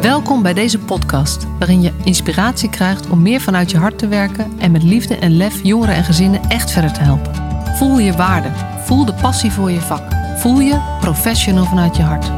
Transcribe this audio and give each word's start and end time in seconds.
Welkom 0.00 0.42
bij 0.42 0.54
deze 0.54 0.78
podcast, 0.78 1.46
waarin 1.58 1.82
je 1.82 1.92
inspiratie 2.04 2.70
krijgt 2.70 3.08
om 3.08 3.22
meer 3.22 3.40
vanuit 3.40 3.70
je 3.70 3.76
hart 3.76 3.98
te 3.98 4.08
werken 4.08 4.52
en 4.58 4.70
met 4.70 4.82
liefde 4.82 5.16
en 5.16 5.36
lef 5.36 5.62
jongeren 5.62 5.94
en 5.94 6.04
gezinnen 6.04 6.40
echt 6.48 6.70
verder 6.70 6.92
te 6.92 7.00
helpen. 7.00 7.34
Voel 7.76 7.98
je 7.98 8.12
waarde, 8.12 8.48
voel 8.84 9.04
de 9.04 9.14
passie 9.14 9.52
voor 9.52 9.70
je 9.70 9.80
vak, 9.80 10.02
voel 10.36 10.60
je 10.60 10.96
professional 11.00 11.64
vanuit 11.64 11.96
je 11.96 12.02
hart. 12.02 12.30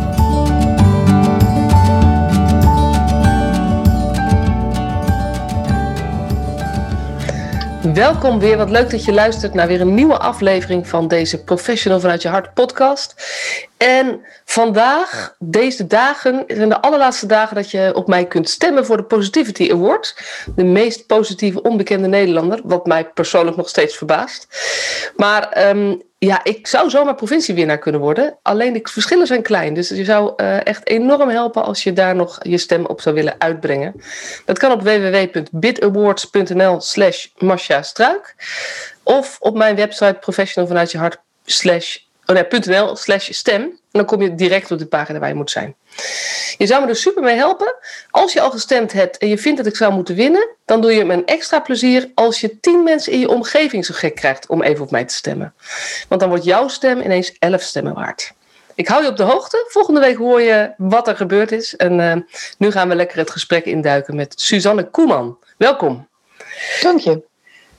Welkom 7.95 8.39
weer. 8.39 8.57
Wat 8.57 8.71
leuk 8.71 8.91
dat 8.91 9.05
je 9.05 9.13
luistert 9.13 9.55
naar 9.55 9.67
weer 9.67 9.81
een 9.81 9.95
nieuwe 9.95 10.19
aflevering 10.19 10.89
van 10.89 11.09
deze 11.09 11.45
Professional 11.45 12.01
vanuit 12.01 12.23
je 12.23 12.29
hart 12.29 12.55
podcast. 12.55 13.15
En 13.81 14.25
vandaag, 14.45 15.35
deze 15.39 15.87
dagen, 15.87 16.45
zijn 16.47 16.69
de 16.69 16.81
allerlaatste 16.81 17.27
dagen 17.27 17.57
dat 17.57 17.71
je 17.71 17.93
op 17.95 18.07
mij 18.07 18.27
kunt 18.27 18.49
stemmen 18.49 18.87
voor 18.87 18.97
de 18.97 19.03
Positivity 19.03 19.71
Award. 19.73 20.17
De 20.57 20.65
meest 20.65 21.07
positieve 21.07 21.63
onbekende 21.63 22.09
Nederlander, 22.09 22.61
wat 22.65 22.87
mij 22.87 23.05
persoonlijk 23.05 23.57
nog 23.57 23.69
steeds 23.69 23.97
verbaast. 23.97 24.47
Maar 25.17 25.69
um, 25.69 26.03
ja, 26.19 26.45
ik 26.45 26.67
zou 26.67 26.91
zomaar 26.91 27.15
provinciewinnaar 27.15 27.79
kunnen 27.79 28.01
worden. 28.01 28.39
Alleen 28.43 28.73
de 28.73 28.81
verschillen 28.83 29.27
zijn 29.27 29.43
klein. 29.43 29.75
Dus 29.75 29.89
je 29.89 30.05
zou 30.05 30.33
uh, 30.37 30.67
echt 30.67 30.89
enorm 30.89 31.29
helpen 31.29 31.65
als 31.65 31.83
je 31.83 31.93
daar 31.93 32.15
nog 32.15 32.39
je 32.43 32.59
stem 32.59 32.87
op 32.87 33.01
zou 33.01 33.15
willen 33.15 33.35
uitbrengen. 33.39 34.03
Dat 34.45 34.59
kan 34.59 34.73
op 34.73 34.83
www.bidawards.nl 34.83 36.81
slash 36.81 37.27
Struik. 37.81 38.35
Of 39.03 39.37
op 39.41 39.57
mijn 39.57 39.77
website 39.77 40.17
professionalvanuitjehart 40.21 41.19
slash 41.45 41.97
oh 42.31 42.67
nee, 42.67 42.97
slash 42.97 43.31
stem. 43.31 43.63
En 43.63 43.79
dan 43.91 44.05
kom 44.05 44.23
je 44.23 44.35
direct 44.35 44.71
op 44.71 44.79
de 44.79 44.87
pagina 44.87 45.19
waar 45.19 45.29
je 45.29 45.35
moet 45.35 45.51
zijn. 45.51 45.77
Je 46.59 46.67
zou 46.67 46.83
me 46.83 46.89
er 46.89 46.97
super 46.97 47.23
mee 47.23 47.37
helpen. 47.37 47.75
Als 48.11 48.33
je 48.33 48.41
al 48.41 48.51
gestemd 48.51 48.93
hebt 48.93 49.19
en 49.19 49.29
je 49.29 49.39
vindt 49.39 49.57
dat 49.59 49.67
ik 49.67 49.77
zou 49.77 49.93
moeten 49.93 50.15
winnen, 50.15 50.49
dan 50.65 50.81
doe 50.81 50.93
je 50.93 51.05
me 51.05 51.15
een 51.15 51.27
extra 51.27 51.61
plezier 51.61 52.11
als 52.15 52.41
je 52.41 52.61
tien 52.61 52.83
mensen 52.83 53.13
in 53.13 53.21
je 53.21 53.29
omgeving 53.29 53.85
zo 53.85 53.95
gek 53.97 54.15
krijgt 54.15 54.47
om 54.47 54.63
even 54.63 54.85
op 54.85 54.91
mij 54.91 55.05
te 55.05 55.15
stemmen. 55.15 55.55
Want 56.09 56.21
dan 56.21 56.31
wordt 56.31 56.45
jouw 56.45 56.69
stem 56.69 57.01
ineens 57.01 57.37
elf 57.39 57.63
stemmen 57.63 57.95
waard. 57.95 58.33
Ik 58.75 58.89
hou 58.89 59.03
je 59.03 59.09
op 59.09 59.17
de 59.17 59.23
hoogte. 59.23 59.67
Volgende 59.69 60.01
week 60.01 60.17
hoor 60.17 60.41
je 60.41 60.73
wat 60.77 61.09
er 61.09 61.17
gebeurd 61.17 61.53
is. 61.53 61.77
En 61.77 61.99
uh, 61.99 62.15
nu 62.59 62.71
gaan 62.71 62.89
we 62.89 62.95
lekker 62.95 63.19
het 63.19 63.31
gesprek 63.31 63.65
induiken 63.65 64.17
met 64.17 64.33
Suzanne 64.41 64.91
Koeman. 64.91 65.39
Welkom. 65.57 66.09
Dank 66.81 67.01
je. 67.01 67.23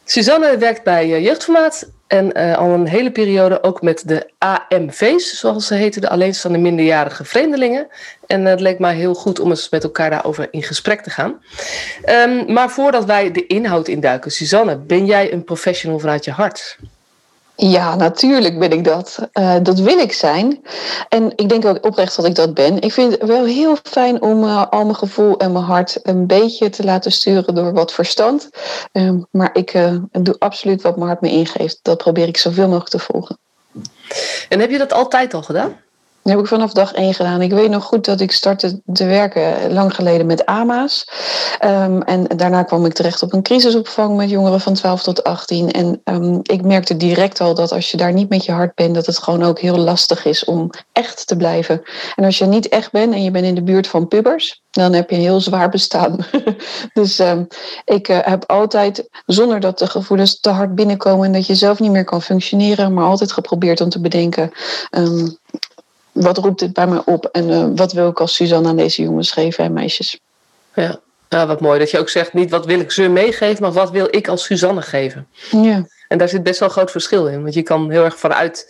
Suzanne 0.05 0.57
werkt 0.57 0.83
bij 0.83 1.07
uh, 1.07 1.23
Jeugdformaat 1.23 1.89
en 2.11 2.37
uh, 2.37 2.57
al 2.57 2.69
een 2.69 2.87
hele 2.87 3.11
periode 3.11 3.63
ook 3.63 3.81
met 3.81 4.07
de 4.07 4.29
AMV's, 4.37 5.39
zoals 5.39 5.67
ze 5.67 5.73
heten, 5.73 6.01
de 6.01 6.09
alleenstaande 6.09 6.57
minderjarige 6.57 7.25
vreemdelingen. 7.25 7.87
En 8.27 8.45
het 8.45 8.59
leek 8.59 8.79
mij 8.79 8.95
heel 8.95 9.13
goed 9.13 9.39
om 9.39 9.49
eens 9.49 9.69
met 9.69 9.83
elkaar 9.83 10.09
daarover 10.09 10.47
in 10.51 10.63
gesprek 10.63 11.01
te 11.01 11.09
gaan. 11.09 11.41
Um, 12.05 12.53
maar 12.53 12.69
voordat 12.69 13.05
wij 13.05 13.31
de 13.31 13.47
inhoud 13.47 13.87
induiken, 13.87 14.31
Suzanne, 14.31 14.77
ben 14.77 15.05
jij 15.05 15.33
een 15.33 15.43
professional 15.43 15.99
vanuit 15.99 16.25
je 16.25 16.31
hart? 16.31 16.77
Ja, 17.63 17.95
natuurlijk 17.95 18.59
ben 18.59 18.71
ik 18.71 18.83
dat. 18.83 19.29
Uh, 19.33 19.55
dat 19.63 19.79
wil 19.79 19.97
ik 19.97 20.13
zijn. 20.13 20.61
En 21.09 21.31
ik 21.35 21.49
denk 21.49 21.65
ook 21.65 21.85
oprecht 21.85 22.15
dat 22.15 22.25
ik 22.25 22.35
dat 22.35 22.53
ben. 22.53 22.81
Ik 22.81 22.91
vind 22.91 23.11
het 23.11 23.23
wel 23.23 23.45
heel 23.45 23.77
fijn 23.83 24.21
om 24.21 24.43
uh, 24.43 24.65
al 24.69 24.83
mijn 24.83 24.95
gevoel 24.95 25.37
en 25.37 25.51
mijn 25.51 25.65
hart 25.65 25.99
een 26.03 26.27
beetje 26.27 26.69
te 26.69 26.83
laten 26.83 27.11
sturen 27.11 27.55
door 27.55 27.73
wat 27.73 27.93
verstand. 27.93 28.49
Uh, 28.93 29.11
maar 29.31 29.49
ik 29.53 29.71
doe 30.11 30.35
absoluut 30.39 30.81
wat 30.81 30.95
mijn 30.95 31.07
hart 31.07 31.21
me 31.21 31.29
ingeeft. 31.29 31.79
Dat 31.81 31.97
probeer 31.97 32.27
ik 32.27 32.37
zoveel 32.37 32.67
mogelijk 32.67 32.89
te 32.89 32.99
volgen. 32.99 33.37
En 34.49 34.59
heb 34.59 34.69
je 34.69 34.77
dat 34.77 34.93
altijd 34.93 35.33
al 35.33 35.43
gedaan? 35.43 35.75
Dat 36.23 36.33
heb 36.33 36.41
ik 36.41 36.47
vanaf 36.47 36.73
dag 36.73 36.93
één 36.93 37.13
gedaan. 37.13 37.41
Ik 37.41 37.51
weet 37.51 37.69
nog 37.69 37.83
goed 37.83 38.05
dat 38.05 38.21
ik 38.21 38.31
startte 38.31 38.81
te 38.93 39.05
werken 39.05 39.73
lang 39.73 39.95
geleden 39.95 40.25
met 40.25 40.45
AMA's. 40.45 41.07
Um, 41.65 42.01
en 42.01 42.23
daarna 42.23 42.63
kwam 42.63 42.85
ik 42.85 42.93
terecht 42.93 43.23
op 43.23 43.33
een 43.33 43.41
crisisopvang 43.41 44.15
met 44.15 44.29
jongeren 44.29 44.61
van 44.61 44.73
12 44.73 45.03
tot 45.03 45.23
18. 45.23 45.71
En 45.71 46.01
um, 46.03 46.39
ik 46.43 46.61
merkte 46.61 46.97
direct 46.97 47.39
al 47.39 47.55
dat 47.55 47.71
als 47.71 47.91
je 47.91 47.97
daar 47.97 48.13
niet 48.13 48.29
met 48.29 48.45
je 48.45 48.51
hart 48.51 48.75
bent, 48.75 48.95
dat 48.95 49.05
het 49.05 49.17
gewoon 49.17 49.43
ook 49.43 49.59
heel 49.59 49.77
lastig 49.77 50.25
is 50.25 50.45
om 50.45 50.69
echt 50.91 51.27
te 51.27 51.35
blijven. 51.35 51.81
En 52.15 52.23
als 52.23 52.37
je 52.37 52.45
niet 52.45 52.69
echt 52.69 52.91
bent 52.91 53.13
en 53.13 53.23
je 53.23 53.31
bent 53.31 53.45
in 53.45 53.55
de 53.55 53.63
buurt 53.63 53.87
van 53.87 54.07
pubers, 54.07 54.61
dan 54.71 54.93
heb 54.93 55.09
je 55.09 55.15
een 55.15 55.21
heel 55.21 55.41
zwaar 55.41 55.69
bestaan. 55.69 56.17
dus 56.93 57.19
um, 57.19 57.47
ik 57.85 58.09
uh, 58.09 58.17
heb 58.21 58.43
altijd, 58.45 59.09
zonder 59.25 59.59
dat 59.59 59.79
de 59.79 59.87
gevoelens 59.87 60.39
te 60.39 60.49
hard 60.49 60.75
binnenkomen 60.75 61.25
en 61.25 61.33
dat 61.33 61.47
je 61.47 61.55
zelf 61.55 61.79
niet 61.79 61.91
meer 61.91 62.03
kan 62.03 62.21
functioneren, 62.21 62.93
maar 62.93 63.05
altijd 63.05 63.31
geprobeerd 63.31 63.81
om 63.81 63.89
te 63.89 64.01
bedenken 64.01 64.51
wat 66.11 66.37
roept 66.37 66.59
dit 66.59 66.73
bij 66.73 66.87
mij 66.87 67.01
op 67.05 67.25
en 67.25 67.49
uh, 67.49 67.67
wat 67.75 67.93
wil 67.93 68.09
ik 68.09 68.19
als 68.19 68.35
Suzanne 68.35 68.67
aan 68.67 68.75
deze 68.75 69.01
jongens 69.01 69.31
geven 69.31 69.63
en 69.63 69.73
meisjes. 69.73 70.19
Ja. 70.75 70.99
wat 71.27 71.61
mooi 71.61 71.79
dat 71.79 71.91
je 71.91 71.99
ook 71.99 72.09
zegt, 72.09 72.33
niet 72.33 72.49
wat 72.49 72.65
wil 72.65 72.79
ik 72.79 72.91
ze 72.91 73.07
meegeven, 73.07 73.61
maar 73.61 73.71
wat 73.71 73.91
wil 73.91 74.07
ik 74.09 74.27
als 74.27 74.43
Suzanne 74.43 74.81
geven. 74.81 75.27
Ja. 75.51 75.85
En 76.07 76.17
daar 76.17 76.29
zit 76.29 76.43
best 76.43 76.59
wel 76.59 76.67
een 76.67 76.73
groot 76.73 76.91
verschil 76.91 77.27
in, 77.27 77.41
want 77.41 77.53
je 77.53 77.61
kan 77.61 77.91
heel 77.91 78.03
erg 78.03 78.17
vanuit 78.17 78.65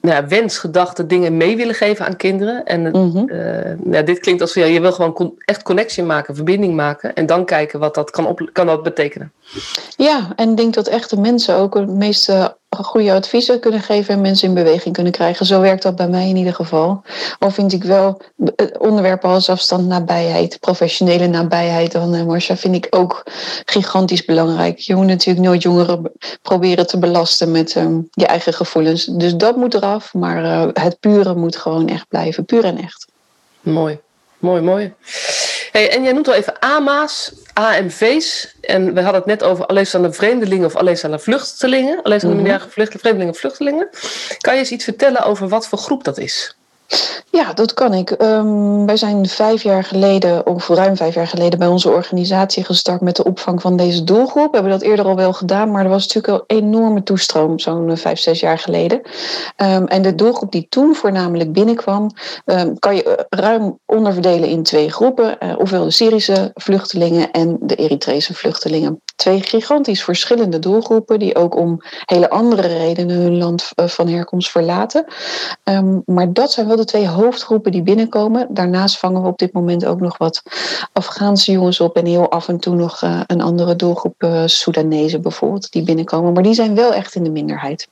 nou, 0.00 0.26
wensgedachte 0.28 1.06
dingen 1.06 1.36
mee 1.36 1.56
willen 1.56 1.74
geven 1.74 2.06
aan 2.06 2.16
kinderen. 2.16 2.64
En 2.64 2.80
mm 2.80 3.10
-hmm. 3.10 3.28
uh, 3.28 3.92
ja, 3.92 4.02
dit 4.02 4.18
klinkt 4.18 4.40
als 4.40 4.54
ja, 4.54 4.64
je 4.64 4.80
wil 4.80 4.92
gewoon 4.92 5.12
con 5.12 5.34
echt 5.44 5.62
connectie 5.62 6.02
maken, 6.02 6.34
verbinding 6.34 6.74
maken. 6.74 7.14
En 7.14 7.26
dan 7.26 7.44
kijken 7.44 7.80
wat 7.80 7.94
dat 7.94 8.10
kan, 8.10 8.26
op, 8.26 8.50
kan 8.52 8.66
dat 8.66 8.82
betekenen. 8.82 9.32
Ja, 9.96 10.32
en 10.36 10.50
ik 10.50 10.56
denk 10.56 10.74
dat 10.74 10.86
echte 10.86 11.20
mensen 11.20 11.56
ook 11.56 11.74
het 11.74 11.88
meeste 11.88 12.56
goede 12.76 13.12
adviezen 13.12 13.60
kunnen 13.60 13.80
geven 13.80 14.14
en 14.14 14.20
mensen 14.20 14.48
in 14.48 14.54
beweging 14.54 14.94
kunnen 14.94 15.12
krijgen. 15.12 15.46
Zo 15.46 15.60
werkt 15.60 15.82
dat 15.82 15.96
bij 15.96 16.08
mij 16.08 16.28
in 16.28 16.36
ieder 16.36 16.54
geval. 16.54 17.02
Al 17.38 17.50
vind 17.50 17.72
ik 17.72 17.84
wel 17.84 18.20
onderwerpen 18.78 19.30
als 19.30 19.48
afstand, 19.48 19.86
nabijheid, 19.86 20.60
professionele 20.60 21.26
nabijheid 21.26 21.92
dan 21.92 22.26
Marcia, 22.26 22.56
vind 22.56 22.74
ik 22.74 22.86
ook 22.90 23.26
gigantisch 23.64 24.24
belangrijk. 24.24 24.78
Je 24.78 24.94
moet 24.94 25.06
natuurlijk 25.06 25.46
nooit 25.46 25.62
jongeren 25.62 26.12
proberen 26.42 26.86
te 26.86 26.98
belasten 26.98 27.50
met 27.50 27.74
um, 27.74 28.08
je 28.10 28.26
eigen 28.26 28.52
gevoelens. 28.52 29.04
Dus 29.04 29.34
dat 29.34 29.56
moet 29.56 29.74
eraf, 29.74 30.14
maar 30.14 30.44
uh, 30.44 30.68
het 30.72 31.00
pure 31.00 31.34
moet 31.34 31.56
gewoon 31.56 31.88
echt 31.88 32.08
blijven. 32.08 32.44
Puur 32.44 32.64
en 32.64 32.78
echt. 32.78 33.06
Mooi, 33.60 33.98
mooi, 34.38 34.62
mooi. 34.62 34.94
Hey, 35.72 35.90
en 35.90 36.02
jij 36.02 36.12
noemt 36.12 36.28
al 36.28 36.34
even 36.34 36.58
AMA's, 36.58 37.32
AMV's. 37.52 38.54
En 38.60 38.94
we 38.94 39.00
hadden 39.00 39.20
het 39.20 39.26
net 39.26 39.42
over 39.42 39.66
alleenstaande 39.66 40.12
vreemdelingen 40.12 40.66
of 40.66 40.76
alleenstaande 40.76 41.18
vluchtelingen. 41.18 42.02
Alleenstaande 42.02 42.40
mm 42.40 42.46
-hmm. 42.46 42.70
vlucht, 42.70 43.00
vreemdelingen 43.00 43.34
vluchtelingen. 43.34 43.88
Kan 44.38 44.54
je 44.54 44.60
eens 44.60 44.70
iets 44.70 44.84
vertellen 44.84 45.22
over 45.22 45.48
wat 45.48 45.68
voor 45.68 45.78
groep 45.78 46.04
dat 46.04 46.18
is? 46.18 46.56
Ja, 47.30 47.52
dat 47.52 47.74
kan 47.74 47.94
ik. 47.94 48.10
Um, 48.22 48.86
wij 48.86 48.96
zijn 48.96 49.28
vijf 49.28 49.62
jaar 49.62 49.84
geleden, 49.84 50.46
of 50.46 50.68
ruim 50.68 50.96
vijf 50.96 51.14
jaar 51.14 51.26
geleden, 51.26 51.58
bij 51.58 51.68
onze 51.68 51.90
organisatie 51.90 52.64
gestart 52.64 53.00
met 53.00 53.16
de 53.16 53.24
opvang 53.24 53.60
van 53.60 53.76
deze 53.76 54.04
doelgroep. 54.04 54.50
We 54.50 54.54
hebben 54.56 54.72
dat 54.72 54.82
eerder 54.82 55.04
al 55.04 55.16
wel 55.16 55.32
gedaan, 55.32 55.70
maar 55.70 55.84
er 55.84 55.90
was 55.90 56.06
natuurlijk 56.06 56.40
al 56.50 56.56
enorme 56.56 57.02
toestroom, 57.02 57.58
zo'n 57.58 57.96
vijf, 57.96 58.18
zes 58.18 58.40
jaar 58.40 58.58
geleden. 58.58 59.00
Um, 59.56 59.86
en 59.86 60.02
de 60.02 60.14
doelgroep 60.14 60.52
die 60.52 60.66
toen 60.68 60.94
voornamelijk 60.94 61.52
binnenkwam, 61.52 62.10
um, 62.44 62.78
kan 62.78 62.96
je 62.96 63.26
ruim 63.28 63.78
onderverdelen 63.86 64.48
in 64.48 64.62
twee 64.62 64.90
groepen. 64.90 65.36
Uh, 65.40 65.52
ofwel 65.58 65.84
de 65.84 65.90
Syrische 65.90 66.50
vluchtelingen 66.54 67.30
en 67.30 67.56
de 67.60 67.74
Eritrese 67.74 68.34
vluchtelingen. 68.34 69.00
Twee 69.22 69.42
gigantisch 69.42 70.04
verschillende 70.04 70.58
doelgroepen 70.58 71.18
die 71.18 71.34
ook 71.34 71.56
om 71.56 71.82
hele 72.04 72.30
andere 72.30 72.66
redenen 72.66 73.16
hun 73.16 73.38
land 73.38 73.70
van 73.74 74.08
herkomst 74.08 74.50
verlaten. 74.50 75.04
maar 76.04 76.32
dat 76.32 76.52
zijn 76.52 76.66
wel 76.66 76.76
de 76.76 76.84
twee 76.84 77.08
hoofdgroepen 77.08 77.72
die 77.72 77.82
binnenkomen. 77.82 78.46
Daarnaast 78.50 78.98
vangen 78.98 79.22
we 79.22 79.28
op 79.28 79.38
dit 79.38 79.52
moment 79.52 79.84
ook 79.84 80.00
nog 80.00 80.18
wat 80.18 80.42
Afghaanse 80.92 81.52
jongens 81.52 81.80
op 81.80 81.96
en 81.96 82.06
heel 82.06 82.30
af 82.30 82.48
en 82.48 82.58
toe 82.58 82.74
nog 82.74 83.02
uh, 83.02 83.20
een 83.26 83.40
andere 83.40 83.76
doelgroep 83.76 84.22
uh, 84.22 84.42
Soedanezen 84.46 85.22
bijvoorbeeld 85.22 85.72
die 85.72 85.84
binnenkomen. 85.84 86.32
Maar 86.32 86.42
die 86.42 86.54
zijn 86.54 86.74
wel 86.74 86.94
echt 86.94 87.14
in 87.14 87.24
de 87.24 87.30
minderheid. 87.30 87.88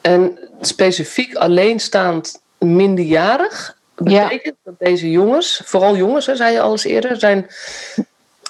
En 0.00 0.38
specifiek 0.60 1.34
alleenstaand 1.34 2.40
minderjarig 2.58 3.78
betekent 3.94 4.56
ja. 4.64 4.70
dat 4.70 4.78
deze 4.78 5.10
jongens, 5.10 5.62
vooral 5.64 5.96
jongens, 5.96 6.26
hè, 6.26 6.36
zei 6.36 6.52
je 6.52 6.60
al 6.60 6.70
eens 6.70 6.84
eerder, 6.84 7.18
zijn 7.18 7.46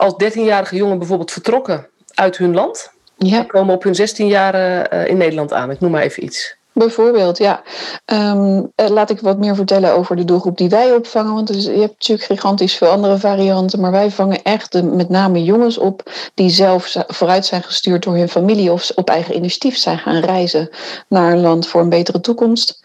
als 0.00 0.14
13-jarige 0.24 0.76
jongen 0.76 0.98
bijvoorbeeld 0.98 1.32
vertrokken 1.32 1.88
uit 2.14 2.36
hun 2.36 2.54
land. 2.54 2.92
Ja. 3.16 3.38
En 3.38 3.46
komen 3.46 3.74
op 3.74 3.82
hun 3.82 3.94
16 3.94 4.26
jaar 4.26 4.54
uh, 4.92 5.06
in 5.06 5.16
Nederland 5.16 5.52
aan. 5.52 5.70
Ik 5.70 5.80
noem 5.80 5.90
maar 5.90 6.02
even 6.02 6.24
iets. 6.24 6.56
Bijvoorbeeld, 6.72 7.38
ja. 7.38 7.62
Um, 8.06 8.72
laat 8.76 9.10
ik 9.10 9.20
wat 9.20 9.38
meer 9.38 9.54
vertellen 9.54 9.94
over 9.94 10.16
de 10.16 10.24
doelgroep 10.24 10.56
die 10.56 10.68
wij 10.68 10.92
opvangen. 10.92 11.34
Want 11.34 11.46
dus, 11.46 11.64
je 11.64 11.70
hebt 11.70 11.92
natuurlijk 11.92 12.26
gigantisch 12.26 12.74
veel 12.74 12.88
andere 12.88 13.18
varianten. 13.18 13.80
Maar 13.80 13.90
wij 13.90 14.10
vangen 14.10 14.42
echt 14.42 14.72
de, 14.72 14.82
met 14.82 15.08
name 15.08 15.44
jongens 15.44 15.78
op 15.78 16.10
die 16.34 16.50
zelf 16.50 16.96
vooruit 17.06 17.46
zijn 17.46 17.62
gestuurd 17.62 18.02
door 18.02 18.16
hun 18.16 18.28
familie. 18.28 18.72
Of 18.72 18.90
op 18.94 19.10
eigen 19.10 19.36
initiatief 19.36 19.76
zijn 19.76 19.98
gaan 19.98 20.20
reizen 20.20 20.68
naar 21.08 21.32
een 21.32 21.40
land 21.40 21.66
voor 21.66 21.80
een 21.80 21.88
betere 21.88 22.20
toekomst. 22.20 22.80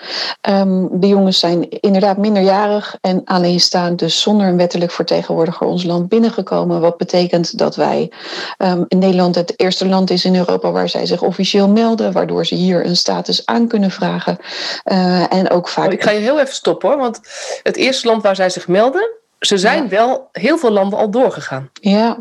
Um, 0.50 0.90
de 1.00 1.08
jongens 1.08 1.40
zijn 1.40 1.70
inderdaad 1.70 2.18
minderjarig 2.18 2.98
en 3.02 3.22
alleenstaand. 3.26 4.00
Dus 4.00 4.22
zonder 4.22 4.48
een 4.48 4.58
wettelijk 4.58 4.92
vertegenwoordiger 4.92 5.68
ons 5.68 5.84
land 5.84 6.10
binnengekomen. 6.10 6.82
Wat 6.82 6.98
betekent 6.98 7.58
dat 7.58 7.76
wij 7.76 8.12
um, 8.58 8.86
in 8.88 9.00
Nederland 9.00 9.36
het 9.36 9.54
eerste 9.60 9.88
land 9.88 10.10
is 10.10 10.26
in 10.26 10.36
Europa 10.36 10.72
waar 10.72 10.90
zij 10.90 11.06
zich 11.06 11.22
officieel 11.22 11.70
melden. 11.70 12.12
Waardoor 12.12 12.46
ze 12.46 12.56
hier 12.56 12.86
een 12.86 12.98
status 12.98 13.46
aan 13.46 13.68
vragen. 13.92 14.38
Uh, 14.86 15.34
en 15.34 15.50
ook 15.50 15.68
vaak. 15.70 15.88
Oh, 15.88 15.94
ik 15.94 16.04
ga 16.04 16.12
je 16.12 16.20
heel 16.20 16.40
even 16.40 16.54
stoppen 16.54 16.90
hoor, 16.90 16.98
want 16.98 17.20
het 17.64 17.76
eerste 17.76 18.08
land 18.08 18.24
waar 18.24 18.36
zij 18.36 18.50
zich 18.50 18.68
melden 18.68 19.24
ze 19.46 19.58
zijn 19.58 19.90
wel 19.90 20.30
heel 20.32 20.58
veel 20.58 20.72
landen 20.72 21.00
al 21.00 21.10
doorgegaan. 21.10 21.70
Ja, 21.74 22.18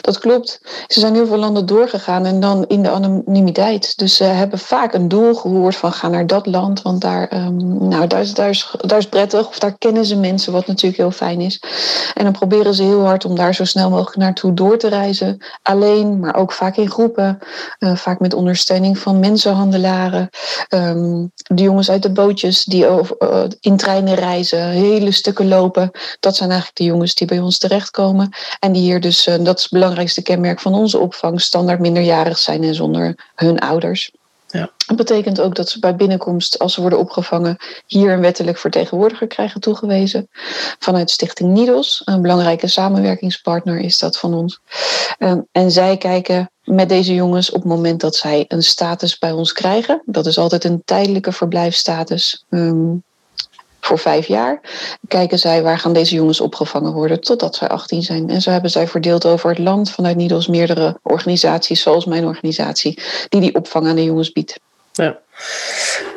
dat 0.00 0.18
klopt. 0.18 0.60
Ze 0.86 1.00
zijn 1.00 1.14
heel 1.14 1.26
veel 1.26 1.36
landen 1.36 1.66
doorgegaan 1.66 2.24
en 2.24 2.40
dan 2.40 2.64
in 2.68 2.82
de 2.82 2.90
anonimiteit. 2.90 3.98
Dus 3.98 4.16
ze 4.16 4.24
hebben 4.24 4.58
vaak 4.58 4.94
een 4.94 5.08
doel 5.08 5.34
gehoord 5.34 5.76
van 5.76 5.92
ga 5.92 6.08
naar 6.08 6.26
dat 6.26 6.46
land, 6.46 6.82
want 6.82 7.00
daar, 7.00 7.32
um, 7.34 7.88
nou, 7.88 8.06
daar, 8.06 8.20
is, 8.20 8.34
daar, 8.34 8.48
is, 8.48 8.74
daar 8.80 8.98
is 8.98 9.06
prettig 9.06 9.48
of 9.48 9.58
daar 9.58 9.78
kennen 9.78 10.04
ze 10.04 10.16
mensen, 10.16 10.52
wat 10.52 10.66
natuurlijk 10.66 10.96
heel 10.96 11.10
fijn 11.10 11.40
is. 11.40 11.62
En 12.14 12.24
dan 12.24 12.32
proberen 12.32 12.74
ze 12.74 12.82
heel 12.82 13.04
hard 13.04 13.24
om 13.24 13.36
daar 13.36 13.54
zo 13.54 13.64
snel 13.64 13.90
mogelijk 13.90 14.16
naartoe 14.16 14.54
door 14.54 14.78
te 14.78 14.88
reizen. 14.88 15.38
Alleen, 15.62 16.20
maar 16.20 16.36
ook 16.36 16.52
vaak 16.52 16.76
in 16.76 16.90
groepen. 16.90 17.38
Uh, 17.78 17.96
vaak 17.96 18.20
met 18.20 18.34
ondersteuning 18.34 18.98
van 18.98 19.20
mensenhandelaren. 19.20 20.28
Um, 20.68 21.32
de 21.34 21.62
jongens 21.62 21.90
uit 21.90 22.02
de 22.02 22.12
bootjes 22.12 22.64
die 22.64 22.86
over, 22.86 23.16
uh, 23.18 23.42
in 23.60 23.76
treinen 23.76 24.14
reizen, 24.14 24.60
hele 24.62 25.12
stukken 25.12 25.48
lopen. 25.48 25.90
Dat 26.20 26.36
zijn 26.36 26.50
eigenlijk 26.50 26.78
de 26.78 26.84
jongens 26.84 27.14
die 27.14 27.26
bij 27.26 27.40
ons 27.40 27.58
terechtkomen. 27.58 28.28
En 28.58 28.72
die 28.72 28.82
hier 28.82 29.00
dus, 29.00 29.26
uh, 29.26 29.34
dat 29.40 29.60
is 29.62 29.70
het 29.70 29.80
belangrijkste 29.80 30.22
kenmerk 30.22 30.60
van 30.60 30.74
onze 30.74 30.98
opvang, 30.98 31.40
standaard 31.40 31.80
minderjarig 31.80 32.38
zijn 32.38 32.62
en 32.62 32.74
zonder 32.74 33.30
hun 33.34 33.58
ouders. 33.58 34.10
Ja. 34.52 34.70
Dat 34.86 34.96
betekent 34.96 35.40
ook 35.40 35.54
dat 35.54 35.68
ze 35.68 35.78
bij 35.78 35.96
binnenkomst, 35.96 36.58
als 36.58 36.74
ze 36.74 36.80
worden 36.80 36.98
opgevangen, 36.98 37.56
hier 37.86 38.12
een 38.12 38.20
wettelijk 38.20 38.58
vertegenwoordiger 38.58 39.26
krijgen 39.26 39.60
toegewezen. 39.60 40.28
Vanuit 40.78 41.10
Stichting 41.10 41.52
Nidos, 41.52 42.02
een 42.04 42.22
belangrijke 42.22 42.66
samenwerkingspartner 42.66 43.78
is 43.78 43.98
dat 43.98 44.18
van 44.18 44.34
ons. 44.34 44.60
Um, 45.18 45.46
en 45.52 45.70
zij 45.70 45.96
kijken 45.96 46.50
met 46.64 46.88
deze 46.88 47.14
jongens 47.14 47.50
op 47.50 47.54
het 47.62 47.64
moment 47.64 48.00
dat 48.00 48.16
zij 48.16 48.44
een 48.48 48.62
status 48.62 49.18
bij 49.18 49.32
ons 49.32 49.52
krijgen. 49.52 50.02
Dat 50.06 50.26
is 50.26 50.38
altijd 50.38 50.64
een 50.64 50.82
tijdelijke 50.84 51.32
verblijfsstatus. 51.32 52.44
Um, 52.50 53.02
voor 53.84 53.98
vijf 53.98 54.26
jaar. 54.26 54.60
Kijken 55.08 55.38
zij 55.38 55.62
waar 55.62 55.78
gaan 55.78 55.92
deze 55.92 56.14
jongens 56.14 56.40
opgevangen 56.40 56.92
worden 56.92 57.20
totdat 57.20 57.54
zij 57.56 57.68
18 57.68 58.02
zijn. 58.02 58.30
En 58.30 58.40
zo 58.40 58.50
hebben 58.50 58.70
zij 58.70 58.88
verdeeld 58.88 59.26
over 59.26 59.48
het 59.48 59.58
land 59.58 59.90
vanuit 59.90 60.16
Nidos 60.16 60.46
meerdere 60.46 60.98
organisaties, 61.02 61.82
zoals 61.82 62.04
mijn 62.04 62.24
organisatie, 62.24 62.98
die 63.28 63.40
die 63.40 63.54
opvang 63.54 63.86
aan 63.86 63.96
de 63.96 64.04
jongens 64.04 64.32
biedt. 64.32 64.60
Ja, 64.92 65.18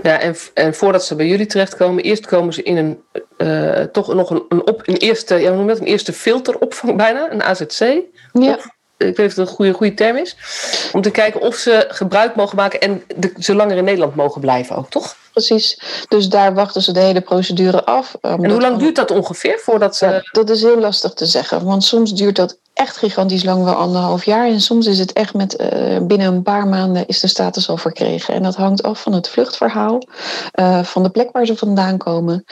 ja 0.03 0.19
en, 0.19 0.35
en 0.53 0.73
voordat 0.73 1.05
ze 1.05 1.15
bij 1.15 1.27
jullie 1.27 1.45
terechtkomen, 1.45 2.03
eerst 2.03 2.25
komen 2.25 2.53
ze 2.53 2.63
in 2.63 2.77
een 2.77 3.03
uh, 3.37 3.81
toch 3.81 4.13
nog 4.13 4.29
een, 4.29 4.43
een, 4.49 4.67
op, 4.67 4.81
een 4.85 4.97
eerste, 4.97 5.35
ja, 5.35 5.47
hoe 5.47 5.57
noem 5.57 5.67
dat, 5.67 5.79
een 5.79 5.85
eerste 5.85 6.13
filteropvang 6.13 6.97
bijna, 6.97 7.31
een 7.31 7.43
AZC. 7.43 7.79
Ja. 8.33 8.57
Ik 8.97 9.05
weet 9.05 9.17
niet 9.17 9.27
of 9.27 9.33
dat 9.33 9.47
een 9.47 9.55
goede, 9.55 9.73
goede 9.73 9.93
term 9.93 10.17
is. 10.17 10.35
Om 10.93 11.01
te 11.01 11.11
kijken 11.11 11.41
of 11.41 11.55
ze 11.55 11.85
gebruik 11.87 12.35
mogen 12.35 12.55
maken 12.55 12.81
en 12.81 13.03
de, 13.15 13.33
ze 13.39 13.55
langer 13.55 13.77
in 13.77 13.83
Nederland 13.83 14.15
mogen 14.15 14.41
blijven 14.41 14.75
ook, 14.75 14.89
toch? 14.89 15.15
Precies. 15.31 15.79
Dus 16.07 16.29
daar 16.29 16.53
wachten 16.53 16.81
ze 16.81 16.91
de 16.91 16.99
hele 16.99 17.21
procedure 17.21 17.85
af. 17.85 18.15
Um, 18.21 18.43
en 18.43 18.51
hoe 18.51 18.61
lang 18.61 18.77
duurt 18.77 18.95
dat 18.95 19.11
ongeveer 19.11 19.59
voordat 19.59 19.95
ze. 19.95 20.05
Ja, 20.05 20.21
dat 20.31 20.49
is 20.49 20.61
heel 20.61 20.79
lastig 20.79 21.13
te 21.13 21.25
zeggen. 21.25 21.65
Want 21.65 21.83
soms 21.83 22.13
duurt 22.13 22.35
dat 22.35 22.57
echt 22.73 22.97
gigantisch 22.97 23.43
lang, 23.43 23.63
wel 23.63 23.73
anderhalf 23.73 24.23
jaar. 24.23 24.47
En 24.47 24.61
soms 24.61 24.85
is 24.85 24.99
het 24.99 25.13
echt 25.13 25.33
met 25.33 25.61
uh, 25.61 25.99
binnen 26.01 26.27
een 26.27 26.41
paar 26.41 26.67
maanden 26.67 27.07
is 27.07 27.19
de 27.19 27.27
status 27.27 27.69
al 27.69 27.77
verkregen. 27.77 28.33
En 28.33 28.43
dat 28.43 28.55
hangt 28.55 28.83
af 28.83 29.01
van 29.01 29.13
het 29.13 29.29
vluchtverhaal, 29.29 30.07
uh, 30.59 30.83
van 30.83 31.03
de 31.03 31.09
plek 31.09 31.31
waar 31.31 31.45
ze 31.45 31.57
vandaan 31.57 31.97
komen. 31.97 32.45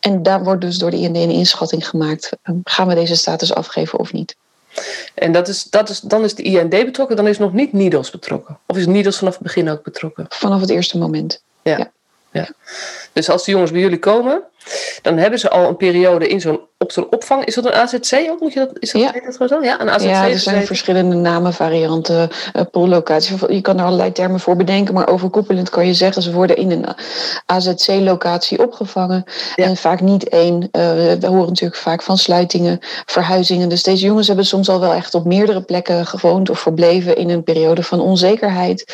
En 0.00 0.22
daar 0.22 0.44
wordt 0.44 0.60
dus 0.60 0.78
door 0.78 0.90
de 0.90 0.96
IND 0.96 1.16
een 1.16 1.30
inschatting 1.30 1.88
gemaakt. 1.88 2.30
Gaan 2.64 2.88
we 2.88 2.94
deze 2.94 3.16
status 3.16 3.54
afgeven 3.54 3.98
of 3.98 4.12
niet? 4.12 4.36
En 5.14 5.32
dat 5.32 5.48
is, 5.48 5.64
dat 5.64 5.88
is, 5.88 6.00
dan 6.00 6.24
is 6.24 6.34
de 6.34 6.42
IND 6.42 6.70
betrokken, 6.70 7.16
dan 7.16 7.26
is 7.26 7.38
nog 7.38 7.52
niet 7.52 7.72
NIDOS 7.72 8.10
betrokken. 8.10 8.58
Of 8.66 8.76
is 8.76 8.86
NIDOS 8.86 9.18
vanaf 9.18 9.34
het 9.34 9.42
begin 9.42 9.68
ook 9.68 9.82
betrokken? 9.82 10.26
Vanaf 10.28 10.60
het 10.60 10.70
eerste 10.70 10.98
moment. 10.98 11.42
Ja. 11.62 11.78
ja. 11.78 11.90
ja. 12.30 12.48
Dus 13.12 13.30
als 13.30 13.44
de 13.44 13.50
jongens 13.50 13.70
bij 13.70 13.80
jullie 13.80 13.98
komen, 13.98 14.42
dan 15.02 15.16
hebben 15.16 15.38
ze 15.38 15.50
al 15.50 15.68
een 15.68 15.76
periode 15.76 16.28
in 16.28 16.40
zo'n, 16.40 16.60
op 16.78 16.92
zo'n 16.92 17.06
opvang. 17.10 17.44
Is 17.44 17.54
dat 17.54 17.64
een 17.64 17.72
AZC 17.72 18.30
ook? 18.30 18.40
Moet 18.40 18.52
je 18.52 18.58
dat, 18.58 18.70
is 18.78 18.92
dat, 18.92 19.02
ja. 19.02 19.12
dat 19.12 19.32
gewoon 19.32 19.48
zo? 19.48 19.62
Ja, 19.62 19.80
een 19.80 19.90
AZC. 19.90 20.06
Ja, 20.06 20.28
er 20.28 20.38
zijn 20.38 20.66
verschillende 20.66 21.16
namen, 21.16 21.52
varianten, 21.52 22.30
uh, 22.56 22.62
poollocaties. 22.70 23.40
Je 23.48 23.60
kan 23.60 23.78
er 23.78 23.84
allerlei 23.84 24.12
termen 24.12 24.40
voor 24.40 24.56
bedenken, 24.56 24.94
maar 24.94 25.08
overkoepelend 25.08 25.70
kan 25.70 25.86
je 25.86 25.94
zeggen, 25.94 26.22
ze 26.22 26.32
worden 26.32 26.56
in 26.56 26.70
een 26.70 26.84
AZC-locatie 27.46 28.62
opgevangen. 28.62 29.24
Ja. 29.54 29.64
En 29.64 29.76
vaak 29.76 30.00
niet 30.00 30.28
één. 30.28 30.62
Uh, 30.62 30.70
we 30.92 31.26
horen 31.26 31.48
natuurlijk 31.48 31.80
vaak 31.80 32.02
van 32.02 32.18
sluitingen, 32.18 32.78
verhuizingen. 33.06 33.68
Dus 33.68 33.82
deze 33.82 34.04
jongens 34.04 34.26
hebben 34.26 34.46
soms 34.46 34.68
al 34.68 34.80
wel 34.80 34.92
echt 34.92 35.14
op 35.14 35.24
meerdere 35.24 35.62
plekken 35.62 36.06
gewoond 36.06 36.50
of 36.50 36.60
verbleven 36.60 37.16
in 37.16 37.30
een 37.30 37.42
periode 37.42 37.82
van 37.82 38.00
onzekerheid. 38.00 38.84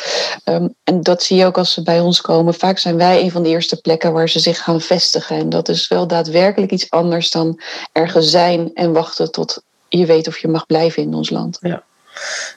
Um, 0.45 0.75
en 0.83 1.01
dat 1.01 1.23
zie 1.23 1.37
je 1.37 1.45
ook 1.45 1.57
als 1.57 1.73
ze 1.73 1.83
bij 1.83 1.99
ons 1.99 2.21
komen. 2.21 2.53
Vaak 2.53 2.77
zijn 2.77 2.97
wij 2.97 3.21
een 3.21 3.31
van 3.31 3.43
de 3.43 3.49
eerste 3.49 3.81
plekken 3.81 4.13
waar 4.13 4.29
ze 4.29 4.39
zich 4.39 4.63
gaan 4.63 4.81
vestigen. 4.81 5.37
En 5.37 5.49
dat 5.49 5.64
is 5.69 5.87
wel 5.87 6.07
daadwerkelijk 6.07 6.71
iets 6.71 6.89
anders 6.89 7.31
dan 7.31 7.61
ergens 7.91 8.29
zijn 8.29 8.71
en 8.73 8.93
wachten 8.93 9.31
tot 9.31 9.63
je 9.87 10.05
weet 10.05 10.27
of 10.27 10.37
je 10.37 10.47
mag 10.47 10.65
blijven 10.65 11.03
in 11.03 11.13
ons 11.13 11.29
land. 11.29 11.57
Ja. 11.61 11.83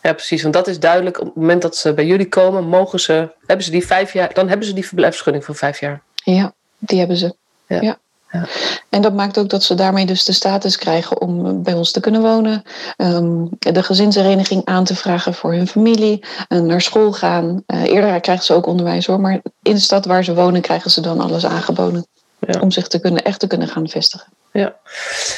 Ja, 0.03 0.13
precies. 0.13 0.43
Want 0.43 0.55
dat 0.55 0.69
is 0.69 0.81
duidelijk. 0.81 1.21
Op 1.21 1.27
het 1.27 1.37
moment 1.37 1.63
dat 1.63 1.77
ze 1.77 1.95
bij 1.95 2.07
jullie 2.07 2.29
komen, 2.29 2.69
mogen 2.69 3.01
ze, 3.01 3.35
hebben 3.47 3.65
ze 3.65 3.71
die 3.71 3.87
vijf 3.87 4.13
jaar, 4.13 4.35
dan 4.35 4.49
hebben 4.49 4.67
ze 4.67 4.73
die 4.73 4.87
verblijfsvergunning 4.87 5.45
van 5.45 5.55
vijf 5.55 5.81
jaar. 5.81 6.03
Ja, 6.15 6.53
die 6.79 6.99
hebben 6.99 7.17
ze. 7.17 7.35
Ja. 7.67 7.81
ja. 7.81 7.99
Ja. 8.33 8.47
En 8.89 9.03
dat 9.03 9.15
maakt 9.15 9.39
ook 9.39 9.49
dat 9.49 9.63
ze 9.63 9.75
daarmee 9.75 10.07
dus 10.07 10.25
de 10.25 10.33
status 10.33 10.77
krijgen 10.77 11.21
om 11.21 11.63
bij 11.63 11.75
ons 11.75 11.91
te 11.93 12.01
kunnen 12.01 12.21
wonen, 12.21 12.63
um, 12.97 13.49
de 13.59 13.83
gezinshereniging 13.83 14.65
aan 14.65 14.85
te 14.85 14.97
vragen 14.97 15.35
voor 15.35 15.53
hun 15.53 15.69
familie, 15.69 16.25
uh, 16.49 16.61
naar 16.61 16.81
school 16.81 17.13
gaan. 17.13 17.63
Uh, 17.67 17.83
eerder 17.83 18.21
krijgen 18.21 18.45
ze 18.45 18.55
ook 18.55 18.67
onderwijs 18.67 19.07
hoor, 19.07 19.21
maar 19.21 19.41
in 19.63 19.75
de 19.75 19.81
stad 19.81 20.05
waar 20.05 20.25
ze 20.25 20.35
wonen 20.35 20.61
krijgen 20.61 20.91
ze 20.91 21.01
dan 21.01 21.21
alles 21.21 21.47
aangeboden 21.47 22.07
ja. 22.41 22.61
om 22.61 22.71
zich 22.71 22.89
te 22.89 23.01
kunnen, 23.01 23.23
echt 23.23 23.41
te 23.41 23.47
kunnen 23.47 23.69
gaan 23.69 23.89
vestigen. 23.89 24.27
Ja. 24.53 24.77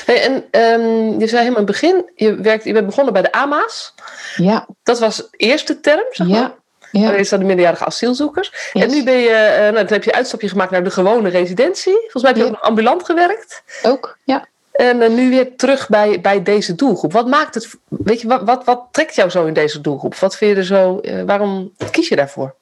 Hey, 0.06 0.22
en 0.22 0.60
um, 0.80 1.20
je 1.20 1.26
zei 1.26 1.42
helemaal 1.42 1.60
in 1.60 1.66
het 1.66 1.66
begin, 1.66 2.10
je, 2.14 2.34
werkt, 2.34 2.64
je 2.64 2.72
bent 2.72 2.86
begonnen 2.86 3.12
bij 3.12 3.22
de 3.22 3.32
AMA's. 3.32 3.94
Ja. 4.36 4.66
Dat 4.82 4.98
was 4.98 5.16
de 5.16 5.28
eerste 5.36 5.80
term, 5.80 6.04
zeg 6.10 6.26
maar. 6.26 6.38
Ja. 6.38 6.58
Ja. 6.92 7.10
Dan 7.10 7.24
zijn 7.24 7.40
de 7.40 7.46
minderjarige 7.46 7.84
asielzoekers. 7.84 8.70
Yes. 8.72 8.82
En 8.82 8.90
nu 8.90 9.04
ben 9.04 9.18
je, 9.18 9.54
uh, 9.54 9.58
nou, 9.58 9.72
dan 9.72 9.86
heb 9.86 10.04
je 10.04 10.10
een 10.10 10.16
uitstapje 10.16 10.48
gemaakt 10.48 10.70
naar 10.70 10.84
de 10.84 10.90
gewone 10.90 11.28
residentie. 11.28 11.98
Volgens 12.00 12.22
mij 12.22 12.32
heb 12.32 12.40
je 12.40 12.46
Ja. 12.46 12.50
ook 12.50 12.60
ambulant 12.64 13.04
gewerkt. 13.04 13.62
Ook, 13.82 14.18
ja. 14.24 14.46
En 14.72 15.00
uh, 15.00 15.08
nu 15.08 15.30
weer 15.30 15.56
terug 15.56 15.88
bij, 15.88 16.20
bij 16.20 16.42
deze 16.42 16.74
doelgroep. 16.74 17.12
Wat 17.12 17.26
maakt 17.26 17.54
het, 17.54 17.68
weet 17.88 18.20
je, 18.20 18.28
wat, 18.28 18.42
wat, 18.42 18.64
wat 18.64 18.86
trekt 18.90 19.14
jou 19.14 19.30
zo 19.30 19.46
in 19.46 19.54
deze 19.54 19.80
doelgroep? 19.80 20.14
Wat 20.14 20.36
vind 20.36 20.50
je 20.50 20.56
er 20.56 20.64
zo, 20.64 20.98
uh, 21.02 21.22
waarom 21.22 21.72
kies 21.90 22.08
je 22.08 22.16
daarvoor? 22.16 22.54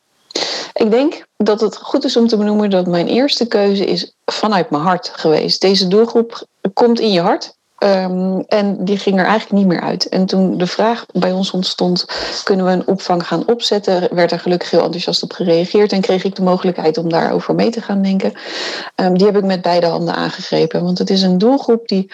Ik 0.79 0.91
denk 0.91 1.27
dat 1.37 1.61
het 1.61 1.77
goed 1.77 2.05
is 2.05 2.17
om 2.17 2.27
te 2.27 2.37
benoemen 2.37 2.71
dat 2.71 2.87
mijn 2.87 3.07
eerste 3.07 3.47
keuze 3.47 3.85
is 3.85 4.15
vanuit 4.25 4.71
mijn 4.71 4.83
hart 4.83 5.11
geweest. 5.15 5.61
Deze 5.61 5.89
doelgroep 5.89 6.47
komt 6.75 7.01
in 7.01 7.13
je 7.13 7.21
hart. 7.21 7.57
Um, 7.79 8.41
en 8.41 8.85
die 8.85 8.99
ging 8.99 9.19
er 9.19 9.25
eigenlijk 9.25 9.53
niet 9.53 9.67
meer 9.67 9.81
uit. 9.81 10.09
En 10.09 10.27
toen 10.27 10.59
de 10.59 10.67
vraag 10.67 11.07
bij 11.13 11.33
ons 11.33 11.51
ontstond: 11.51 12.05
kunnen 12.45 12.67
we 12.67 12.73
een 12.73 12.87
opvang 12.87 13.27
gaan 13.27 13.47
opzetten? 13.47 14.15
werd 14.15 14.33
er 14.33 14.39
gelukkig 14.39 14.71
heel 14.71 14.83
enthousiast 14.83 15.23
op 15.23 15.33
gereageerd 15.33 15.93
en 15.93 16.01
kreeg 16.01 16.25
ik 16.25 16.35
de 16.35 16.43
mogelijkheid 16.43 16.99
om 16.99 17.09
daarover 17.09 17.55
mee 17.55 17.71
te 17.71 17.83
gaan 17.83 18.03
denken. 18.03 18.33
Um, 18.95 19.19
die 19.19 19.27
heb 19.27 19.37
ik 19.37 19.45
met 19.45 19.63
beide 19.63 19.87
handen 19.87 20.15
aangegrepen, 20.15 20.85
want 20.85 20.99
het 20.99 21.11
is 21.11 21.23
een 21.23 21.39
doelgroep 21.39 21.89
die 21.89 22.11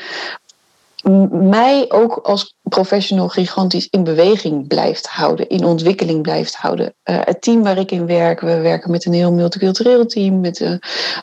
mij 1.30 1.84
ook 1.88 2.16
als 2.16 2.56
professional 2.62 3.28
gigantisch 3.28 3.88
in 3.90 4.04
beweging 4.04 4.66
blijft 4.66 5.06
houden, 5.06 5.48
in 5.48 5.64
ontwikkeling 5.64 6.22
blijft 6.22 6.56
houden. 6.56 6.94
Uh, 7.04 7.18
het 7.24 7.42
team 7.42 7.62
waar 7.62 7.78
ik 7.78 7.90
in 7.90 8.06
werk, 8.06 8.40
we 8.40 8.60
werken 8.60 8.90
met 8.90 9.04
een 9.04 9.12
heel 9.12 9.32
multicultureel 9.32 10.06
team, 10.06 10.40
met 10.40 10.60
uh, 10.60 10.74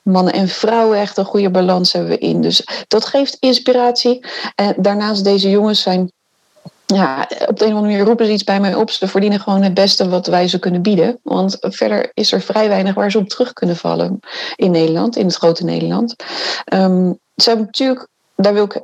mannen 0.03 0.33
en 0.33 0.47
vrouwen, 0.47 0.97
echt 0.97 1.17
een 1.17 1.25
goede 1.25 1.49
balans 1.49 1.93
hebben 1.93 2.11
we 2.11 2.17
in. 2.17 2.41
Dus 2.41 2.67
dat 2.87 3.05
geeft 3.05 3.37
inspiratie. 3.39 4.25
En 4.55 4.73
daarnaast, 4.77 5.23
deze 5.23 5.49
jongens 5.49 5.81
zijn 5.81 6.11
ja, 6.85 7.27
op 7.47 7.59
de 7.59 7.65
een 7.65 7.71
of 7.71 7.77
andere 7.77 7.81
manier 7.81 8.05
roepen 8.05 8.25
ze 8.25 8.31
iets 8.31 8.43
bij 8.43 8.59
mij 8.59 8.75
op. 8.75 8.89
Ze 8.89 9.07
verdienen 9.07 9.39
gewoon 9.39 9.61
het 9.61 9.73
beste 9.73 10.09
wat 10.09 10.27
wij 10.27 10.47
ze 10.47 10.59
kunnen 10.59 10.81
bieden. 10.81 11.19
Want 11.23 11.57
verder 11.59 12.11
is 12.13 12.31
er 12.31 12.41
vrij 12.41 12.67
weinig 12.69 12.93
waar 12.93 13.11
ze 13.11 13.17
op 13.17 13.29
terug 13.29 13.53
kunnen 13.53 13.75
vallen 13.75 14.19
in 14.55 14.71
Nederland, 14.71 15.15
in 15.15 15.25
het 15.25 15.35
grote 15.35 15.63
Nederland. 15.63 16.15
Um, 16.73 17.19
ze 17.35 17.55
natuurlijk, 17.55 18.07
daar 18.35 18.53
wil 18.53 18.63
ik 18.63 18.81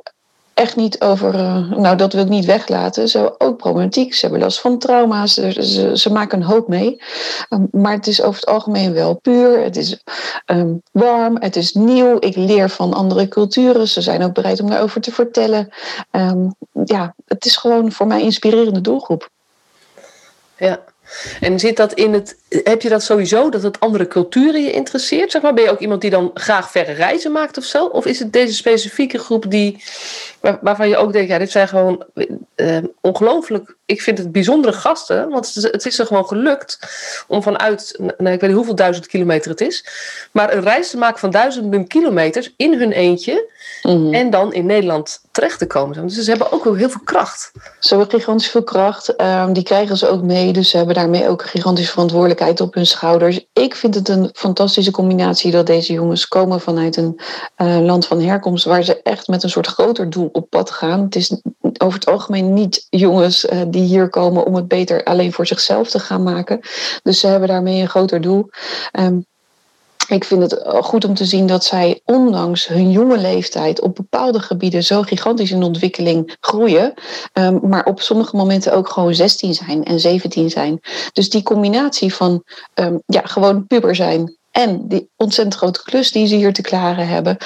echt 0.58 0.76
niet 0.76 1.00
over, 1.00 1.34
uh, 1.34 1.70
nou 1.70 1.96
dat 1.96 2.12
wil 2.12 2.22
ik 2.22 2.28
niet 2.28 2.44
weglaten. 2.44 3.08
Ze 3.08 3.18
hebben 3.18 3.40
ook 3.40 3.56
problematiek, 3.56 4.14
ze 4.14 4.20
hebben 4.20 4.40
last 4.40 4.60
van 4.60 4.78
trauma's, 4.78 5.34
ze, 5.34 5.96
ze, 5.96 6.12
maken 6.12 6.38
een 6.38 6.46
hoop 6.46 6.68
mee. 6.68 7.02
Um, 7.48 7.68
maar 7.72 7.92
het 7.92 8.06
is 8.06 8.22
over 8.22 8.40
het 8.40 8.48
algemeen 8.48 8.92
wel 8.92 9.14
puur, 9.14 9.62
het 9.62 9.76
is 9.76 10.02
um, 10.46 10.82
warm, 10.92 11.36
het 11.40 11.56
is 11.56 11.72
nieuw. 11.72 12.16
Ik 12.20 12.36
leer 12.36 12.68
van 12.68 12.94
andere 12.94 13.28
culturen, 13.28 13.88
ze 13.88 14.00
zijn 14.00 14.22
ook 14.22 14.32
bereid 14.32 14.60
om 14.60 14.70
daarover 14.70 15.00
te 15.00 15.12
vertellen. 15.12 15.68
Um, 16.10 16.54
ja, 16.84 17.14
het 17.26 17.44
is 17.44 17.56
gewoon 17.56 17.92
voor 17.92 18.06
mij 18.06 18.18
een 18.18 18.24
inspirerende 18.24 18.80
doelgroep. 18.80 19.30
Ja, 20.56 20.80
En 21.40 21.58
zit 21.58 21.76
dat 21.76 21.92
in 21.92 22.12
het, 22.12 22.36
heb 22.48 22.82
je 22.82 22.88
dat 22.88 23.02
sowieso, 23.02 23.50
dat 23.50 23.62
het 23.62 23.80
andere 23.80 24.08
culturen 24.08 24.62
je 24.62 24.72
interesseert? 24.72 25.30
Zeg 25.30 25.42
maar? 25.42 25.54
Ben 25.54 25.64
je 25.64 25.70
ook 25.70 25.80
iemand 25.80 26.00
die 26.00 26.10
dan 26.10 26.30
graag 26.34 26.70
verre 26.70 26.92
reizen 26.92 27.32
maakt 27.32 27.56
of 27.58 27.64
zo? 27.64 27.84
Of 27.84 28.06
is 28.06 28.18
het 28.18 28.32
deze 28.32 28.54
specifieke 28.54 29.18
groep 29.18 29.50
die, 29.50 29.82
waarvan 30.60 30.88
je 30.88 30.96
ook 30.96 31.12
denkt, 31.12 31.30
ja, 31.30 31.38
dit 31.38 31.50
zijn 31.50 31.68
gewoon 31.68 32.04
uh, 32.56 32.78
ongelooflijk, 33.00 33.76
ik 33.86 34.02
vind 34.02 34.18
het 34.18 34.32
bijzondere 34.32 34.72
gasten, 34.72 35.28
want 35.28 35.54
het 35.54 35.86
is 35.86 35.98
er 35.98 36.06
gewoon 36.06 36.26
gelukt 36.26 36.78
om 37.28 37.42
vanuit, 37.42 37.94
nou, 37.98 38.12
ik 38.14 38.40
weet 38.40 38.42
niet 38.42 38.52
hoeveel 38.52 38.74
duizend 38.74 39.06
kilometer 39.06 39.50
het 39.50 39.60
is, 39.60 39.84
maar 40.32 40.52
een 40.52 40.62
reis 40.62 40.90
te 40.90 40.96
maken 40.96 41.18
van 41.18 41.30
duizenden 41.30 41.86
kilometers 41.86 42.54
in 42.56 42.78
hun 42.78 42.92
eentje 42.92 43.50
mhm. 43.82 44.14
en 44.14 44.30
dan 44.30 44.52
in 44.52 44.66
Nederland 44.66 45.20
terecht 45.30 45.58
te 45.58 45.66
komen. 45.66 46.06
Dus 46.06 46.14
ze 46.14 46.30
hebben 46.30 46.52
ook 46.52 46.64
heel 46.64 46.90
veel 46.90 47.00
kracht. 47.04 47.50
Ze 47.80 47.96
hebben 47.96 48.10
gigantisch 48.10 48.50
veel 48.50 48.62
kracht, 48.62 49.20
um, 49.20 49.52
die 49.52 49.62
krijgen 49.62 49.96
ze 49.96 50.08
ook 50.08 50.22
mee, 50.22 50.52
dus 50.52 50.70
ze 50.70 50.76
hebben 50.76 50.94
daarmee 50.94 51.28
ook 51.28 51.42
een 51.42 51.48
gigantische 51.48 51.90
verantwoordelijkheid 51.90 52.60
op 52.60 52.74
hun 52.74 52.86
schouders. 52.86 53.46
Ik 53.52 53.74
vind 53.74 53.94
het 53.94 54.08
een 54.08 54.30
fantastische 54.32 54.90
combinatie 54.90 55.50
dat 55.50 55.66
deze 55.66 55.92
jongens 55.92 56.28
komen 56.28 56.60
vanuit 56.60 56.96
een 56.96 57.20
uh, 57.56 57.78
land 57.80 58.06
van 58.06 58.20
herkomst 58.20 58.64
waar 58.64 58.82
ze 58.82 59.02
echt 59.02 59.28
met 59.28 59.42
een 59.42 59.50
soort 59.50 59.66
groter 59.66 60.10
doel 60.10 60.28
op 60.32 60.50
pad 60.50 60.70
gaan. 60.70 61.02
Het 61.02 61.16
is 61.16 61.40
over 61.78 61.98
het 61.98 62.08
algemeen 62.08 62.54
niet 62.54 62.86
jongens 62.90 63.44
uh, 63.44 63.62
die 63.68 63.82
hier 63.82 64.08
komen 64.08 64.44
om 64.44 64.54
het 64.54 64.68
beter 64.68 65.04
alleen 65.04 65.32
voor 65.32 65.46
zichzelf 65.46 65.90
te 65.90 65.98
gaan 65.98 66.22
maken. 66.22 66.60
Dus 67.02 67.20
ze 67.20 67.26
hebben 67.26 67.48
daarmee 67.48 67.80
een 67.80 67.88
groter 67.88 68.20
doel. 68.20 68.48
Um, 68.92 69.26
ik 70.08 70.24
vind 70.24 70.42
het 70.42 70.62
goed 70.66 71.04
om 71.04 71.14
te 71.14 71.24
zien 71.24 71.46
dat 71.46 71.64
zij, 71.64 72.00
ondanks 72.04 72.66
hun 72.66 72.90
jonge 72.90 73.18
leeftijd, 73.18 73.80
op 73.80 73.94
bepaalde 73.94 74.40
gebieden 74.40 74.84
zo 74.84 75.02
gigantisch 75.02 75.50
in 75.50 75.62
ontwikkeling 75.62 76.36
groeien. 76.40 76.94
Um, 77.32 77.60
maar 77.62 77.84
op 77.84 78.00
sommige 78.00 78.36
momenten 78.36 78.72
ook 78.72 78.88
gewoon 78.88 79.14
16 79.14 79.54
zijn 79.54 79.84
en 79.84 80.00
17 80.00 80.50
zijn. 80.50 80.80
Dus 81.12 81.30
die 81.30 81.42
combinatie 81.42 82.14
van 82.14 82.42
um, 82.74 83.02
ja, 83.06 83.20
gewoon 83.24 83.66
puber 83.66 83.94
zijn. 83.94 84.36
En 84.50 84.88
die 84.88 85.08
ontzettend 85.16 85.56
grote 85.56 85.82
klus 85.82 86.12
die 86.12 86.26
ze 86.26 86.34
hier 86.34 86.52
te 86.52 86.62
klaren 86.62 87.08
hebben. 87.08 87.36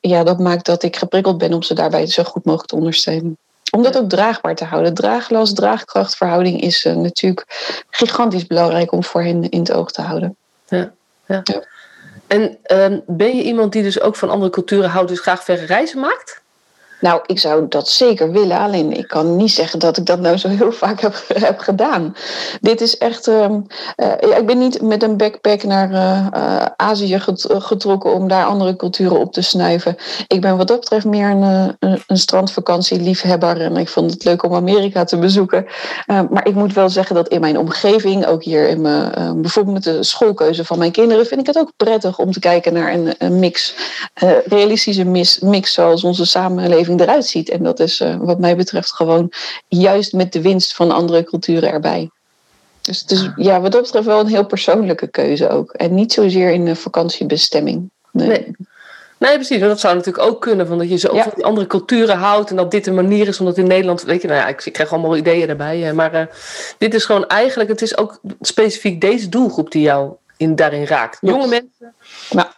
Ja, 0.00 0.24
dat 0.24 0.38
maakt 0.38 0.66
dat 0.66 0.82
ik 0.82 0.96
geprikkeld 0.96 1.38
ben 1.38 1.52
om 1.52 1.62
ze 1.62 1.74
daarbij 1.74 2.06
zo 2.06 2.22
goed 2.22 2.44
mogelijk 2.44 2.68
te 2.68 2.76
ondersteunen. 2.76 3.38
Om 3.70 3.82
dat 3.82 3.98
ook 3.98 4.08
draagbaar 4.08 4.54
te 4.54 4.64
houden. 4.64 4.94
Draaglast, 4.94 5.56
draagkrachtverhouding 5.56 6.60
is 6.60 6.84
uh, 6.84 6.94
natuurlijk 6.94 7.44
gigantisch 7.90 8.46
belangrijk 8.46 8.92
om 8.92 9.04
voor 9.04 9.22
hen 9.22 9.48
in 9.48 9.58
het 9.58 9.72
oog 9.72 9.92
te 9.92 10.02
houden. 10.02 10.36
Ja, 10.68 10.92
ja. 11.26 11.40
ja. 11.44 11.62
En 12.26 12.58
um, 12.72 13.02
ben 13.06 13.36
je 13.36 13.42
iemand 13.42 13.72
die 13.72 13.82
dus 13.82 14.00
ook 14.00 14.16
van 14.16 14.30
andere 14.30 14.50
culturen 14.50 14.90
houdt, 14.90 15.08
dus 15.08 15.20
graag 15.20 15.44
verre 15.44 15.64
reizen 15.64 16.00
maakt? 16.00 16.41
Nou, 17.02 17.20
ik 17.26 17.38
zou 17.38 17.66
dat 17.68 17.88
zeker 17.88 18.30
willen. 18.30 18.58
Alleen 18.58 18.92
ik 18.92 19.08
kan 19.08 19.36
niet 19.36 19.50
zeggen 19.50 19.78
dat 19.78 19.96
ik 19.96 20.06
dat 20.06 20.20
nou 20.20 20.36
zo 20.36 20.48
heel 20.48 20.72
vaak 20.72 21.00
heb, 21.00 21.24
heb 21.48 21.58
gedaan. 21.58 22.16
Dit 22.60 22.80
is 22.80 22.98
echt. 22.98 23.28
Uh, 23.28 23.44
uh, 23.96 24.38
ik 24.38 24.46
ben 24.46 24.58
niet 24.58 24.82
met 24.82 25.02
een 25.02 25.16
backpack 25.16 25.62
naar 25.62 25.90
uh, 25.90 26.66
Azië 26.76 27.20
getrokken 27.46 28.14
om 28.14 28.28
daar 28.28 28.44
andere 28.44 28.76
culturen 28.76 29.18
op 29.18 29.32
te 29.32 29.42
snuiven. 29.42 29.96
Ik 30.26 30.40
ben 30.40 30.56
wat 30.56 30.68
dat 30.68 30.80
betreft 30.80 31.04
meer 31.04 31.30
een, 31.30 31.76
een, 31.78 32.16
strandvakantieliefhebber. 32.16 33.60
En 33.60 33.76
ik 33.76 33.88
vond 33.88 34.10
het 34.10 34.24
leuk 34.24 34.42
om 34.42 34.54
Amerika 34.54 35.04
te 35.04 35.18
bezoeken. 35.18 35.66
maar 36.06 36.46
ik 36.46 36.54
moet 36.54 36.74
wel 36.74 36.88
zeggen 36.88 37.14
dat 37.14 37.28
in 37.28 37.40
mijn 37.40 37.58
omgeving, 37.58 38.26
ook 38.26 38.44
hier 38.44 38.68
in 38.68 38.80
mijn, 38.80 39.40
bijvoorbeeld 39.40 39.74
met 39.74 39.84
de 39.84 40.02
schoolkeuze 40.02 40.64
van 40.64 40.78
mijn 40.78 40.90
kinderen, 40.92 41.26
vind 41.26 41.40
ik 41.40 41.46
het 41.46 41.58
ook 41.58 41.72
prettig 41.76 42.18
om 42.18 42.32
te 42.32 42.40
kijken 42.40 42.72
naar 42.72 42.92
een, 42.92 43.14
een 43.18 43.38
mix. 43.38 43.74
realistische 44.44 45.04
mix 45.40 45.72
zoals 45.72 46.04
onze 46.04 46.26
samenleving 46.26 46.91
eruit 47.00 47.26
ziet. 47.26 47.48
En 47.48 47.62
dat 47.62 47.80
is 47.80 48.00
uh, 48.00 48.16
wat 48.16 48.38
mij 48.38 48.56
betreft 48.56 48.92
gewoon 48.92 49.32
juist 49.68 50.12
met 50.12 50.32
de 50.32 50.42
winst 50.42 50.74
van 50.74 50.90
andere 50.90 51.24
culturen 51.24 51.72
erbij. 51.72 52.10
Dus 52.80 53.00
het 53.00 53.10
is 53.10 53.30
ja, 53.36 53.60
wat 53.60 53.72
dat 53.72 53.82
betreft 53.82 54.06
wel 54.06 54.20
een 54.20 54.26
heel 54.26 54.46
persoonlijke 54.46 55.06
keuze 55.06 55.48
ook. 55.48 55.72
En 55.72 55.94
niet 55.94 56.12
zozeer 56.12 56.50
in 56.50 56.66
een 56.66 56.76
vakantiebestemming. 56.76 57.90
Nee. 58.12 58.28
nee. 58.28 58.54
Nee, 59.18 59.34
precies. 59.34 59.60
Dat 59.60 59.80
zou 59.80 59.94
natuurlijk 59.94 60.24
ook 60.24 60.40
kunnen. 60.40 60.66
Van 60.66 60.78
dat 60.78 60.88
je 60.88 60.96
zo 60.96 61.14
ja. 61.14 61.22
van 61.22 61.32
die 61.34 61.44
andere 61.44 61.66
culturen 61.66 62.16
houdt. 62.16 62.50
En 62.50 62.56
dat 62.56 62.70
dit 62.70 62.86
een 62.86 62.94
manier 62.94 63.28
is. 63.28 63.40
Omdat 63.40 63.58
in 63.58 63.66
Nederland. 63.66 64.02
Weet 64.02 64.22
je, 64.22 64.28
nou 64.28 64.40
ja, 64.40 64.48
ik, 64.48 64.64
ik 64.64 64.72
krijg 64.72 64.92
allemaal 64.92 65.16
ideeën 65.16 65.48
erbij. 65.48 65.92
Maar 65.94 66.14
uh, 66.14 66.22
dit 66.78 66.94
is 66.94 67.04
gewoon 67.04 67.26
eigenlijk. 67.26 67.70
Het 67.70 67.82
is 67.82 67.96
ook 67.96 68.20
specifiek 68.40 69.00
deze 69.00 69.28
doelgroep 69.28 69.70
die 69.70 69.82
jou 69.82 70.12
in, 70.36 70.54
daarin 70.54 70.86
raakt. 70.86 71.18
Jonge 71.20 71.46
mensen. 71.46 71.94
Ja. 72.30 72.51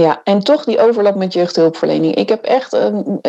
Ja, 0.00 0.20
en 0.24 0.40
toch 0.40 0.64
die 0.64 0.80
overlap 0.80 1.14
met 1.14 1.32
jeugdhulpverlening. 1.32 2.14
Ik 2.14 2.28
heb 2.28 2.44
echt, 2.44 2.76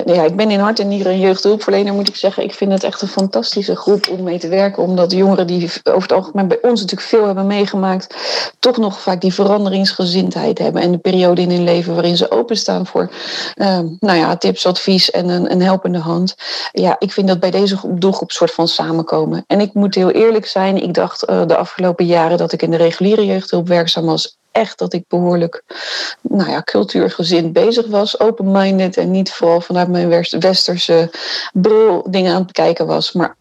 ja, 0.06 0.24
ik 0.24 0.36
ben 0.36 0.52
in 0.52 0.60
hart 0.60 0.80
en 0.80 0.88
nieren 0.88 1.12
een 1.12 1.20
jeugdhulpverlener, 1.20 1.94
moet 1.94 2.08
ik 2.08 2.16
zeggen. 2.16 2.44
Ik 2.44 2.54
vind 2.54 2.72
het 2.72 2.84
echt 2.84 3.02
een 3.02 3.08
fantastische 3.08 3.76
groep 3.76 4.10
om 4.10 4.24
mee 4.24 4.40
te 4.40 4.48
werken, 4.48 4.84
omdat 4.84 5.12
jongeren 5.12 5.48
die 5.48 5.72
over 5.84 6.02
het 6.02 6.12
algemeen 6.12 6.48
bij 6.48 6.58
ons 6.62 6.82
natuurlijk 6.82 7.10
veel 7.10 7.26
hebben 7.26 7.48
meegemaakt, 7.48 8.16
toch 8.60 8.78
nog 8.78 9.00
vaak 9.00 9.22
die 9.22 9.34
veranderingsgezindheid 9.34 10.58
hebben 10.58 10.82
en 10.82 10.92
de 10.92 10.98
periode 10.98 11.42
in 11.42 11.52
hun 11.52 11.64
leven 11.64 11.94
waarin 11.94 12.18
ze 12.18 12.32
openstaan 12.32 12.86
voor, 12.86 13.12
uh, 13.56 13.80
nou 14.00 14.18
ja, 14.18 14.38
tips, 14.38 14.66
advies 14.66 15.12
en 15.12 15.30
een, 15.30 15.52
een 15.52 15.62
helpende 15.62 16.00
hand. 16.00 16.36
Ja, 16.72 16.96
ik 17.00 17.12
vind 17.12 17.28
dat 17.28 17.40
bij 17.40 17.52
deze 17.52 17.78
doelgroep 17.86 18.32
soort 18.32 18.52
van 18.52 18.68
samenkomen. 18.68 19.44
En 19.48 19.60
ik 19.60 19.74
moet 19.74 19.96
heel 19.96 20.12
eerlijk 20.12 20.46
zijn, 20.46 20.84
ik 20.84 20.94
dacht 20.94 21.30
uh, 21.30 21.42
de 21.48 21.56
afgelopen 21.56 22.06
jaren 22.06 22.38
dat 22.38 22.52
ik 22.52 22.62
in 22.62 22.72
de 22.72 22.78
reguliere 22.78 23.26
jeugdhulp 23.26 23.68
werkzaam 23.68 24.06
was, 24.06 24.40
echt 24.52 24.78
dat 24.78 24.94
ik 24.94 25.04
behoorlijk 25.08 25.64
nou 26.22 26.50
ja, 26.50 26.62
cultuurgezind 26.62 27.54
bezig 27.54 27.88
was, 27.88 28.20
open-minded 28.20 28.98
en 28.98 29.12
niet 29.12 29.32
vooral 29.32 29.62
vanuit 29.62 29.88
mijn 29.88 30.10
westerse 30.40 31.10
bril 31.54 32.06
dingen 32.10 32.34
aan 32.34 32.42
het 32.42 32.52
kijken 32.52 32.86
was. 32.86 33.12
Maar 33.12 33.36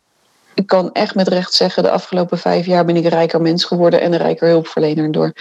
ik 0.55 0.67
kan 0.67 0.93
echt 0.93 1.15
met 1.15 1.29
recht 1.29 1.55
zeggen, 1.55 1.83
de 1.83 1.91
afgelopen 1.91 2.39
vijf 2.39 2.67
jaar 2.67 2.85
ben 2.85 2.97
ik 2.97 3.05
een 3.05 3.11
rijker 3.11 3.41
mens 3.41 3.65
geworden 3.65 4.01
en 4.01 4.13
een 4.13 4.19
rijker 4.19 4.49
hulpverlener 4.49 5.13
door. 5.13 5.33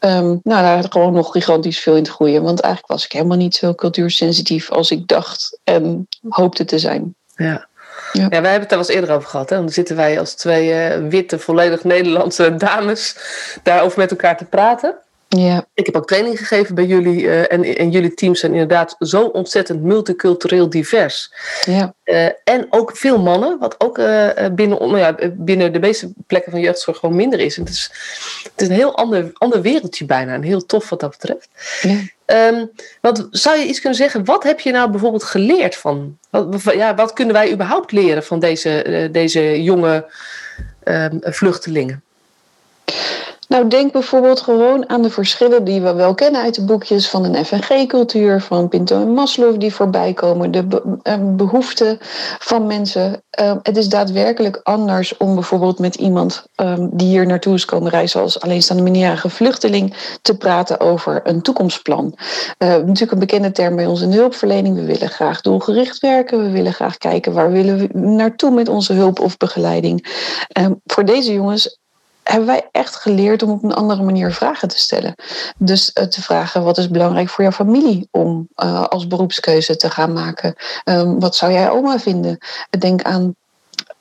Um, 0.00 0.40
nou, 0.42 0.62
daar 0.62 0.84
gewoon 0.88 1.12
nog 1.12 1.32
gigantisch 1.32 1.80
veel 1.80 1.96
in 1.96 2.02
te 2.02 2.10
groeien. 2.10 2.42
Want 2.42 2.60
eigenlijk 2.60 2.92
was 2.92 3.04
ik 3.04 3.12
helemaal 3.12 3.36
niet 3.36 3.54
zo 3.54 3.74
cultuursensitief 3.74 4.70
als 4.70 4.90
ik 4.90 5.08
dacht 5.08 5.58
en 5.64 6.08
hoopte 6.28 6.64
te 6.64 6.78
zijn. 6.78 7.14
Ja. 7.36 7.66
Ja. 8.12 8.22
ja, 8.22 8.28
wij 8.28 8.50
hebben 8.50 8.60
het 8.60 8.68
daar 8.68 8.78
wel 8.78 8.88
eens 8.88 8.96
eerder 8.96 9.14
over 9.14 9.28
gehad. 9.28 9.50
Hè? 9.50 9.56
Dan 9.56 9.68
zitten 9.68 9.96
wij 9.96 10.18
als 10.18 10.34
twee 10.34 10.98
uh, 10.98 11.08
witte, 11.08 11.38
volledig 11.38 11.84
Nederlandse 11.84 12.56
dames 12.56 13.16
daarover 13.62 13.98
met 13.98 14.10
elkaar 14.10 14.36
te 14.36 14.44
praten. 14.44 14.94
Ja. 15.28 15.66
Ik 15.74 15.86
heb 15.86 15.96
ook 15.96 16.06
training 16.06 16.38
gegeven 16.38 16.74
bij 16.74 16.84
jullie 16.84 17.20
uh, 17.22 17.52
en, 17.52 17.76
en 17.76 17.90
jullie 17.90 18.14
teams 18.14 18.40
zijn 18.40 18.52
inderdaad 18.52 18.96
zo 18.98 19.24
ontzettend 19.24 19.82
multicultureel 19.82 20.70
divers. 20.70 21.32
Ja. 21.64 21.94
Uh, 22.04 22.24
en 22.44 22.66
ook 22.70 22.96
veel 22.96 23.18
mannen, 23.18 23.58
wat 23.58 23.74
ook 23.78 23.98
uh, 23.98 24.28
binnen, 24.52 24.78
nou 24.78 24.98
ja, 24.98 25.16
binnen 25.32 25.72
de 25.72 25.78
meeste 25.78 26.12
plekken 26.26 26.52
van 26.52 26.60
jeugdzorg 26.60 26.98
gewoon 26.98 27.16
minder 27.16 27.40
is. 27.40 27.56
En 27.56 27.62
het 27.62 27.72
is, 27.72 27.90
het 28.42 28.62
is 28.62 28.68
een 28.68 28.74
heel 28.74 28.96
ander, 28.96 29.30
ander 29.34 29.62
wereldje 29.62 30.04
bijna 30.04 30.34
en 30.34 30.42
heel 30.42 30.66
tof 30.66 30.88
wat 30.88 31.00
dat 31.00 31.10
betreft. 31.10 31.48
Ja. 31.80 32.48
Um, 32.48 32.70
wat, 33.00 33.28
zou 33.30 33.58
je 33.58 33.66
iets 33.66 33.80
kunnen 33.80 33.98
zeggen, 33.98 34.24
wat 34.24 34.42
heb 34.42 34.60
je 34.60 34.70
nou 34.70 34.90
bijvoorbeeld 34.90 35.24
geleerd 35.24 35.76
van? 35.76 36.18
Wat, 36.30 36.62
ja, 36.62 36.94
wat 36.94 37.12
kunnen 37.12 37.34
wij 37.34 37.52
überhaupt 37.52 37.92
leren 37.92 38.24
van 38.24 38.38
deze, 38.38 39.08
deze 39.12 39.62
jonge 39.62 40.10
um, 40.84 41.20
vluchtelingen? 41.22 42.02
Nou, 43.48 43.68
denk 43.68 43.92
bijvoorbeeld 43.92 44.40
gewoon 44.40 44.88
aan 44.88 45.02
de 45.02 45.10
verschillen 45.10 45.64
die 45.64 45.80
we 45.80 45.92
wel 45.92 46.14
kennen 46.14 46.42
uit 46.42 46.54
de 46.54 46.64
boekjes 46.64 47.08
van 47.08 47.24
een 47.24 47.44
FNG-cultuur, 47.44 48.40
van 48.40 48.68
Pinto 48.68 49.00
en 49.00 49.12
Maslow 49.12 49.60
die 49.60 49.74
voorbij 49.74 50.12
komen, 50.12 50.50
de 50.50 50.98
ehm, 51.02 51.36
behoeften 51.36 51.98
van 52.38 52.66
mensen. 52.66 53.22
Ehm, 53.30 53.58
het 53.62 53.76
is 53.76 53.88
daadwerkelijk 53.88 54.60
anders 54.62 55.16
om 55.16 55.34
bijvoorbeeld 55.34 55.78
met 55.78 55.94
iemand 55.94 56.44
um, 56.56 56.90
die 56.92 57.08
hier 57.08 57.26
naartoe 57.26 57.54
is 57.54 57.64
komen 57.64 57.90
reizen 57.90 58.20
als 58.20 58.40
alleenstaande 58.40 58.82
minderjarige 58.82 59.28
vluchteling 59.28 59.94
te 60.22 60.36
praten 60.36 60.80
over 60.80 61.20
een 61.24 61.42
toekomstplan. 61.42 62.14
Uh, 62.58 62.68
natuurlijk 62.68 63.12
een 63.12 63.18
bekende 63.18 63.52
term 63.52 63.76
bij 63.76 63.86
ons 63.86 64.00
in 64.00 64.10
de 64.10 64.16
hulpverlening. 64.16 64.76
We 64.76 64.84
willen 64.84 65.08
graag 65.08 65.40
doelgericht 65.40 65.98
werken. 65.98 66.42
We 66.42 66.50
willen 66.50 66.72
graag 66.72 66.96
kijken 66.96 67.32
waar 67.32 67.50
willen 67.50 67.78
we 67.78 67.98
naartoe 67.98 68.50
met 68.50 68.68
onze 68.68 68.92
hulp 68.92 69.20
of 69.20 69.36
begeleiding. 69.36 70.06
voor 70.84 71.04
deze 71.04 71.32
jongens 71.32 71.77
hebben 72.30 72.46
wij 72.46 72.68
echt 72.72 72.96
geleerd 72.96 73.42
om 73.42 73.50
op 73.50 73.62
een 73.62 73.74
andere 73.74 74.02
manier 74.02 74.32
vragen 74.32 74.68
te 74.68 74.78
stellen. 74.78 75.14
Dus 75.58 75.90
uh, 75.94 76.04
te 76.04 76.22
vragen, 76.22 76.62
wat 76.62 76.78
is 76.78 76.90
belangrijk 76.90 77.28
voor 77.28 77.44
jouw 77.44 77.52
familie 77.52 78.08
om 78.10 78.48
uh, 78.56 78.84
als 78.84 79.06
beroepskeuze 79.06 79.76
te 79.76 79.90
gaan 79.90 80.12
maken? 80.12 80.54
Um, 80.84 81.20
wat 81.20 81.36
zou 81.36 81.52
jij 81.52 81.70
oma 81.70 81.98
vinden? 81.98 82.38
Denk 82.78 83.02
aan 83.02 83.34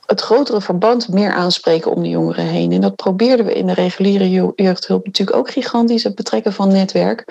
het 0.08 0.22
grotere 0.22 0.62
verband 0.62 1.08
meer 1.08 1.34
aanspreken 1.34 1.92
om 1.92 2.04
de 2.04 2.10
jongeren 2.10 2.46
heen. 2.46 2.72
En 2.72 2.82
dat 2.82 2.96
probeerden 2.96 3.46
we 3.46 3.54
in 3.54 3.68
de 3.68 3.74
reguliere 3.74 4.54
jeugdhulp 4.56 5.06
natuurlijk 5.06 5.38
ook 5.38 5.52
gigantisch, 5.52 6.04
het 6.04 6.16
betrekken 6.16 6.54
van 6.54 6.72
netwerk. 6.72 7.24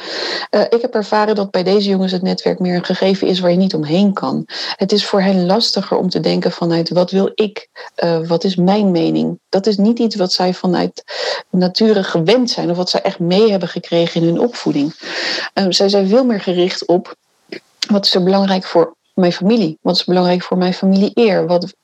Uh, 0.51 0.61
ik 0.61 0.81
heb 0.81 0.95
ervaren 0.95 1.35
dat 1.35 1.51
bij 1.51 1.63
deze 1.63 1.89
jongens 1.89 2.13
het 2.13 2.23
netwerk 2.23 2.59
meer 2.59 2.75
een 2.75 2.85
gegeven 2.85 3.29
is 3.29 3.41
waar 3.41 3.51
je 3.51 3.57
niet 3.57 3.75
omheen 3.75 4.13
kan. 4.13 4.45
Het 4.77 4.93
is 4.93 5.07
voor 5.07 5.21
hen 5.21 5.47
lastiger 5.47 5.97
om 5.97 6.09
te 6.09 6.21
denken 6.21 6.53
vanuit 6.53 6.89
wat 6.89 7.11
wil 7.11 7.31
ik, 7.35 7.69
uh, 8.05 8.19
wat 8.27 8.45
is 8.45 8.57
mijn 8.57 8.91
mening. 8.91 9.39
Dat 9.49 9.67
is 9.67 9.77
niet 9.77 9.99
iets 9.99 10.17
wat 10.17 10.33
zij 10.33 10.55
vanuit 10.55 11.05
nature 11.51 12.05
gewend 12.05 12.51
zijn 12.51 12.71
of 12.71 12.77
wat 12.77 12.91
zij 12.91 13.03
echt 13.03 13.19
mee 13.19 13.51
hebben 13.51 13.69
gekregen 13.69 14.21
in 14.21 14.27
hun 14.27 14.41
opvoeding. 14.41 14.95
Uh, 15.55 15.65
zij 15.69 15.89
zijn 15.89 16.09
veel 16.09 16.25
meer 16.25 16.41
gericht 16.41 16.87
op 16.87 17.15
wat 17.89 18.07
is 18.07 18.15
er 18.15 18.23
belangrijk 18.23 18.65
voor 18.65 18.95
mijn 19.15 19.33
familie? 19.33 19.79
Wat 19.81 19.97
is 19.97 20.05
belangrijk 20.05 20.43
voor 20.43 20.57
mijn 20.57 20.75
familie 20.75 21.11
eer? 21.15 21.47
Wat 21.47 21.75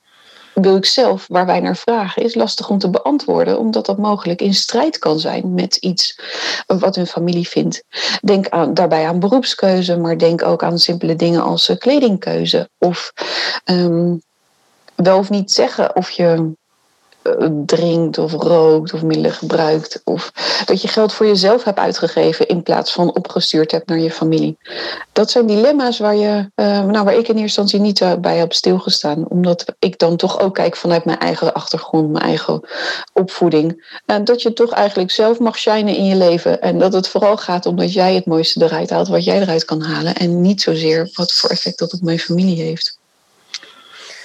zelf, 0.81 1.25
waar 1.27 1.45
wij 1.45 1.59
naar 1.59 1.75
vragen, 1.75 2.23
is 2.23 2.35
lastig 2.35 2.69
om 2.69 2.77
te 2.77 2.89
beantwoorden, 2.89 3.59
omdat 3.59 3.85
dat 3.85 3.97
mogelijk 3.97 4.41
in 4.41 4.53
strijd 4.53 4.97
kan 4.97 5.19
zijn 5.19 5.53
met 5.53 5.75
iets 5.75 6.19
wat 6.67 6.95
hun 6.95 7.07
familie 7.07 7.47
vindt. 7.47 7.83
Denk 8.21 8.75
daarbij 8.75 9.07
aan 9.07 9.19
beroepskeuze, 9.19 9.97
maar 9.97 10.17
denk 10.17 10.43
ook 10.43 10.63
aan 10.63 10.79
simpele 10.79 11.15
dingen 11.15 11.41
als 11.43 11.69
uh, 11.69 11.77
kledingkeuze. 11.77 12.69
Of 12.77 13.13
um, 13.65 14.21
wel 14.95 15.17
of 15.17 15.29
niet 15.29 15.51
zeggen 15.51 15.95
of 15.95 16.09
je 16.09 16.51
drinkt 17.65 18.17
of 18.17 18.31
rookt 18.31 18.93
of 18.93 19.03
middelen 19.03 19.31
gebruikt. 19.31 20.01
Of 20.03 20.31
dat 20.65 20.81
je 20.81 20.87
geld 20.87 21.13
voor 21.13 21.25
jezelf 21.25 21.63
hebt 21.63 21.79
uitgegeven 21.79 22.47
in 22.47 22.63
plaats 22.63 22.93
van 22.93 23.15
opgestuurd 23.15 23.71
hebt 23.71 23.87
naar 23.87 23.99
je 23.99 24.11
familie. 24.11 24.57
Dat 25.11 25.31
zijn 25.31 25.45
dilemma's 25.45 25.99
waar, 25.99 26.15
je, 26.15 26.49
uh, 26.55 26.83
nou, 26.83 27.03
waar 27.05 27.17
ik 27.17 27.27
in 27.27 27.37
eerste 27.37 27.41
instantie 27.41 27.79
niet 27.79 27.99
uh, 27.99 28.13
bij 28.15 28.37
heb 28.37 28.53
stilgestaan. 28.53 29.27
Omdat 29.27 29.75
ik 29.79 29.99
dan 29.99 30.17
toch 30.17 30.39
ook 30.39 30.53
kijk 30.53 30.75
vanuit 30.75 31.05
mijn 31.05 31.19
eigen 31.19 31.53
achtergrond, 31.53 32.11
mijn 32.11 32.25
eigen 32.25 32.61
opvoeding. 33.13 33.99
En 34.05 34.23
dat 34.23 34.41
je 34.41 34.53
toch 34.53 34.71
eigenlijk 34.71 35.11
zelf 35.11 35.39
mag 35.39 35.57
shinen 35.57 35.95
in 35.95 36.05
je 36.05 36.15
leven. 36.15 36.61
En 36.61 36.79
dat 36.79 36.93
het 36.93 37.07
vooral 37.07 37.37
gaat 37.37 37.65
om 37.65 37.75
dat 37.75 37.93
jij 37.93 38.15
het 38.15 38.25
mooiste 38.25 38.63
eruit 38.63 38.89
haalt, 38.89 39.07
wat 39.07 39.23
jij 39.23 39.41
eruit 39.41 39.65
kan 39.65 39.81
halen. 39.81 40.15
En 40.15 40.41
niet 40.41 40.61
zozeer 40.61 41.09
wat 41.13 41.33
voor 41.33 41.49
effect 41.49 41.79
dat 41.79 41.93
op 41.93 42.01
mijn 42.01 42.19
familie 42.19 42.61
heeft. 42.61 43.01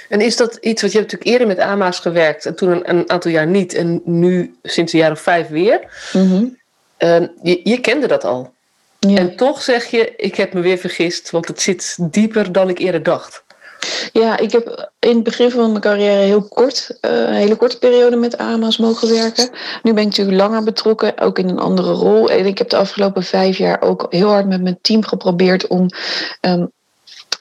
En 0.08 0.20
is 0.20 0.36
dat 0.36 0.56
iets, 0.60 0.82
wat 0.82 0.92
je 0.92 0.98
hebt 0.98 1.12
natuurlijk 1.12 1.40
eerder 1.40 1.56
met 1.56 1.66
AMA's 1.66 1.98
gewerkt 1.98 2.46
en 2.46 2.54
toen 2.54 2.70
een, 2.70 2.90
een 2.90 3.10
aantal 3.10 3.30
jaar 3.30 3.46
niet 3.46 3.74
en 3.74 4.00
nu 4.04 4.56
sinds 4.62 4.92
een 4.92 4.98
jaar 4.98 5.10
of 5.10 5.20
vijf 5.20 5.48
weer. 5.48 5.80
Mm-hmm. 6.12 6.56
Uh, 6.98 7.20
je, 7.42 7.60
je, 7.62 7.80
kende 7.80 8.06
dat 8.06 8.24
al. 8.24 8.52
Ja. 8.98 9.16
En 9.16 9.36
toch 9.36 9.62
zeg 9.62 9.86
je, 9.86 10.12
ik 10.16 10.34
heb 10.34 10.52
me 10.52 10.60
weer 10.60 10.78
vergist, 10.78 11.30
want 11.30 11.48
het 11.48 11.60
zit 11.60 11.96
dieper 12.00 12.52
dan 12.52 12.68
ik 12.68 12.78
eerder 12.78 13.02
dacht. 13.02 13.44
Ja, 14.12 14.38
ik 14.38 14.52
heb 14.52 14.90
in 14.98 15.14
het 15.14 15.22
begin 15.22 15.50
van 15.50 15.70
mijn 15.70 15.80
carrière 15.80 16.22
heel 16.22 16.48
kort, 16.48 16.98
uh, 17.00 17.10
een 17.10 17.32
hele 17.32 17.56
korte 17.56 17.78
periode 17.78 18.16
met 18.16 18.36
AMA's 18.36 18.76
mogen 18.76 19.08
werken. 19.08 19.50
Nu 19.82 19.92
ben 19.92 20.02
ik 20.02 20.08
natuurlijk 20.08 20.38
langer 20.38 20.62
betrokken, 20.62 21.18
ook 21.18 21.38
in 21.38 21.48
een 21.48 21.58
andere 21.58 21.92
rol. 21.92 22.30
En 22.30 22.46
ik 22.46 22.58
heb 22.58 22.68
de 22.68 22.76
afgelopen 22.76 23.22
vijf 23.22 23.58
jaar 23.58 23.82
ook 23.82 24.06
heel 24.08 24.28
hard 24.28 24.46
met 24.46 24.62
mijn 24.62 24.78
team 24.80 25.04
geprobeerd 25.04 25.66
om 25.66 25.86
um, 26.40 26.72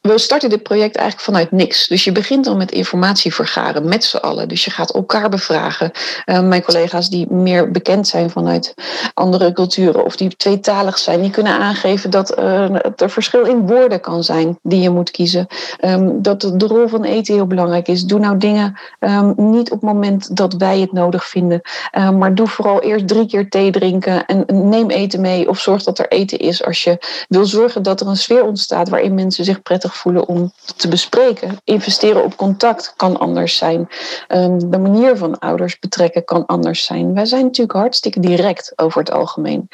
we 0.02 0.18
starten 0.18 0.50
dit 0.50 0.64
project 0.64 0.96
eigenlijk 0.96 1.26
vanuit 1.26 1.52
niks. 1.52 1.88
Dus 1.88 2.04
je 2.04 2.12
begint 2.12 2.46
dan 2.46 2.58
met 2.58 2.72
informatie 2.72 3.34
vergaren 3.34 3.88
met 3.88 4.04
z'n 4.04 4.18
allen. 4.18 4.48
Dus 4.48 4.66
je 4.66 4.72
gaat 4.72 4.94
elkaar 4.94 5.30
bevragen. 5.30 5.92
Uh, 6.26 6.42
mijn 6.42 6.64
collega's 6.64 7.10
die 7.10 7.32
meer 7.32 7.72
bekend 7.72 8.08
zijn 8.08 8.30
vanuit 8.30 8.74
andere 9.14 9.54
culturen 9.54 10.06
of 10.06 10.16
die 10.16 10.36
tweetalig 10.36 10.98
zijn, 10.98 11.22
die 11.22 11.32
kunnen 11.32 11.54
aangeven 11.54 12.10
dat 12.10 12.40
uh, 12.40 12.76
er 12.96 13.10
verschil 13.10 13.44
in 13.44 13.68
woorden 13.68 14.00
kan 14.00 14.24
zijn 14.24 14.60
die 14.62 14.82
je 14.82 14.90
moet 14.90 15.12
kiezen. 15.12 15.48
Um, 15.86 16.22
dat 16.22 16.42
de 16.42 16.68
rol 16.68 16.88
van 16.88 17.04
eten 17.04 17.34
heel 17.34 17.48
belangrijk 17.48 17.88
is. 17.88 18.04
Doe 18.04 18.20
nou 18.20 18.38
dingen 18.38 18.80
um, 19.00 19.34
niet 19.36 19.72
op 19.72 19.82
het 19.82 19.90
moment 19.92 20.36
dat 20.36 20.54
wij 20.54 20.80
het 20.80 20.92
nodig 20.92 21.26
vinden, 21.26 21.62
uh, 21.98 22.10
maar 22.10 22.36
doe 22.36 22.48
vooral 22.48 22.82
eerst 22.82 23.08
drie 23.08 23.28
keer 23.28 23.50
thee 23.50 23.72
drinken 23.72 24.26
en 24.26 24.46
neem 24.70 24.90
eten 24.90 25.22
mee 25.22 25.50
of 25.50 25.60
zorg 25.60 25.84
dat 25.84 26.00
er 26.00 26.08
eten 26.08 26.40
is 26.40 26.66
als 26.66 26.84
je 26.84 27.26
wil 27.30 27.46
zorgen 27.46 27.84
dat 27.84 28.02
er 28.02 28.08
een 28.08 28.18
sfeer 28.18 28.44
ontstaat 28.44 28.90
waarin 28.90 29.14
mensen 29.14 29.46
zich 29.46 29.62
prettig 29.62 29.87
voelen 29.94 30.28
om 30.28 30.52
te 30.76 30.88
bespreken. 30.88 31.58
Investeren 31.64 32.24
op 32.24 32.36
contact 32.36 32.94
kan 32.96 33.18
anders 33.18 33.58
zijn. 33.58 33.90
Um, 34.28 34.72
de 34.72 34.78
manier 34.78 35.18
van 35.18 35.40
ouders 35.40 35.80
betrekken 35.80 36.26
kan 36.26 36.46
anders 36.46 36.86
zijn. 36.86 37.14
Wij 37.14 37.26
zijn 37.26 37.44
natuurlijk 37.44 37.78
hartstikke 37.78 38.20
direct 38.20 38.74
over 38.76 39.00
het 39.00 39.12
algemeen. 39.12 39.70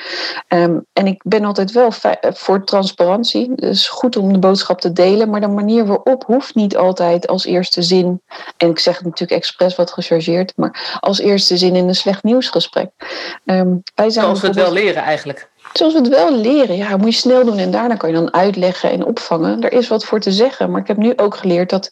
Um, 0.48 0.86
en 0.93 1.08
ik 1.08 1.22
ben 1.25 1.46
altijd 1.46 1.72
wel 1.72 1.91
voor 2.20 2.63
transparantie. 2.63 3.51
Het 3.55 3.63
is 3.63 3.88
goed 3.88 4.17
om 4.17 4.34
de 4.34 4.39
boodschap 4.39 4.82
te 4.82 4.91
delen, 4.91 5.29
maar 5.29 5.41
de 5.41 5.48
manier 5.48 5.86
waarop 5.86 6.24
hoeft 6.25 6.55
niet 6.55 6.77
altijd 6.77 7.27
als 7.27 7.46
eerste 7.46 7.82
zin. 7.82 8.22
En 8.58 8.70
ik 8.70 8.79
zeg 8.79 8.96
het 8.96 9.05
natuurlijk 9.05 9.39
expres 9.39 9.75
wat 9.75 9.91
gechargeerd, 9.91 10.53
maar 10.55 10.98
als 11.00 11.20
eerste 11.20 11.58
zin 11.58 11.75
in 11.75 11.88
een 11.88 11.96
slecht 11.96 12.24
nieuwsgesprek. 12.24 12.89
Um, 13.46 13.84
wij 13.96 14.10
zijn 14.10 14.25
Zoals 14.25 14.41
we 14.41 14.48
het 14.48 14.55
wel 14.55 14.72
leren 14.72 15.03
eigenlijk. 15.03 15.51
Zoals 15.74 15.94
we 15.94 16.00
het 16.00 16.08
wel 16.08 16.36
leren, 16.36 16.75
ja, 16.75 16.98
moet 16.98 17.13
je 17.13 17.20
snel 17.20 17.46
doen 17.46 17.58
en 17.58 17.72
daarna 17.72 17.96
kan 17.96 18.10
je 18.10 18.15
dan 18.15 18.34
uitleggen 18.34 18.92
en 18.92 19.06
opvangen. 19.06 19.62
Er 19.62 19.72
is 19.72 19.88
wat 19.88 20.06
voor 20.06 20.20
te 20.20 20.32
zeggen, 20.32 20.72
maar 20.72 20.82
ik 20.82 20.88
heb 20.88 20.98
nu 20.98 21.13
ook 21.15 21.36
geleerd 21.36 21.70
dat 21.70 21.89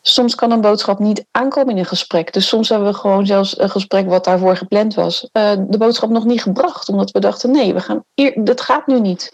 soms 0.00 0.34
kan 0.34 0.50
een 0.50 0.60
boodschap 0.60 0.98
niet 0.98 1.24
aankomen 1.30 1.72
in 1.72 1.78
een 1.78 1.84
gesprek. 1.84 2.32
Dus 2.32 2.48
soms 2.48 2.68
hebben 2.68 2.88
we 2.88 2.94
gewoon 2.94 3.26
zelfs 3.26 3.58
een 3.58 3.70
gesprek 3.70 4.08
wat 4.08 4.24
daarvoor 4.24 4.56
gepland 4.56 4.94
was, 4.94 5.28
uh, 5.32 5.50
de 5.68 5.78
boodschap 5.78 6.10
nog 6.10 6.24
niet 6.24 6.42
gebracht, 6.42 6.88
omdat 6.88 7.10
we 7.10 7.20
dachten 7.20 7.50
nee, 7.50 7.74
we 7.74 7.80
gaan 7.80 8.04
hier, 8.14 8.44
dat 8.44 8.60
gaat 8.60 8.86
nu 8.86 9.00
niet. 9.00 9.32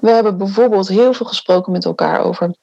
We 0.00 0.10
hebben 0.10 0.38
bijvoorbeeld 0.38 0.88
heel 0.88 1.12
veel 1.12 1.26
gesproken 1.26 1.72
met 1.72 1.84
elkaar 1.84 2.20
over 2.20 2.54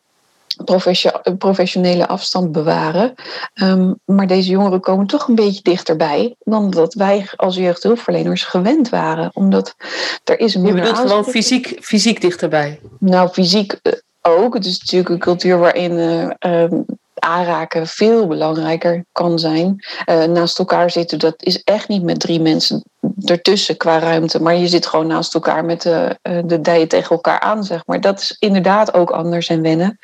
professionele 1.37 2.07
afstand 2.07 2.51
bewaren. 2.51 3.13
Um, 3.61 3.99
maar 4.05 4.27
deze 4.27 4.49
jongeren 4.49 4.79
komen 4.79 5.07
toch 5.07 5.27
een 5.27 5.35
beetje 5.35 5.61
dichterbij 5.61 6.35
dan 6.39 6.69
dat 6.69 6.93
wij 6.93 7.27
als 7.35 7.55
jeugdhulpverleners 7.55 8.43
gewend 8.43 8.89
waren. 8.89 9.31
Omdat 9.33 9.75
er 10.23 10.39
is 10.39 10.55
een. 10.55 10.65
Je 10.65 10.73
bedoelt 10.73 10.97
gewoon 10.97 11.25
fysiek, 11.25 11.77
fysiek 11.81 12.21
dichterbij? 12.21 12.79
Nou, 12.99 13.29
fysiek 13.29 13.79
ook. 14.21 14.53
Het 14.53 14.65
is 14.65 14.79
natuurlijk 14.79 15.09
een 15.09 15.19
cultuur 15.19 15.57
waarin. 15.57 15.91
Uh, 15.91 16.61
um, 16.63 16.85
aanraken 17.23 17.87
veel 17.87 18.27
belangrijker 18.27 19.05
kan 19.11 19.39
zijn. 19.39 19.85
Uh, 20.05 20.23
naast 20.23 20.59
elkaar 20.59 20.91
zitten, 20.91 21.19
dat 21.19 21.33
is 21.37 21.63
echt 21.63 21.87
niet 21.87 22.03
met 22.03 22.19
drie 22.19 22.41
mensen 22.41 22.83
ertussen 23.25 23.77
qua 23.77 23.99
ruimte. 23.99 24.41
Maar 24.41 24.55
je 24.55 24.67
zit 24.67 24.85
gewoon 24.85 25.07
naast 25.07 25.33
elkaar 25.33 25.65
met 25.65 25.81
de, 25.81 26.17
de 26.45 26.61
dijen 26.61 26.87
tegen 26.87 27.09
elkaar 27.09 27.39
aan, 27.39 27.63
zeg 27.63 27.85
maar. 27.85 28.01
Dat 28.01 28.19
is 28.19 28.35
inderdaad 28.39 28.93
ook 28.93 29.09
anders 29.09 29.49
en 29.49 29.61
wennen. 29.61 29.99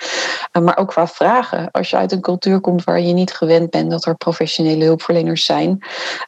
Uh, 0.52 0.64
maar 0.64 0.78
ook 0.78 0.88
qua 0.88 1.08
vragen. 1.08 1.72
Als 1.72 1.90
je 1.90 1.96
uit 1.96 2.12
een 2.12 2.22
cultuur 2.22 2.60
komt 2.60 2.84
waar 2.84 3.00
je 3.00 3.14
niet 3.14 3.34
gewend 3.34 3.70
bent 3.70 3.92
dat 3.92 4.06
er 4.06 4.16
professionele 4.16 4.86
hulpverleners 4.86 5.46
zijn, 5.46 5.80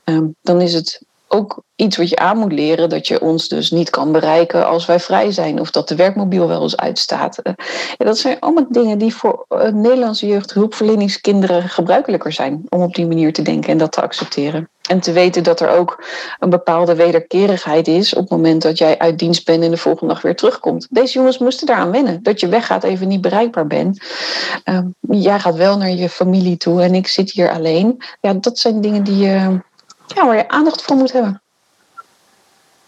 um, 0.06 0.36
dan 0.42 0.62
is 0.62 0.74
het 0.74 1.02
ook 1.34 1.64
iets 1.76 1.98
wat 1.98 2.10
je 2.10 2.16
aan 2.16 2.38
moet 2.38 2.52
leren, 2.52 2.90
dat 2.90 3.08
je 3.08 3.22
ons 3.22 3.48
dus 3.48 3.72
niet 3.72 3.90
kan 3.90 4.12
bereiken 4.12 4.68
als 4.68 4.86
wij 4.86 5.00
vrij 5.00 5.32
zijn, 5.32 5.60
of 5.60 5.72
dat 5.72 5.88
de 5.88 5.96
werkmobiel 5.96 6.48
wel 6.48 6.62
eens 6.62 6.78
uitstaat. 6.78 7.40
Ja, 7.98 8.06
dat 8.06 8.18
zijn 8.18 8.40
allemaal 8.40 8.66
dingen 8.70 8.98
die 8.98 9.16
voor 9.16 9.46
uh, 9.50 9.68
Nederlandse 9.68 10.28
jeugdhulpverleningskinderen 10.28 11.70
gebruikelijker 11.70 12.32
zijn 12.32 12.62
om 12.70 12.82
op 12.82 12.96
die 12.96 13.08
manier 13.08 13.34
te 13.34 13.42
denken 13.42 13.72
en 13.72 13.78
dat 13.78 13.92
te 13.92 14.02
accepteren. 14.02 14.70
En 14.90 15.00
te 15.00 15.12
weten 15.12 15.44
dat 15.44 15.60
er 15.60 15.70
ook 15.70 16.04
een 16.40 16.50
bepaalde 16.50 16.96
wederkerigheid 16.96 17.88
is 17.88 18.14
op 18.14 18.22
het 18.22 18.30
moment 18.30 18.62
dat 18.62 18.78
jij 18.78 18.98
uit 18.98 19.20
dienst 19.20 19.46
bent 19.46 19.64
en 19.64 19.72
de 19.72 19.78
volgende 19.78 20.14
dag 20.14 20.22
weer 20.22 20.36
terugkomt. 20.36 20.88
Deze 20.90 21.14
jongens 21.14 21.38
moesten 21.38 21.68
daaraan 21.68 21.92
wennen. 21.92 22.24
Dat 22.24 22.40
je 22.40 22.48
weggaat, 22.48 22.84
even 22.84 23.08
niet 23.08 23.22
bereikbaar 23.22 23.68
bent. 23.68 24.02
Uh, 24.66 24.80
jij 25.00 25.40
gaat 25.40 25.56
wel 25.56 25.78
naar 25.78 25.90
je 25.90 26.10
familie 26.10 26.58
toe 26.58 26.82
en 26.82 26.96
ik 26.96 27.08
zit 27.08 27.32
hier 27.32 27.52
alleen. 27.52 28.04
Ja, 28.22 28.34
dat 28.34 28.60
zijn 28.60 28.82
dingen 28.82 29.04
die 29.04 29.18
je 29.18 29.60
ja, 30.16 30.26
waar 30.26 30.36
je 30.36 30.50
aandacht 30.50 30.82
voor 30.82 30.96
moet 30.96 31.12
hebben. 31.12 31.42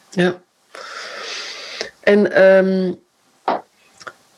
Ja. 0.10 0.42
En 2.00 2.44
um, 2.44 3.02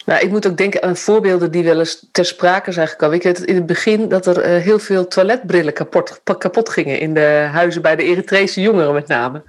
nou, 0.05 0.21
ik 0.21 0.29
moet 0.31 0.47
ook 0.47 0.57
denken 0.57 0.83
aan 0.83 0.97
voorbeelden 0.97 1.51
die 1.51 1.63
wel 1.63 1.79
eens 1.79 2.05
ter 2.11 2.25
sprake 2.25 2.71
zijn 2.71 2.87
gekomen. 2.87 3.15
Ik 3.15 3.23
weet 3.23 3.39
in 3.39 3.55
het 3.55 3.65
begin 3.65 4.09
dat 4.09 4.25
er 4.25 4.37
uh, 4.37 4.63
heel 4.63 4.79
veel 4.79 5.07
toiletbrillen 5.07 5.73
kapot, 5.73 6.21
kapot 6.37 6.69
gingen 6.69 6.99
in 6.99 7.13
de 7.13 7.47
huizen 7.51 7.81
bij 7.81 7.95
de 7.95 8.03
Eritrese 8.03 8.61
jongeren 8.61 8.93
met 8.93 9.07
name. 9.07 9.43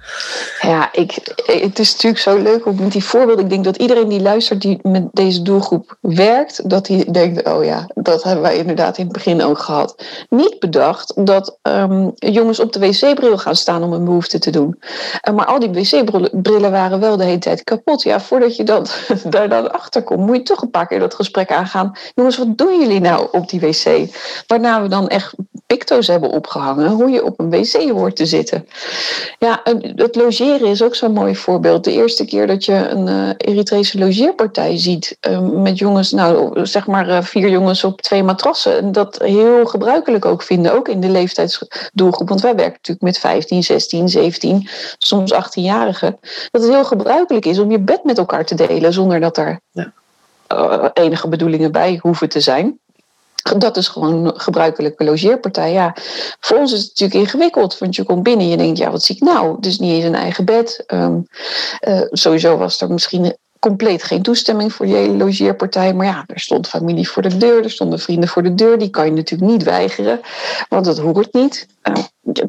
Ja, 0.61 0.89
ik, 0.93 1.11
het 1.45 1.79
is 1.79 1.91
natuurlijk 1.91 2.21
zo 2.21 2.37
leuk 2.37 2.65
om 2.65 2.75
met 2.81 2.91
die 2.91 3.03
voorbeelden. 3.03 3.43
Ik 3.43 3.49
denk 3.49 3.63
dat 3.63 3.77
iedereen 3.77 4.07
die 4.07 4.21
luistert 4.21 4.61
die 4.61 4.79
met 4.81 5.07
deze 5.11 5.41
doelgroep 5.41 5.97
werkt, 6.01 6.69
dat 6.69 6.87
hij 6.87 7.05
denkt, 7.11 7.47
oh 7.47 7.63
ja, 7.63 7.89
dat 7.93 8.23
hebben 8.23 8.41
wij 8.41 8.57
inderdaad 8.57 8.97
in 8.97 9.03
het 9.03 9.13
begin 9.13 9.43
ook 9.43 9.59
gehad. 9.59 10.03
Niet 10.29 10.59
bedacht 10.59 11.25
dat 11.25 11.57
um, 11.61 12.11
jongens 12.15 12.59
op 12.59 12.73
de 12.73 12.79
wc-bril 12.79 13.37
gaan 13.37 13.55
staan 13.55 13.83
om 13.83 13.93
een 13.93 14.05
behoefte 14.05 14.39
te 14.39 14.51
doen. 14.51 14.79
Uh, 15.29 15.35
maar 15.35 15.45
al 15.45 15.59
die 15.59 15.69
wc-brillen 15.69 16.71
waren 16.71 16.99
wel 16.99 17.17
de 17.17 17.23
hele 17.23 17.37
tijd 17.37 17.63
kapot. 17.63 18.03
Ja, 18.03 18.19
voordat 18.19 18.55
je 18.55 18.63
dat, 18.63 18.99
daar 19.29 19.49
dan 19.49 19.71
achter 19.71 20.03
komt, 20.03 20.25
moet 20.25 20.46
toch 20.47 20.61
een 20.61 20.69
paar 20.69 20.87
keer 20.87 20.99
dat 20.99 21.13
gesprek 21.13 21.51
aangaan. 21.51 21.91
Jongens, 22.15 22.37
wat 22.37 22.57
doen 22.57 22.79
jullie 22.79 22.99
nou 22.99 23.27
op 23.31 23.49
die 23.49 23.59
wc? 23.59 24.09
Waarna 24.47 24.81
we 24.81 24.87
dan 24.87 25.07
echt 25.07 25.33
picto's 25.67 26.07
hebben 26.07 26.29
opgehangen 26.29 26.89
hoe 26.89 27.09
je 27.09 27.23
op 27.23 27.39
een 27.39 27.49
wc 27.49 27.89
hoort 27.89 28.15
te 28.15 28.25
zitten. 28.25 28.67
Ja, 29.39 29.61
het 29.95 30.15
logeren 30.15 30.67
is 30.67 30.83
ook 30.83 30.95
zo'n 30.95 31.13
mooi 31.13 31.35
voorbeeld. 31.35 31.83
De 31.83 31.91
eerste 31.91 32.25
keer 32.25 32.47
dat 32.47 32.65
je 32.65 32.73
een 32.73 33.07
uh, 33.07 33.29
Eritrese 33.37 33.99
logeerpartij 33.99 34.77
ziet 34.77 35.17
uh, 35.29 35.39
met 35.39 35.77
jongens, 35.77 36.11
nou 36.11 36.65
zeg 36.65 36.87
maar 36.87 37.07
uh, 37.07 37.21
vier 37.21 37.49
jongens 37.49 37.83
op 37.83 38.01
twee 38.01 38.23
matrassen. 38.23 38.77
En 38.77 38.91
dat 38.91 39.17
heel 39.23 39.65
gebruikelijk 39.65 40.25
ook 40.25 40.43
vinden, 40.43 40.73
ook 40.73 40.87
in 40.87 40.99
de 40.99 41.09
leeftijdsdoelgroep. 41.09 42.29
Want 42.29 42.41
wij 42.41 42.55
werken 42.55 42.73
natuurlijk 42.73 43.05
met 43.05 43.17
15, 43.17 43.63
16, 43.63 44.09
17, 44.09 44.69
soms 44.97 45.33
18-jarigen. 45.33 46.19
Dat 46.51 46.61
het 46.61 46.71
heel 46.71 46.85
gebruikelijk 46.85 47.45
is 47.45 47.59
om 47.59 47.71
je 47.71 47.79
bed 47.79 48.03
met 48.03 48.17
elkaar 48.17 48.45
te 48.45 48.55
delen 48.55 48.93
zonder 48.93 49.19
dat 49.19 49.37
er 49.37 49.59
ja. 49.71 49.93
Uh, 50.53 50.85
enige 50.93 51.27
bedoelingen 51.27 51.71
bij 51.71 51.99
hoeven 52.01 52.29
te 52.29 52.39
zijn. 52.39 52.79
Dat 53.57 53.77
is 53.77 53.87
gewoon 53.87 54.25
een 54.25 54.39
gebruikelijke 54.39 55.03
logeerpartij. 55.03 55.71
Ja, 55.71 55.95
voor 56.39 56.57
ons 56.57 56.73
is 56.73 56.79
het 56.79 56.89
natuurlijk 56.89 57.19
ingewikkeld, 57.19 57.77
want 57.77 57.95
je 57.95 58.03
komt 58.03 58.23
binnen 58.23 58.45
en 58.45 58.51
je 58.51 58.57
denkt, 58.57 58.77
ja, 58.77 58.91
wat 58.91 59.03
zie 59.03 59.15
ik 59.15 59.21
nou? 59.21 59.57
Is 59.59 59.79
niet 59.79 59.93
eens 59.93 60.03
een 60.03 60.15
eigen 60.15 60.45
bed. 60.45 60.83
Um, 60.87 61.27
uh, 61.87 62.01
sowieso 62.09 62.57
was 62.57 62.81
er 62.81 62.91
misschien 62.91 63.37
compleet 63.67 64.03
geen 64.03 64.21
toestemming 64.21 64.73
voor 64.73 64.85
hele 64.85 65.13
logeerpartij. 65.13 65.93
Maar 65.93 66.05
ja, 66.05 66.23
er 66.27 66.39
stond 66.39 66.67
familie 66.67 67.09
voor 67.09 67.21
de 67.21 67.37
deur, 67.37 67.63
er 67.63 67.71
stonden 67.71 67.99
vrienden 67.99 68.29
voor 68.29 68.43
de 68.43 68.55
deur. 68.55 68.77
Die 68.77 68.89
kan 68.89 69.05
je 69.05 69.11
natuurlijk 69.11 69.51
niet 69.51 69.63
weigeren, 69.63 70.21
want 70.69 70.85
dat 70.85 70.99
hoort 70.99 71.33
niet. 71.33 71.67
Uh, 71.83 71.93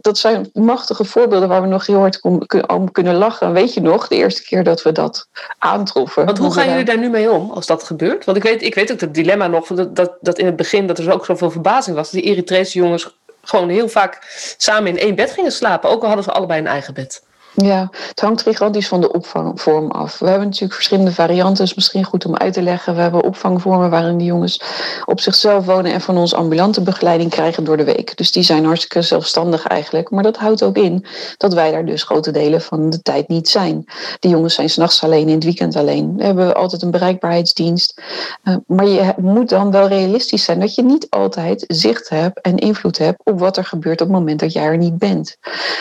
dat 0.01 0.19
zijn 0.19 0.51
machtige 0.53 1.05
voorbeelden 1.05 1.49
waar 1.49 1.63
we 1.63 1.69
nog 1.69 1.87
heel 1.87 1.99
hard 1.99 2.21
om 2.67 2.93
kunnen 2.93 3.15
lachen. 3.15 3.53
Weet 3.53 3.75
je 3.75 3.81
nog, 3.81 4.09
de 4.09 4.15
eerste 4.15 4.43
keer 4.43 4.65
dat 4.65 4.83
we 4.83 4.93
dat 4.93 5.29
aantroffen. 5.59 6.25
Want 6.25 6.39
hoe 6.39 6.53
gaan 6.53 6.69
jullie 6.69 6.85
daar 6.85 6.99
nu 6.99 7.09
mee 7.09 7.31
om 7.31 7.51
als 7.51 7.67
dat 7.67 7.83
gebeurt? 7.83 8.25
Want 8.25 8.37
ik 8.37 8.43
weet, 8.43 8.63
ik 8.63 8.75
weet 8.75 8.93
ook 8.93 9.01
het 9.01 9.15
dilemma 9.15 9.47
nog, 9.47 9.67
dat, 9.67 9.97
dat, 9.97 10.13
dat 10.21 10.39
in 10.39 10.47
het 10.47 10.57
begin 10.57 10.87
dat 10.87 10.99
er 10.99 11.13
ook 11.13 11.25
zoveel 11.25 11.51
verbazing 11.51 11.97
was. 11.97 12.11
Die 12.11 12.23
Eritrese 12.23 12.79
jongens 12.79 13.17
gewoon 13.43 13.69
heel 13.69 13.89
vaak 13.89 14.19
samen 14.59 14.91
in 14.91 14.99
één 14.99 15.15
bed 15.15 15.31
gingen 15.31 15.53
slapen. 15.53 15.91
Ook 15.91 16.01
al 16.01 16.07
hadden 16.07 16.25
ze 16.25 16.33
allebei 16.33 16.61
een 16.61 16.67
eigen 16.67 16.95
bed. 16.95 17.23
Ja, 17.65 17.89
het 18.09 18.21
hangt 18.21 18.43
gigantisch 18.43 18.89
van 18.89 19.01
de 19.01 19.13
opvangvorm 19.13 19.91
af. 19.91 20.19
We 20.19 20.27
hebben 20.27 20.45
natuurlijk 20.45 20.75
verschillende 20.75 21.13
varianten, 21.13 21.65
is 21.65 21.75
misschien 21.75 22.05
goed 22.05 22.27
om 22.27 22.37
uit 22.37 22.53
te 22.53 22.63
leggen. 22.63 22.95
We 22.95 23.01
hebben 23.01 23.25
opvangvormen 23.25 23.91
waarin 23.91 24.19
die 24.19 24.27
jongens 24.27 24.61
op 25.05 25.21
zichzelf 25.21 25.65
wonen 25.65 25.93
en 25.93 26.01
van 26.01 26.17
ons 26.17 26.35
ambulante 26.35 26.83
begeleiding 26.83 27.31
krijgen 27.31 27.65
door 27.65 27.77
de 27.77 27.85
week. 27.85 28.17
Dus 28.17 28.33
die 28.33 28.43
zijn 28.43 28.65
hartstikke 28.65 29.03
zelfstandig 29.03 29.67
eigenlijk. 29.67 30.11
Maar 30.11 30.23
dat 30.23 30.37
houdt 30.37 30.63
ook 30.63 30.77
in 30.77 31.05
dat 31.37 31.55
wij 31.55 31.71
daar 31.71 31.85
dus 31.85 32.03
grote 32.03 32.31
delen 32.31 32.61
van 32.61 32.91
de 32.91 33.03
tijd 33.03 33.29
niet 33.29 33.49
zijn. 33.49 33.85
Die 34.21 34.31
jongens 34.31 34.55
zijn 34.55 34.71
s'nachts 34.71 35.03
alleen, 35.03 35.29
in 35.29 35.35
het 35.35 35.45
weekend 35.45 35.77
alleen. 35.77 36.17
We 36.17 36.25
hebben 36.25 36.55
altijd 36.55 36.83
een 36.83 36.91
bereikbaarheidsdienst. 36.91 38.03
Uh, 38.45 38.57
maar 38.67 38.87
je 38.87 39.15
moet 39.17 39.49
dan 39.49 39.71
wel 39.71 39.89
realistisch 39.89 40.45
zijn 40.45 40.61
dat 40.61 40.75
je 40.75 40.83
niet 40.83 41.07
altijd 41.11 41.65
zicht 41.69 42.09
hebt 42.09 42.41
en 42.41 42.57
invloed 42.57 42.99
hebt 42.99 43.21
op 43.25 43.39
wat 43.39 43.57
er 43.57 43.65
gebeurt 43.65 44.01
op 44.01 44.09
het 44.09 44.17
moment 44.17 44.41
dat 44.41 44.53
jij 44.53 44.65
er 44.65 44.79
niet 44.79 44.99
bent. 44.99 45.37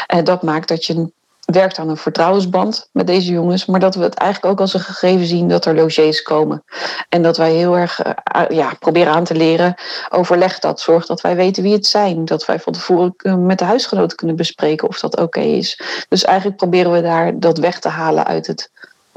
En 0.08 0.24
dat 0.24 0.44
maakt 0.44 0.68
dat 0.68 0.86
je 0.86 1.16
werkt 1.54 1.80
aan 1.80 1.90
een 1.90 1.98
vertrouwensband 1.98 2.90
met 2.92 3.08
deze 3.08 3.32
jongens, 3.32 3.66
maar 3.66 3.80
dat 3.80 3.96
we 3.96 4.04
het 4.04 4.14
eigenlijk 4.14 4.54
ook 4.54 4.60
als 4.60 4.74
een 4.74 4.80
gegeven 4.80 5.26
zien 5.26 5.48
dat 5.48 5.66
er 5.66 5.76
logies 5.76 6.22
komen. 6.22 6.64
En 7.10 7.22
dat 7.22 7.38
wij 7.38 7.52
heel 7.52 7.78
erg 7.78 8.02
uh, 8.06 8.46
ja, 8.50 8.74
proberen 8.80 9.14
aan 9.14 9.24
te 9.24 9.36
leren, 9.36 9.76
overleg 10.10 10.60
dat, 10.60 10.80
zorg 10.80 11.06
dat 11.06 11.22
wij 11.22 11.36
weten 11.36 11.64
wie 11.64 11.74
het 11.74 11.86
zijn, 11.86 12.26
dat 12.26 12.46
wij 12.46 12.60
van 12.60 12.74
tevoren 12.74 13.46
met 13.46 13.60
de 13.60 13.66
huisgenoten 13.66 14.18
kunnen 14.18 14.36
bespreken 14.36 14.88
of 14.88 15.00
dat 15.00 15.18
oké 15.18 15.40
is. 15.40 15.82
Dus 16.10 16.24
eigenlijk 16.24 16.58
proberen 16.58 16.92
we 16.92 17.02
daar 17.02 17.40
dat 17.40 17.58
weg 17.58 17.80
te 17.80 17.90
halen 17.90 18.26
uit 18.26 18.48
het 18.48 18.72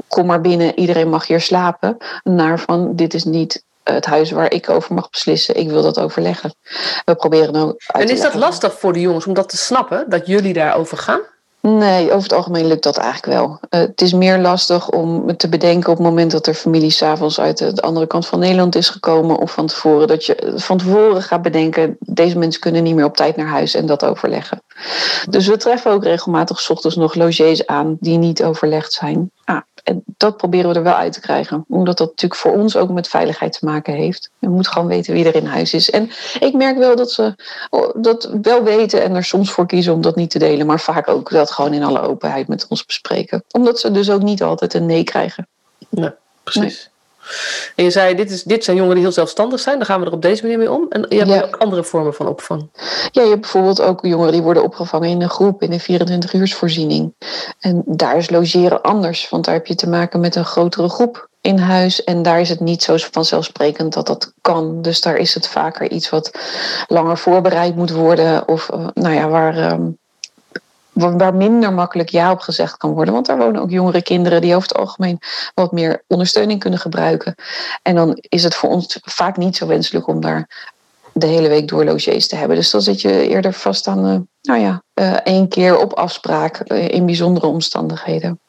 kom 0.08 0.26
maar 0.26 0.40
binnen, 0.40 0.78
iedereen 0.78 1.08
mag 1.08 1.26
hier 1.26 1.40
slapen, 1.40 1.96
naar 2.22 2.58
van 2.58 2.96
dit 2.96 3.14
is 3.14 3.24
niet 3.24 3.64
het 3.82 4.06
huis 4.06 4.30
waar 4.30 4.52
ik 4.52 4.68
over 4.68 4.94
mag 4.94 5.10
beslissen. 5.10 5.56
Ik 5.56 5.68
wil 5.68 5.82
dat 5.82 5.98
overleggen. 6.00 6.54
We 7.04 7.14
proberen 7.14 7.56
ook. 7.56 7.82
En 7.86 8.08
is 8.08 8.20
dat 8.20 8.34
lastig 8.34 8.78
voor 8.78 8.92
de 8.92 9.00
jongens 9.00 9.26
om 9.26 9.34
dat 9.34 9.48
te 9.48 9.56
snappen, 9.56 10.10
dat 10.10 10.26
jullie 10.26 10.52
daarover 10.52 10.98
gaan? 10.98 11.20
Nee, 11.62 12.06
over 12.06 12.22
het 12.22 12.32
algemeen 12.32 12.66
lukt 12.66 12.82
dat 12.82 12.96
eigenlijk 12.96 13.38
wel. 13.38 13.48
Uh, 13.50 13.80
het 13.80 14.00
is 14.00 14.12
meer 14.12 14.38
lastig 14.38 14.90
om 14.90 15.36
te 15.36 15.48
bedenken 15.48 15.90
op 15.90 15.96
het 15.96 16.06
moment 16.06 16.30
dat 16.30 16.46
er 16.46 16.54
familie 16.54 16.90
s'avonds 16.90 17.40
uit 17.40 17.58
de 17.58 17.82
andere 17.82 18.06
kant 18.06 18.26
van 18.26 18.38
Nederland 18.38 18.74
is 18.74 18.88
gekomen. 18.88 19.38
Of 19.38 19.52
van 19.52 19.66
tevoren 19.66 20.08
dat 20.08 20.24
je 20.24 20.52
van 20.54 20.78
tevoren 20.78 21.22
gaat 21.22 21.42
bedenken, 21.42 21.96
deze 22.00 22.38
mensen 22.38 22.60
kunnen 22.60 22.82
niet 22.82 22.94
meer 22.94 23.04
op 23.04 23.16
tijd 23.16 23.36
naar 23.36 23.46
huis 23.46 23.74
en 23.74 23.86
dat 23.86 24.04
overleggen. 24.04 24.62
Dus 25.28 25.46
we 25.46 25.56
treffen 25.56 25.90
ook 25.90 26.04
regelmatig 26.04 26.60
s 26.60 26.70
ochtends 26.70 26.96
nog 26.96 27.14
logies 27.14 27.66
aan 27.66 27.96
die 28.00 28.18
niet 28.18 28.42
overlegd 28.42 28.92
zijn. 28.92 29.30
Ah, 29.44 29.60
en 29.84 30.02
dat 30.16 30.36
proberen 30.36 30.70
we 30.70 30.76
er 30.76 30.82
wel 30.82 30.94
uit 30.94 31.12
te 31.12 31.20
krijgen. 31.20 31.64
Omdat 31.68 31.98
dat 31.98 32.08
natuurlijk 32.08 32.40
voor 32.40 32.52
ons 32.52 32.76
ook 32.76 32.90
met 32.90 33.08
veiligheid 33.08 33.58
te 33.58 33.64
maken 33.64 33.94
heeft. 33.94 34.30
Je 34.38 34.48
moet 34.48 34.68
gewoon 34.68 34.88
weten 34.88 35.14
wie 35.14 35.24
er 35.24 35.34
in 35.34 35.46
huis 35.46 35.74
is. 35.74 35.90
En 35.90 36.10
ik 36.40 36.54
merk 36.54 36.78
wel 36.78 36.96
dat 36.96 37.10
ze 37.10 37.34
dat 37.94 38.30
wel 38.42 38.62
weten 38.62 39.02
en 39.02 39.14
er 39.14 39.24
soms 39.24 39.50
voor 39.50 39.66
kiezen 39.66 39.92
om 39.92 40.00
dat 40.00 40.16
niet 40.16 40.30
te 40.30 40.38
delen. 40.38 40.66
Maar 40.66 40.80
vaak 40.80 41.08
ook 41.08 41.30
dat 41.30 41.50
gewoon 41.50 41.72
in 41.72 41.82
alle 41.82 42.00
openheid 42.00 42.48
met 42.48 42.66
ons 42.68 42.84
bespreken. 42.84 43.44
Omdat 43.50 43.80
ze 43.80 43.90
dus 43.90 44.10
ook 44.10 44.22
niet 44.22 44.42
altijd 44.42 44.74
een 44.74 44.86
nee 44.86 45.04
krijgen. 45.04 45.46
Nee, 45.88 46.10
precies. 46.42 46.89
En 47.76 47.84
je 47.84 47.90
zei, 47.90 48.14
dit, 48.14 48.30
is, 48.30 48.42
dit 48.42 48.64
zijn 48.64 48.76
jongeren 48.76 48.96
die 48.96 49.06
heel 49.06 49.14
zelfstandig 49.14 49.60
zijn. 49.60 49.76
Dan 49.76 49.86
gaan 49.86 50.00
we 50.00 50.06
er 50.06 50.12
op 50.12 50.22
deze 50.22 50.42
manier 50.42 50.58
mee 50.58 50.72
om. 50.72 50.86
En 50.88 51.06
je 51.08 51.24
hebt 51.24 51.44
ook 51.44 51.56
andere 51.56 51.84
vormen 51.84 52.14
van 52.14 52.26
opvang. 52.26 52.68
Ja, 53.10 53.22
je 53.22 53.28
hebt 53.28 53.40
bijvoorbeeld 53.40 53.80
ook 53.80 54.06
jongeren 54.06 54.32
die 54.32 54.42
worden 54.42 54.62
opgevangen 54.62 55.08
in 55.08 55.22
een 55.22 55.30
groep, 55.30 55.62
in 55.62 55.72
een 55.72 56.00
24-uursvoorziening. 56.00 57.14
En 57.60 57.82
daar 57.86 58.16
is 58.16 58.30
logeren 58.30 58.82
anders, 58.82 59.28
want 59.28 59.44
daar 59.44 59.54
heb 59.54 59.66
je 59.66 59.74
te 59.74 59.88
maken 59.88 60.20
met 60.20 60.36
een 60.36 60.44
grotere 60.44 60.88
groep 60.88 61.28
in 61.40 61.58
huis. 61.58 62.04
En 62.04 62.22
daar 62.22 62.40
is 62.40 62.48
het 62.48 62.60
niet 62.60 62.82
zo 62.82 62.96
vanzelfsprekend 63.10 63.92
dat 63.92 64.06
dat 64.06 64.32
kan. 64.40 64.82
Dus 64.82 65.00
daar 65.00 65.16
is 65.16 65.34
het 65.34 65.48
vaker 65.48 65.90
iets 65.90 66.10
wat 66.10 66.30
langer 66.86 67.18
voorbereid 67.18 67.76
moet 67.76 67.90
worden. 67.90 68.48
Of 68.48 68.68
eh, 68.68 68.86
nou 68.94 69.14
ja, 69.14 69.28
waar 69.28 69.56
ehm, 69.56 69.82
waar 71.00 71.34
minder 71.34 71.72
makkelijk 71.72 72.08
ja 72.08 72.32
op 72.32 72.40
gezegd 72.40 72.76
kan 72.76 72.90
worden. 72.90 73.14
Want 73.14 73.26
daar 73.26 73.38
wonen 73.38 73.60
ook 73.60 73.70
jongere 73.70 74.02
kinderen 74.02 74.40
die 74.40 74.54
over 74.54 74.68
het 74.68 74.78
algemeen 74.78 75.18
wat 75.54 75.72
meer 75.72 76.04
ondersteuning 76.06 76.60
kunnen 76.60 76.78
gebruiken. 76.78 77.34
En 77.82 77.94
dan 77.94 78.18
is 78.20 78.42
het 78.42 78.54
voor 78.54 78.70
ons 78.70 78.98
vaak 79.02 79.36
niet 79.36 79.56
zo 79.56 79.66
wenselijk 79.66 80.06
om 80.06 80.20
daar 80.20 80.68
de 81.12 81.26
hele 81.26 81.48
week 81.48 81.68
door 81.68 81.84
logies 81.84 82.28
te 82.28 82.36
hebben. 82.36 82.56
Dus 82.56 82.70
dan 82.70 82.82
zit 82.82 83.00
je 83.00 83.28
eerder 83.28 83.52
vast 83.52 83.86
aan, 83.86 84.06
uh, 84.06 84.16
nou 84.42 84.60
ja, 84.60 84.82
uh, 84.94 85.12
één 85.12 85.48
keer 85.48 85.78
op 85.78 85.92
afspraak 85.92 86.60
uh, 86.66 86.88
in 86.88 87.06
bijzondere 87.06 87.46
omstandigheden. 87.46 88.40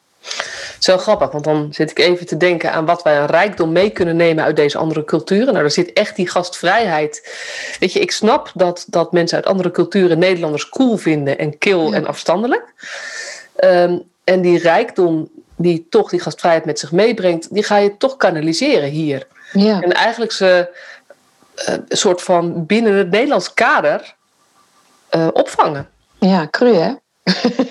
Zo 0.83 0.97
grappig, 0.97 1.31
want 1.31 1.43
dan 1.43 1.73
zit 1.73 1.91
ik 1.91 1.99
even 1.99 2.25
te 2.25 2.37
denken 2.37 2.71
aan 2.71 2.85
wat 2.85 3.03
wij 3.03 3.17
een 3.17 3.25
rijkdom 3.25 3.71
mee 3.71 3.89
kunnen 3.89 4.15
nemen 4.15 4.43
uit 4.43 4.55
deze 4.55 4.77
andere 4.77 5.03
culturen. 5.03 5.45
Nou, 5.45 5.59
daar 5.59 5.71
zit 5.71 5.93
echt 5.93 6.15
die 6.15 6.29
gastvrijheid. 6.29 7.35
Weet 7.79 7.93
je, 7.93 7.99
ik 7.99 8.11
snap 8.11 8.51
dat, 8.53 8.85
dat 8.87 9.11
mensen 9.11 9.37
uit 9.37 9.45
andere 9.45 9.71
culturen 9.71 10.19
Nederlanders 10.19 10.69
cool 10.69 10.97
vinden 10.97 11.37
en 11.37 11.57
kil 11.57 11.93
en 11.93 12.07
afstandelijk. 12.07 12.73
Um, 13.63 14.03
en 14.23 14.41
die 14.41 14.59
rijkdom 14.59 15.29
die 15.55 15.87
toch 15.89 16.09
die 16.09 16.19
gastvrijheid 16.19 16.65
met 16.65 16.79
zich 16.79 16.91
meebrengt, 16.91 17.53
die 17.53 17.63
ga 17.63 17.77
je 17.77 17.97
toch 17.97 18.17
kanaliseren 18.17 18.89
hier. 18.89 19.27
Ja. 19.53 19.81
En 19.81 19.91
eigenlijk 19.93 20.31
ze 20.31 20.69
uh, 21.69 21.75
een 21.87 21.97
soort 21.97 22.21
van 22.21 22.65
binnen 22.65 22.93
het 22.93 23.09
Nederlands 23.09 23.53
kader 23.53 24.15
uh, 25.15 25.27
opvangen. 25.33 25.89
Ja, 26.19 26.47
cru 26.51 26.73
hè? 26.73 26.93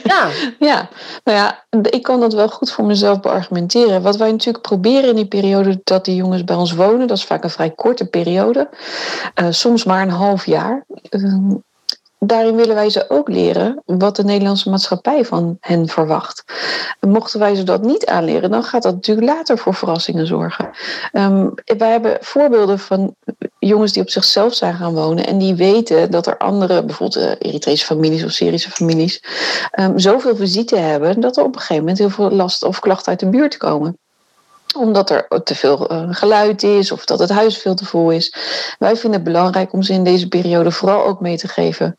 Ja. 0.04 0.28
ja, 0.70 0.88
nou 1.24 1.38
ja, 1.38 1.64
ik 1.90 2.02
kan 2.02 2.20
dat 2.20 2.32
wel 2.32 2.48
goed 2.48 2.70
voor 2.70 2.84
mezelf 2.84 3.20
beargumenteren. 3.20 4.02
Wat 4.02 4.16
wij 4.16 4.30
natuurlijk 4.30 4.64
proberen 4.64 5.08
in 5.08 5.16
die 5.16 5.26
periode 5.26 5.80
dat 5.84 6.04
die 6.04 6.14
jongens 6.14 6.44
bij 6.44 6.56
ons 6.56 6.72
wonen, 6.72 7.06
dat 7.06 7.16
is 7.16 7.24
vaak 7.24 7.44
een 7.44 7.50
vrij 7.50 7.70
korte 7.70 8.06
periode, 8.06 8.68
uh, 9.40 9.46
soms 9.50 9.84
maar 9.84 10.02
een 10.02 10.10
half 10.10 10.46
jaar. 10.46 10.84
Uh, 11.10 11.54
daarin 12.26 12.56
willen 12.56 12.74
wij 12.74 12.90
ze 12.90 13.10
ook 13.10 13.28
leren 13.28 13.82
wat 13.86 14.16
de 14.16 14.24
Nederlandse 14.24 14.70
maatschappij 14.70 15.24
van 15.24 15.56
hen 15.60 15.88
verwacht. 15.88 16.44
Mochten 17.00 17.40
wij 17.40 17.54
ze 17.54 17.62
dat 17.62 17.82
niet 17.82 18.06
aanleren, 18.06 18.50
dan 18.50 18.62
gaat 18.62 18.82
dat 18.82 18.94
natuurlijk 18.94 19.26
later 19.26 19.58
voor 19.58 19.74
verrassingen 19.74 20.26
zorgen. 20.26 20.70
Um, 21.12 21.54
wij 21.64 21.90
hebben 21.90 22.18
voorbeelden 22.20 22.78
van 22.78 23.14
jongens 23.58 23.92
die 23.92 24.02
op 24.02 24.10
zichzelf 24.10 24.54
zijn 24.54 24.74
gaan 24.74 24.94
wonen 24.94 25.26
en 25.26 25.38
die 25.38 25.54
weten 25.54 26.10
dat 26.10 26.26
er 26.26 26.36
andere, 26.36 26.84
bijvoorbeeld 26.84 27.38
Eritrese 27.38 27.84
families 27.84 28.24
of 28.24 28.30
Syrische 28.30 28.70
families, 28.70 29.22
um, 29.80 29.98
zoveel 29.98 30.36
visite 30.36 30.76
hebben 30.76 31.20
dat 31.20 31.36
er 31.36 31.44
op 31.44 31.54
een 31.54 31.60
gegeven 31.60 31.82
moment 31.82 31.98
heel 31.98 32.10
veel 32.10 32.30
last 32.30 32.62
of 32.62 32.80
klachten 32.80 33.08
uit 33.08 33.20
de 33.20 33.28
buurt 33.28 33.56
komen 33.56 33.98
omdat 34.76 35.10
er 35.10 35.26
te 35.44 35.54
veel 35.54 35.92
uh, 35.92 36.06
geluid 36.10 36.62
is 36.62 36.92
of 36.92 37.04
dat 37.04 37.18
het 37.18 37.30
huis 37.30 37.58
veel 37.58 37.74
te 37.74 37.84
vol 37.84 38.10
is. 38.10 38.34
Wij 38.78 38.96
vinden 38.96 39.20
het 39.20 39.32
belangrijk 39.32 39.72
om 39.72 39.82
ze 39.82 39.92
in 39.92 40.04
deze 40.04 40.28
periode 40.28 40.70
vooral 40.70 41.04
ook 41.04 41.20
mee 41.20 41.36
te 41.36 41.48
geven 41.48 41.96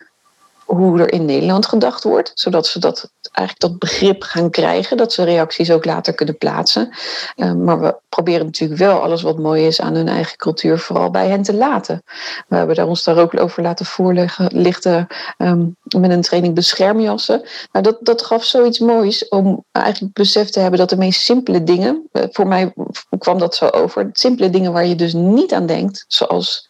hoe 0.75 0.99
er 0.99 1.11
in 1.11 1.25
Nederland 1.25 1.65
gedacht 1.65 2.03
wordt, 2.03 2.31
zodat 2.33 2.67
ze 2.67 2.79
dat 2.79 3.11
eigenlijk 3.31 3.59
dat 3.59 3.89
begrip 3.89 4.23
gaan 4.23 4.49
krijgen, 4.49 4.97
dat 4.97 5.13
ze 5.13 5.23
reacties 5.23 5.71
ook 5.71 5.85
later 5.85 6.13
kunnen 6.13 6.37
plaatsen. 6.37 6.89
Uh, 7.35 7.53
maar 7.53 7.79
we 7.79 7.95
proberen 8.09 8.45
natuurlijk 8.45 8.79
wel 8.79 9.01
alles 9.01 9.21
wat 9.21 9.37
mooi 9.37 9.65
is 9.65 9.81
aan 9.81 9.95
hun 9.95 10.07
eigen 10.07 10.37
cultuur 10.37 10.79
vooral 10.79 11.11
bij 11.11 11.27
hen 11.27 11.41
te 11.41 11.53
laten. 11.53 12.03
We 12.47 12.55
hebben 12.55 12.75
daar 12.75 12.87
ons 12.87 13.03
daar 13.03 13.17
ook 13.17 13.39
over 13.39 13.63
laten 13.63 13.85
voorlichten 13.85 15.07
um, 15.37 15.75
met 15.97 16.11
een 16.11 16.21
training 16.21 16.55
beschermjassen. 16.55 17.41
Nou, 17.71 17.85
dat, 17.85 17.97
dat 17.99 18.21
gaf 18.21 18.43
zoiets 18.43 18.79
moois 18.79 19.27
om 19.29 19.63
eigenlijk 19.71 20.13
besef 20.13 20.49
te 20.49 20.59
hebben 20.59 20.79
dat 20.79 20.89
de 20.89 20.97
meest 20.97 21.21
simpele 21.21 21.63
dingen, 21.63 22.09
uh, 22.13 22.23
voor 22.31 22.47
mij 22.47 22.73
kwam 23.17 23.39
dat 23.39 23.55
zo 23.55 23.67
over, 23.67 24.09
simpele 24.13 24.49
dingen 24.49 24.73
waar 24.73 24.85
je 24.85 24.95
dus 24.95 25.13
niet 25.13 25.53
aan 25.53 25.65
denkt, 25.65 26.05
zoals 26.07 26.67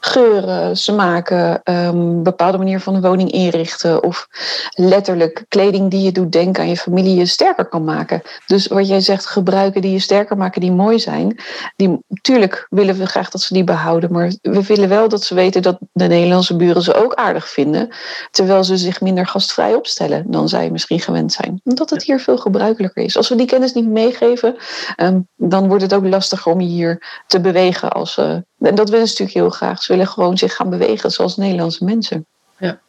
geuren, 0.00 0.76
smaken, 0.76 1.60
um, 1.64 2.22
bepaalde 2.22 2.58
manier 2.58 2.80
van 2.80 2.94
de 2.94 3.08
woning 3.08 3.32
inrichten 3.38 4.02
of 4.02 4.28
letterlijk 4.70 5.44
kleding 5.48 5.90
die 5.90 6.02
je 6.02 6.12
doet 6.12 6.32
denken 6.32 6.62
aan 6.62 6.68
je 6.68 6.76
familie 6.76 7.16
je 7.16 7.26
sterker 7.26 7.68
kan 7.68 7.84
maken. 7.84 8.22
Dus 8.46 8.66
wat 8.66 8.88
jij 8.88 9.00
zegt, 9.00 9.26
gebruiken 9.26 9.80
die 9.80 9.92
je 9.92 9.98
sterker 9.98 10.36
maken, 10.36 10.60
die 10.60 10.72
mooi 10.72 10.98
zijn. 10.98 11.40
Die, 11.76 11.98
tuurlijk 12.20 12.66
willen 12.70 12.98
we 12.98 13.06
graag 13.06 13.30
dat 13.30 13.40
ze 13.40 13.54
die 13.54 13.64
behouden, 13.64 14.12
maar 14.12 14.32
we 14.42 14.64
willen 14.64 14.88
wel 14.88 15.08
dat 15.08 15.24
ze 15.24 15.34
weten 15.34 15.62
dat 15.62 15.78
de 15.92 16.06
Nederlandse 16.06 16.56
buren 16.56 16.82
ze 16.82 16.94
ook 16.94 17.14
aardig 17.14 17.48
vinden, 17.48 17.88
terwijl 18.30 18.64
ze 18.64 18.76
zich 18.76 19.00
minder 19.00 19.26
gastvrij 19.26 19.74
opstellen 19.74 20.24
dan 20.30 20.48
zij 20.48 20.70
misschien 20.70 21.00
gewend 21.00 21.32
zijn. 21.32 21.60
Omdat 21.64 21.90
het 21.90 22.02
hier 22.02 22.20
veel 22.20 22.38
gebruikelijker 22.38 23.02
is. 23.02 23.16
Als 23.16 23.28
we 23.28 23.34
die 23.34 23.46
kennis 23.46 23.72
niet 23.72 23.88
meegeven, 23.88 24.56
um, 24.96 25.28
dan 25.36 25.68
wordt 25.68 25.82
het 25.82 25.94
ook 25.94 26.06
lastiger 26.06 26.52
om 26.52 26.60
je 26.60 26.68
hier 26.68 27.22
te 27.26 27.40
bewegen. 27.40 27.92
Als, 27.92 28.16
uh, 28.16 28.30
en 28.58 28.74
dat 28.74 28.90
willen 28.90 29.06
ze 29.06 29.12
natuurlijk 29.12 29.38
heel 29.38 29.50
graag. 29.50 29.82
Ze 29.82 29.92
willen 29.92 30.08
gewoon 30.08 30.38
zich 30.38 30.54
gaan 30.54 30.70
bewegen 30.70 31.10
zoals 31.10 31.36
Nederlandse 31.36 31.84
mensen. 31.84 32.26
Ja. 32.58 32.80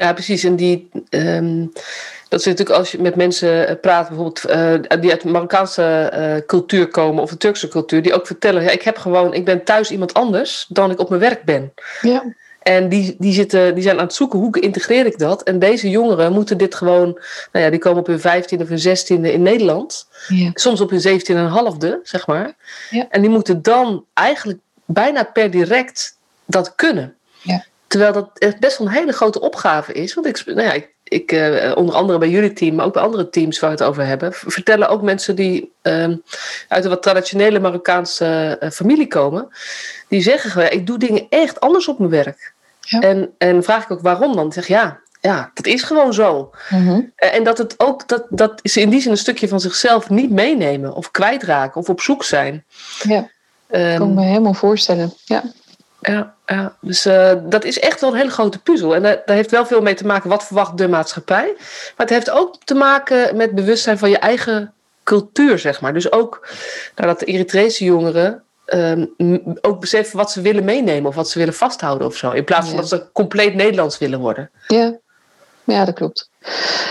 Ja, 0.00 0.12
precies. 0.12 0.44
En 0.44 0.56
die, 0.56 0.88
um, 1.10 1.72
Dat 2.28 2.40
is 2.40 2.46
natuurlijk 2.46 2.78
als 2.78 2.92
je 2.92 3.00
met 3.00 3.16
mensen 3.16 3.80
praat, 3.80 4.08
bijvoorbeeld 4.08 4.42
die 5.00 5.10
uit 5.10 5.22
de 5.22 5.28
Marokkaanse 5.28 6.42
cultuur 6.46 6.88
komen 6.88 7.22
of 7.22 7.30
de 7.30 7.36
Turkse 7.36 7.68
cultuur, 7.68 8.02
die 8.02 8.14
ook 8.14 8.26
vertellen: 8.26 8.62
ja, 8.62 8.70
ik 8.70 8.82
heb 8.82 8.98
gewoon, 8.98 9.34
ik 9.34 9.44
ben 9.44 9.64
thuis 9.64 9.90
iemand 9.90 10.14
anders 10.14 10.66
dan 10.68 10.90
ik 10.90 10.98
op 10.98 11.08
mijn 11.08 11.20
werk 11.20 11.44
ben. 11.44 11.72
Ja. 12.00 12.34
En 12.62 12.88
die, 12.88 13.16
die, 13.18 13.32
zitten, 13.32 13.74
die 13.74 13.82
zijn 13.82 13.98
aan 13.98 14.04
het 14.04 14.14
zoeken 14.14 14.38
hoe 14.38 14.60
integreer 14.60 15.06
ik 15.06 15.18
dat. 15.18 15.42
En 15.42 15.58
deze 15.58 15.90
jongeren 15.90 16.32
moeten 16.32 16.58
dit 16.58 16.74
gewoon, 16.74 17.18
nou 17.52 17.64
ja, 17.64 17.70
die 17.70 17.78
komen 17.78 18.00
op 18.00 18.06
hun 18.06 18.20
vijftiende 18.20 18.64
of 18.64 18.70
hun 18.70 18.78
zestiende 18.78 19.32
in 19.32 19.42
Nederland. 19.42 20.08
Ja. 20.28 20.50
Soms 20.54 20.80
op 20.80 20.90
hun 20.90 21.00
zeventiende 21.00 21.40
en 21.40 21.46
een 21.46 21.52
halfde, 21.52 22.00
zeg 22.02 22.26
maar. 22.26 22.52
Ja. 22.90 23.06
En 23.10 23.20
die 23.20 23.30
moeten 23.30 23.62
dan 23.62 24.04
eigenlijk 24.14 24.58
bijna 24.84 25.24
per 25.24 25.50
direct 25.50 26.16
dat 26.44 26.74
kunnen. 26.74 27.14
Terwijl 27.90 28.12
dat 28.12 28.30
echt 28.34 28.58
best 28.58 28.78
wel 28.78 28.86
een 28.86 28.92
hele 28.92 29.12
grote 29.12 29.40
opgave 29.40 29.92
is. 29.92 30.14
Want 30.14 30.26
ik, 30.26 30.42
nou 30.46 30.62
ja, 30.62 30.72
ik, 30.72 30.88
ik 31.04 31.32
uh, 31.32 31.72
onder 31.76 31.94
andere 31.94 32.18
bij 32.18 32.28
jullie 32.28 32.52
team, 32.52 32.74
maar 32.74 32.86
ook 32.86 32.92
bij 32.92 33.02
andere 33.02 33.30
teams 33.30 33.58
waar 33.58 33.70
we 33.70 33.76
het 33.76 33.84
over 33.84 34.06
hebben, 34.06 34.32
vertellen 34.32 34.88
ook 34.88 35.02
mensen 35.02 35.36
die 35.36 35.72
uh, 35.82 36.14
uit 36.68 36.84
een 36.84 36.90
wat 36.90 37.02
traditionele 37.02 37.58
Marokkaanse 37.58 38.58
uh, 38.62 38.70
familie 38.70 39.06
komen, 39.06 39.48
die 40.08 40.22
zeggen 40.22 40.50
gewoon, 40.50 40.70
ik 40.70 40.86
doe 40.86 40.98
dingen 40.98 41.26
echt 41.28 41.60
anders 41.60 41.88
op 41.88 41.98
mijn 41.98 42.10
werk. 42.10 42.52
Ja. 42.80 43.00
En, 43.00 43.30
en 43.38 43.62
vraag 43.62 43.84
ik 43.84 43.90
ook 43.90 44.00
waarom 44.00 44.36
dan? 44.36 44.46
Ik 44.46 44.52
zeg 44.52 44.66
ja, 44.66 45.00
ja, 45.20 45.50
dat 45.54 45.66
is 45.66 45.82
gewoon 45.82 46.14
zo. 46.14 46.50
Mm 46.68 46.86
-hmm. 46.86 47.12
En 47.16 47.44
dat 47.44 47.58
het 47.58 47.74
ook, 47.76 48.08
dat, 48.08 48.26
dat 48.28 48.58
is 48.62 48.76
in 48.76 48.90
die 48.90 49.00
zin 49.00 49.10
een 49.10 49.16
stukje 49.16 49.48
van 49.48 49.60
zichzelf 49.60 50.10
niet 50.10 50.30
meenemen 50.30 50.94
of 50.94 51.10
kwijtraken 51.10 51.80
of 51.80 51.88
op 51.88 52.00
zoek 52.00 52.24
zijn. 52.24 52.64
Ja, 53.02 53.28
dat 53.66 53.80
um, 53.80 53.96
kan 53.96 54.08
ik 54.08 54.14
me 54.14 54.24
helemaal 54.24 54.54
voorstellen. 54.54 55.12
Ja. 55.24 55.42
Ja, 56.10 56.34
ja. 56.46 56.76
dus 56.80 57.06
uh, 57.06 57.32
dat 57.42 57.64
is 57.64 57.78
echt 57.78 58.00
wel 58.00 58.10
een 58.10 58.16
hele 58.16 58.30
grote 58.30 58.58
puzzel. 58.62 58.94
En 58.94 59.02
daar, 59.02 59.22
daar, 59.24 59.36
heeft 59.36 59.50
wel 59.50 59.66
veel 59.66 59.80
mee 59.80 59.94
te 59.94 60.06
maken 60.06 60.30
wat 60.30 60.44
verwacht 60.44 60.78
de 60.78 60.88
maatschappij. 60.88 61.52
Maar 61.56 62.06
het 62.06 62.10
heeft 62.10 62.30
ook 62.30 62.56
te 62.64 62.74
maken 62.74 63.36
met 63.36 63.54
bewustzijn 63.54 63.98
van 63.98 64.10
je 64.10 64.18
eigen 64.18 64.72
cultuur, 65.04 65.58
zeg 65.58 65.80
maar. 65.80 65.92
Dus 65.92 66.12
ook 66.12 66.48
nou, 66.96 67.08
dat 67.08 67.18
de 67.18 67.26
Eritrese 67.26 67.84
jongeren 67.84 68.42
um, 68.66 69.12
ook 69.60 69.80
beseffen 69.80 70.16
wat 70.16 70.32
ze 70.32 70.40
willen 70.40 70.64
meenemen 70.64 71.08
of 71.08 71.14
wat 71.14 71.28
ze 71.28 71.38
willen 71.38 71.54
vasthouden 71.54 72.06
of 72.06 72.16
zo. 72.16 72.30
In 72.30 72.44
plaats 72.44 72.66
van 72.66 72.74
Ja. 72.74 72.80
dat 72.80 72.88
ze 72.88 73.06
compleet 73.12 73.54
Nederlands 73.54 73.98
willen 73.98 74.18
worden. 74.18 74.50
Ja. 74.66 74.98
ja, 75.64 75.84
dat 75.84 75.94
klopt. 75.94 76.29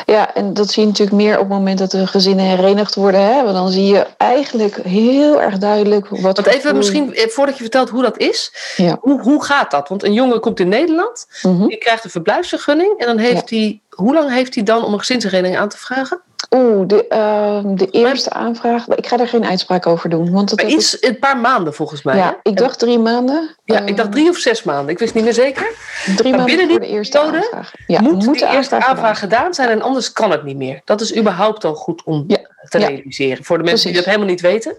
Ja, 0.06 0.34
en 0.34 0.54
dat 0.54 0.70
zie 0.72 0.82
je 0.84 0.88
natuurlijk 0.90 1.18
meer 1.18 1.34
op 1.34 1.40
het 1.40 1.58
moment 1.58 1.78
dat 1.80 1.92
de 1.92 2.08
gezinnen 2.08 2.46
herenigd 2.46 2.96
worden. 2.96 3.22
Hè? 3.26 3.44
Want 3.44 3.56
dan 3.56 3.70
zie 3.70 3.86
je 3.86 4.06
eigenlijk 4.18 4.76
heel 4.84 5.42
erg 5.42 5.58
duidelijk 5.58 6.08
wat. 6.10 6.22
Want 6.22 6.48
even 6.48 6.78
misschien, 6.78 7.14
eh, 7.16 7.28
voordat 7.28 7.56
je 7.56 7.62
vertelt 7.62 7.90
hoe 7.90 8.02
dat 8.02 8.18
is, 8.18 8.54
Ja. 8.76 8.98
hoe, 9.02 9.22
hoe 9.22 9.44
gaat 9.44 9.72
dat? 9.72 9.90
Want 9.90 10.04
een 10.04 10.14
jongen 10.14 10.40
komt 10.40 10.60
in 10.60 10.68
Nederland, 10.70 11.28
Mhm. 11.42 11.68
die 11.68 11.78
krijgt 11.78 12.04
een 12.04 12.10
verblijfsvergunning 12.10 12.98
en 13.00 13.06
dan 13.08 13.18
heeft 13.18 13.50
hij, 13.50 13.82
hoe 14.00 14.14
lang 14.14 14.30
heeft 14.32 14.56
hij 14.56 14.64
dan 14.64 14.84
om 14.84 14.94
een 14.94 15.00
gezinshereniging 15.00 15.58
aan 15.60 15.70
te 15.70 15.78
vragen? 15.78 16.22
Oeh, 16.56 16.88
de, 16.88 17.08
ehm, 17.08 17.76
de 17.76 17.90
eerste 17.90 18.30
aanvraag. 18.30 18.88
Ik 18.88 19.08
ga 19.08 19.18
daar 19.18 19.28
geen 19.28 19.46
uitspraak 19.46 19.88
over 19.88 20.10
doen. 20.10 20.32
Want 20.32 20.50
het 20.50 20.62
Maar 20.62 20.72
iets, 20.72 20.98
een 21.04 21.20
paar 21.20 21.38
maanden 21.38 21.74
volgens 21.74 22.04
mij. 22.04 22.14
hè? 22.16 22.20
Ja, 22.20 22.40
ik 22.44 22.58
dacht 22.58 22.80
drie 22.80 23.00
maanden. 23.00 23.56
Ja, 23.66 23.80
ik 23.80 23.98
dacht 23.98 24.12
drie 24.12 24.30
of 24.30 24.38
zes 24.38 24.64
maanden. 24.64 24.90
Ik 24.90 25.00
wist 25.00 25.14
niet 25.14 25.24
meer 25.24 25.34
zeker. 25.34 25.72
drie 26.16 26.30
maanden 26.34 26.46
binnen 26.46 26.70
voor 26.70 26.80
die 26.80 26.88
de 26.90 26.96
eerste 26.96 27.18
periode 27.18 27.38
aanvraag. 27.38 27.72
Ja, 27.88 28.02
Moet 28.02 28.26
moet 28.26 28.40
de 28.40 28.46
eerste 28.48 28.76
aanvraag 28.76 28.90
aanvraag 28.96 29.20
gedaan 29.20 29.54
zijn 29.54 29.70
en 29.70 29.82
anders 29.82 30.12
kan 30.12 30.32
het 30.32 30.44
niet 30.44 30.58
meer. 30.58 30.82
Dat 30.86 31.02
is 31.02 31.16
überhaupt 31.18 31.64
al 31.66 31.76
goed 31.76 32.04
om 32.04 32.24
Ja, 32.28 32.38
te 32.70 32.80
ja. 32.80 32.88
realiseren. 32.88 33.44
Voor 33.44 33.58
de 33.58 33.64
mensen 33.64 33.88
die 33.88 33.96
dat 33.96 34.06
helemaal 34.06 34.28
niet 34.28 34.42
weten. 34.42 34.78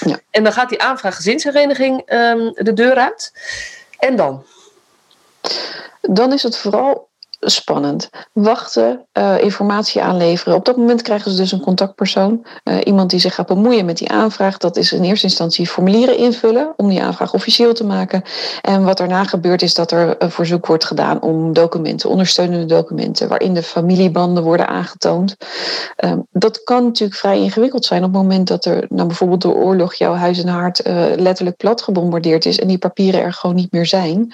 Ja. 0.00 0.18
En 0.30 0.42
dan 0.44 0.52
gaat 0.52 0.68
die 0.68 0.82
aanvraag 0.82 1.16
gezinshereniging 1.16 2.02
ehm, 2.06 2.50
de 2.54 2.72
deur 2.72 2.94
uit. 2.94 3.32
En 3.98 4.16
dan? 4.16 4.44
Dan 6.00 6.32
is 6.32 6.42
het 6.42 6.56
vooral 6.56 7.08
spannend. 7.40 8.10
Wachten, 8.32 9.06
eh, 9.12 9.42
informatie 9.42 10.02
aanleveren. 10.02 10.54
Op 10.54 10.64
dat 10.64 10.76
moment 10.76 11.02
krijgen 11.02 11.30
ze 11.30 11.36
dus 11.36 11.52
een 11.52 11.60
contactpersoon. 11.60 12.46
eh, 12.64 12.76
iemand 12.84 13.10
die 13.10 13.20
zich 13.20 13.34
gaat 13.34 13.46
bemoeien 13.46 13.84
met 13.84 13.98
die 13.98 14.10
aanvraag. 14.10 14.56
Dat 14.56 14.76
is 14.76 14.92
in 14.92 15.02
eerste 15.02 15.26
instantie 15.26 15.66
formulieren 15.66 16.16
invullen 16.16 16.72
om 16.76 16.88
die 16.88 17.02
aanvraag 17.02 17.34
officieel 17.34 17.74
te 17.74 17.84
maken. 17.84 18.22
En 18.62 18.84
wat 18.84 18.96
daarna 18.96 19.24
gebeurt 19.24 19.62
is 19.62 19.74
dat 19.74 19.90
er 19.90 20.22
een 20.22 20.30
verzoek 20.30 20.66
wordt 20.66 20.84
gedaan 20.84 21.22
om 21.22 21.52
documenten, 21.52 22.10
ondersteunende 22.10 22.66
documenten, 22.66 23.28
waarin 23.28 23.54
de 23.54 23.62
familiebanden 23.62 24.42
worden 24.42 24.68
aangetoond. 24.68 25.36
Ehm, 25.96 26.18
dat 26.30 26.64
kan 26.64 26.84
natuurlijk 26.84 27.18
vrij 27.20 27.38
ingewikkeld 27.38 27.84
zijn 27.84 28.04
op 28.04 28.12
het 28.12 28.22
moment 28.22 28.48
dat 28.48 28.64
er 28.64 28.86
nou, 28.88 29.06
bijvoorbeeld 29.06 29.40
door 29.40 29.54
oorlog 29.54 29.94
jouw 29.94 30.14
huis 30.14 30.38
en 30.42 30.48
haard 30.48 30.80
eh, 30.80 31.04
letterlijk 31.16 31.56
plat 31.56 31.82
gebombardeerd 31.82 32.44
is 32.44 32.58
en 32.58 32.68
die 32.68 32.78
papieren 32.78 33.22
er 33.22 33.32
gewoon 33.32 33.56
niet 33.56 33.72
meer 33.72 33.86
zijn. 33.86 34.32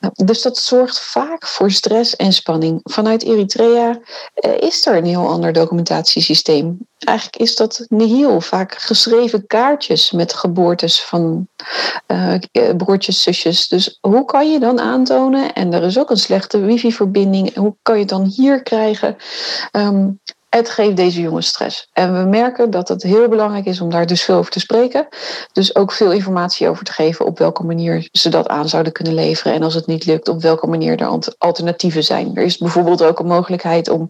Uh, 0.00 0.10
Dus 0.14 0.42
dat 0.42 0.58
zorgt 0.58 1.00
vaak 1.00 1.46
voor 1.46 1.70
stress 1.70 2.16
en 2.16 2.31
spanning. 2.32 2.80
Vanuit 2.82 3.22
Eritrea 3.22 4.00
eh, 4.34 4.50
is 4.60 4.86
er 4.86 4.96
een 4.96 5.04
heel 5.04 5.28
ander 5.28 5.52
documentatiesysteem. 5.52 6.78
Eigenlijk 6.98 7.36
is 7.36 7.56
dat 7.56 7.86
nihil. 7.88 8.40
Vaak 8.40 8.74
geschreven 8.74 9.46
kaartjes 9.46 10.10
met 10.10 10.32
geboortes 10.32 11.02
van 11.02 11.48
eh, 12.06 12.34
broertjes, 12.76 13.22
zusjes. 13.22 13.68
Dus 13.68 13.98
hoe 14.00 14.24
kan 14.24 14.52
je 14.52 14.58
dan 14.58 14.80
aantonen? 14.80 15.52
En 15.52 15.72
er 15.72 15.82
is 15.82 15.98
ook 15.98 16.10
een 16.10 16.16
slechte 16.16 16.60
wifi-verbinding. 16.60 17.54
Hoe 17.54 17.74
kan 17.82 17.98
je 17.98 18.04
dan 18.04 18.24
hier 18.24 18.62
krijgen? 18.62 19.16
Ehm, 19.70 20.08
het 20.58 20.70
geeft 20.70 20.96
deze 20.96 21.20
jongens 21.20 21.46
stress. 21.46 21.88
En 21.92 22.12
we 22.12 22.28
merken 22.28 22.70
dat 22.70 22.88
het 22.88 23.02
heel 23.02 23.28
belangrijk 23.28 23.64
is 23.64 23.80
om 23.80 23.90
daar 23.90 24.06
dus 24.06 24.22
veel 24.22 24.36
over 24.36 24.52
te 24.52 24.60
spreken. 24.60 25.08
Dus 25.52 25.74
ook 25.74 25.92
veel 25.92 26.12
informatie 26.12 26.68
over 26.68 26.84
te 26.84 26.92
geven 26.92 27.26
op 27.26 27.38
welke 27.38 27.64
manier 27.64 28.08
ze 28.12 28.28
dat 28.28 28.48
aan 28.48 28.68
zouden 28.68 28.92
kunnen 28.92 29.14
leveren. 29.14 29.52
En 29.52 29.62
als 29.62 29.74
het 29.74 29.86
niet 29.86 30.06
lukt, 30.06 30.28
op 30.28 30.42
welke 30.42 30.66
manier 30.66 31.00
er 31.00 31.34
alternatieven 31.38 32.04
zijn. 32.04 32.30
Er 32.34 32.42
is 32.42 32.58
bijvoorbeeld 32.58 33.02
ook 33.02 33.18
een 33.18 33.26
mogelijkheid 33.26 33.88
om 33.88 34.02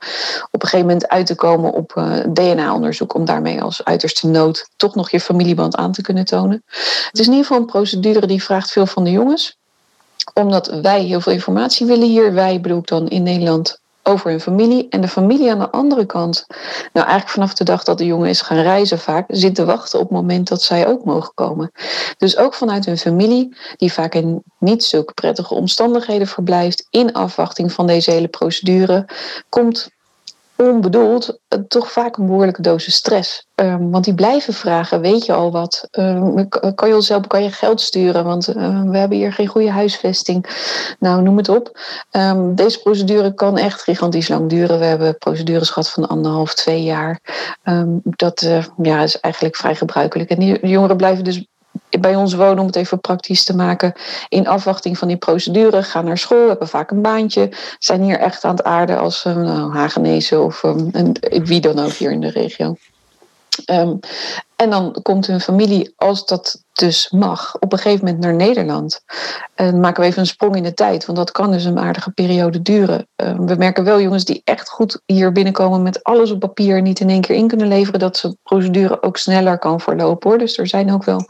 op 0.50 0.62
een 0.62 0.68
gegeven 0.68 0.86
moment 0.86 1.08
uit 1.08 1.26
te 1.26 1.34
komen 1.34 1.72
op 1.72 1.92
eh, 1.96 2.18
DNA-onderzoek. 2.32 3.14
Om 3.14 3.24
daarmee 3.24 3.62
als 3.62 3.84
uiterste 3.84 4.26
nood 4.26 4.68
toch 4.76 4.94
nog 4.94 5.10
je 5.10 5.20
familieband 5.20 5.76
aan 5.76 5.92
te 5.92 6.02
kunnen 6.02 6.24
tonen. 6.24 6.62
Het 7.10 7.18
is 7.18 7.26
in 7.26 7.32
ieder 7.32 7.46
geval 7.46 7.60
een 7.60 7.66
procedure 7.66 8.26
die 8.26 8.42
vraagt 8.42 8.72
veel 8.72 8.86
van 8.86 9.04
de 9.04 9.10
jongens 9.10 9.60
omdat 10.34 10.66
wij 10.66 11.02
heel 11.02 11.20
veel 11.20 11.32
informatie 11.32 11.86
willen 11.86 12.08
hier. 12.08 12.34
Wij 12.34 12.60
bedoel 12.60 12.78
ik 12.78 12.86
dan 12.86 13.08
in 13.08 13.22
Nederland 13.22 13.81
over 14.02 14.30
hun 14.30 14.40
familie. 14.40 14.86
En 14.88 15.00
de 15.00 15.08
familie 15.08 15.50
aan 15.50 15.58
de 15.58 15.70
andere 15.70 16.06
kant, 16.06 16.46
nou 16.92 17.06
eigenlijk 17.06 17.28
vanaf 17.28 17.54
de 17.54 17.64
dag 17.64 17.84
dat 17.84 17.98
de 17.98 18.06
jongen 18.06 18.28
is 18.28 18.40
gaan 18.40 18.60
reizen 18.60 18.98
vaak, 18.98 19.24
zit 19.28 19.54
te 19.54 19.64
wachten 19.64 19.98
op 19.98 20.08
het 20.08 20.18
moment 20.18 20.48
dat 20.48 20.62
zij 20.62 20.86
ook 20.86 21.04
mogen 21.04 21.34
komen. 21.34 21.72
Dus 22.18 22.36
ook 22.36 22.54
vanuit 22.54 22.86
hun 22.86 22.98
familie, 22.98 23.56
die 23.76 23.92
vaak 23.92 24.14
in 24.14 24.42
niet 24.58 24.84
zulke 24.84 25.12
prettige 25.12 25.54
omstandigheden 25.54 26.26
verblijft, 26.26 26.86
in 26.90 27.12
afwachting 27.12 27.72
van 27.72 27.86
deze 27.86 28.10
hele 28.10 28.28
procedure, 28.28 29.08
komt 29.48 29.90
onbedoeld 30.70 31.38
eh, 31.48 31.58
toch 31.68 31.92
vaak 31.92 32.16
een 32.16 32.26
behoorlijke 32.26 32.62
dosis 32.62 32.94
stress. 32.94 33.46
Um, 33.54 33.90
want 33.90 34.04
die 34.04 34.14
blijven 34.14 34.54
vragen, 34.54 35.00
weet 35.00 35.26
je 35.26 35.32
al 35.32 35.50
wat? 35.50 35.88
Um, 35.90 36.48
kan 36.74 36.88
je 36.88 36.94
ons 36.94 37.12
kan 37.26 37.42
je 37.42 37.50
geld 37.50 37.80
sturen? 37.80 38.24
Want 38.24 38.48
uh, 38.48 38.82
we 38.82 38.98
hebben 38.98 39.18
hier 39.18 39.32
geen 39.32 39.46
goede 39.46 39.70
huisvesting. 39.70 40.46
Nou, 40.98 41.22
noem 41.22 41.36
het 41.36 41.48
op. 41.48 41.78
Um, 42.10 42.54
deze 42.54 42.80
procedure 42.82 43.34
kan 43.34 43.58
echt 43.58 43.82
gigantisch 43.82 44.28
lang 44.28 44.48
duren. 44.48 44.78
We 44.78 44.84
hebben 44.84 45.18
procedures 45.18 45.70
gehad 45.70 45.90
van 45.90 46.08
anderhalf, 46.08 46.54
twee 46.54 46.82
jaar. 46.82 47.20
dat 48.02 48.48
ja, 48.82 49.02
is 49.02 49.20
eigenlijk 49.20 49.56
vrij 49.56 49.74
gebruikelijk. 49.74 50.30
En 50.30 50.38
die 50.38 50.66
jongeren 50.66 50.96
blijven 50.96 51.24
dus 51.24 51.46
bij 52.00 52.16
ons 52.16 52.34
wonen, 52.34 52.58
om 52.58 52.66
het 52.66 52.76
even 52.76 53.00
praktisch 53.00 53.44
te 53.44 53.56
maken, 53.56 53.92
in 54.28 54.48
afwachting 54.48 54.98
van 54.98 55.08
die 55.08 55.16
procedure, 55.16 55.82
gaan 55.82 56.04
naar 56.04 56.18
school, 56.18 56.48
hebben 56.48 56.68
vaak 56.68 56.90
een 56.90 57.02
baantje, 57.02 57.50
zijn 57.78 58.02
hier 58.02 58.18
echt 58.18 58.44
aan 58.44 58.56
het 58.56 58.64
aarden 58.64 58.98
als 58.98 59.24
um, 59.24 59.42
nou, 59.42 59.72
Hagenezen 59.72 60.44
of 60.44 60.62
um, 60.62 60.90
wie 61.44 61.60
dan 61.60 61.78
ook 61.78 61.92
hier 61.92 62.12
in 62.12 62.20
de 62.20 62.30
regio. 62.30 62.76
Um, 63.70 64.00
en 64.62 64.70
dan 64.70 64.96
komt 65.02 65.26
hun 65.26 65.40
familie, 65.40 65.92
als 65.96 66.26
dat 66.26 66.64
dus 66.72 67.10
mag, 67.10 67.56
op 67.60 67.72
een 67.72 67.78
gegeven 67.78 68.04
moment 68.04 68.22
naar 68.22 68.34
Nederland. 68.34 69.00
En 69.54 69.80
maken 69.80 70.02
we 70.02 70.08
even 70.08 70.20
een 70.20 70.26
sprong 70.26 70.56
in 70.56 70.62
de 70.62 70.74
tijd, 70.74 71.06
want 71.06 71.18
dat 71.18 71.30
kan 71.30 71.52
dus 71.52 71.64
een 71.64 71.78
aardige 71.78 72.10
periode 72.10 72.62
duren. 72.62 73.06
Uh, 73.16 73.34
we 73.38 73.54
merken 73.54 73.84
wel 73.84 74.00
jongens 74.00 74.24
die 74.24 74.40
echt 74.44 74.68
goed 74.68 75.00
hier 75.06 75.32
binnenkomen 75.32 75.82
met 75.82 76.02
alles 76.02 76.30
op 76.30 76.40
papier 76.40 76.76
en 76.76 76.82
niet 76.82 77.00
in 77.00 77.08
één 77.08 77.20
keer 77.20 77.36
in 77.36 77.48
kunnen 77.48 77.68
leveren, 77.68 78.00
dat 78.00 78.16
de 78.16 78.36
procedure 78.42 79.02
ook 79.02 79.16
sneller 79.16 79.58
kan 79.58 79.80
verlopen 79.80 80.30
hoor. 80.30 80.38
Dus 80.38 80.58
er 80.58 80.66
zijn 80.66 80.92
ook 80.92 81.04
wel 81.04 81.28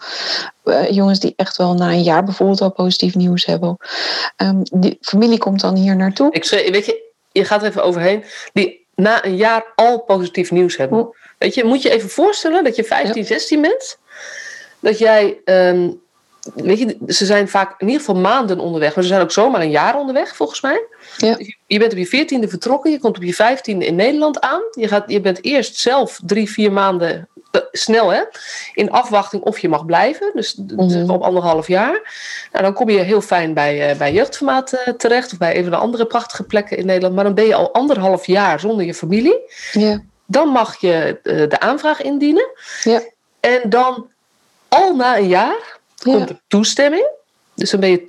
uh, 0.65 0.91
jongens 0.91 1.21
die 1.21 1.33
echt 1.37 1.57
wel 1.57 1.75
na 1.75 1.91
een 1.91 2.03
jaar 2.03 2.25
bijvoorbeeld 2.25 2.61
al 2.61 2.73
positief 2.73 3.15
nieuws 3.15 3.45
hebben. 3.45 3.77
Um, 4.37 4.63
die 4.73 4.99
familie 5.01 5.39
komt 5.39 5.61
dan 5.61 5.77
hier 5.77 5.97
naartoe. 5.97 6.33
Ik 6.33 6.45
schreef, 6.45 6.71
weet 6.71 6.87
je, 6.87 7.13
je 7.33 7.45
gaat 7.45 7.63
er 7.63 7.69
even 7.69 7.85
overheen, 7.85 8.25
die 8.53 8.87
na 8.95 9.25
een 9.25 9.37
jaar 9.37 9.73
al 9.75 10.01
positief 10.01 10.51
nieuws 10.51 10.77
hebben. 10.77 10.99
Oh. 10.99 11.15
Weet 11.43 11.55
je, 11.55 11.65
moet 11.65 11.83
je 11.83 11.91
even 11.91 12.09
voorstellen 12.11 12.65
dat 12.65 12.77
je 12.77 12.85
15, 12.85 13.21
ja. 13.23 13.27
16 13.27 13.61
bent. 13.61 13.99
Dat 14.81 14.99
jij, 14.99 15.41
um, 15.45 16.01
weet 16.55 16.79
je, 16.79 16.97
ze 17.07 17.27
zijn 17.27 17.49
vaak 17.49 17.81
in 17.81 17.87
ieder 17.87 18.05
geval 18.05 18.21
maanden 18.21 18.59
onderweg, 18.59 18.95
maar 18.95 19.05
ze 19.05 19.11
zijn 19.11 19.23
ook 19.23 19.33
zomaar 19.33 19.61
een 19.61 19.71
jaar 19.71 19.99
onderweg, 19.99 20.37
volgens 20.37 20.61
mij. 20.61 20.85
Ja. 21.17 21.39
Je 21.67 21.79
bent 21.79 21.93
op 21.93 21.99
je 21.99 22.07
14e 22.07 22.49
vertrokken, 22.49 22.91
je 22.91 22.99
komt 22.99 23.17
op 23.17 23.23
je 23.23 23.35
15e 23.35 23.85
in 23.87 23.95
Nederland 23.95 24.41
aan. 24.41 24.63
Je, 24.71 24.89
gaat, 24.89 25.05
je 25.07 25.21
bent 25.21 25.45
eerst 25.45 25.77
zelf 25.77 26.21
drie, 26.25 26.51
vier 26.51 26.73
maanden 26.73 27.29
eh, 27.51 27.61
snel 27.73 28.13
hè, 28.13 28.23
in 28.75 28.91
afwachting 28.91 29.43
of 29.43 29.59
je 29.59 29.69
mag 29.69 29.87
blijven. 29.87 30.31
Dus 30.35 30.55
Mhm. 30.77 31.11
op 31.11 31.23
anderhalf 31.23 31.69
jaar. 31.69 32.17
Nou, 32.53 32.65
dan 32.65 32.73
kom 32.73 32.89
je 32.91 32.99
heel 32.99 33.21
fijn 33.21 33.55
bij, 33.55 33.91
eh, 33.91 33.97
bij 33.97 34.13
jeugdformaat 34.13 34.73
eh, 34.73 34.95
terecht. 34.95 35.33
Of 35.33 35.39
bij 35.39 35.57
een 35.57 35.63
van 35.63 35.73
de 35.73 35.79
andere 35.79 36.07
prachtige 36.07 36.43
plekken 36.43 36.77
in 36.77 36.87
Nederland. 36.87 37.15
Maar 37.15 37.25
dan 37.25 37.35
ben 37.35 37.47
je 37.47 37.55
al 37.55 37.73
anderhalf 37.73 38.27
jaar 38.27 38.61
zonder 38.61 38.85
je 38.85 38.95
familie. 38.95 39.39
Ja. 39.73 40.03
Dan 40.33 40.49
mag 40.49 40.81
je 40.81 41.19
eh, 41.23 41.49
de 41.49 41.61
aanvraag 41.61 42.03
indienen. 42.03 42.49
Ja. 42.83 43.01
En 43.41 43.61
dan 43.71 44.11
al 44.69 44.97
na 44.97 45.17
een 45.19 45.29
jaar 45.29 45.79
Ja. 45.95 46.13
komt 46.13 46.29
er 46.31 46.41
toestemming. 46.49 47.07
Dus 47.55 47.71
dan 47.71 47.81
ben 47.81 47.91
je 47.91 48.05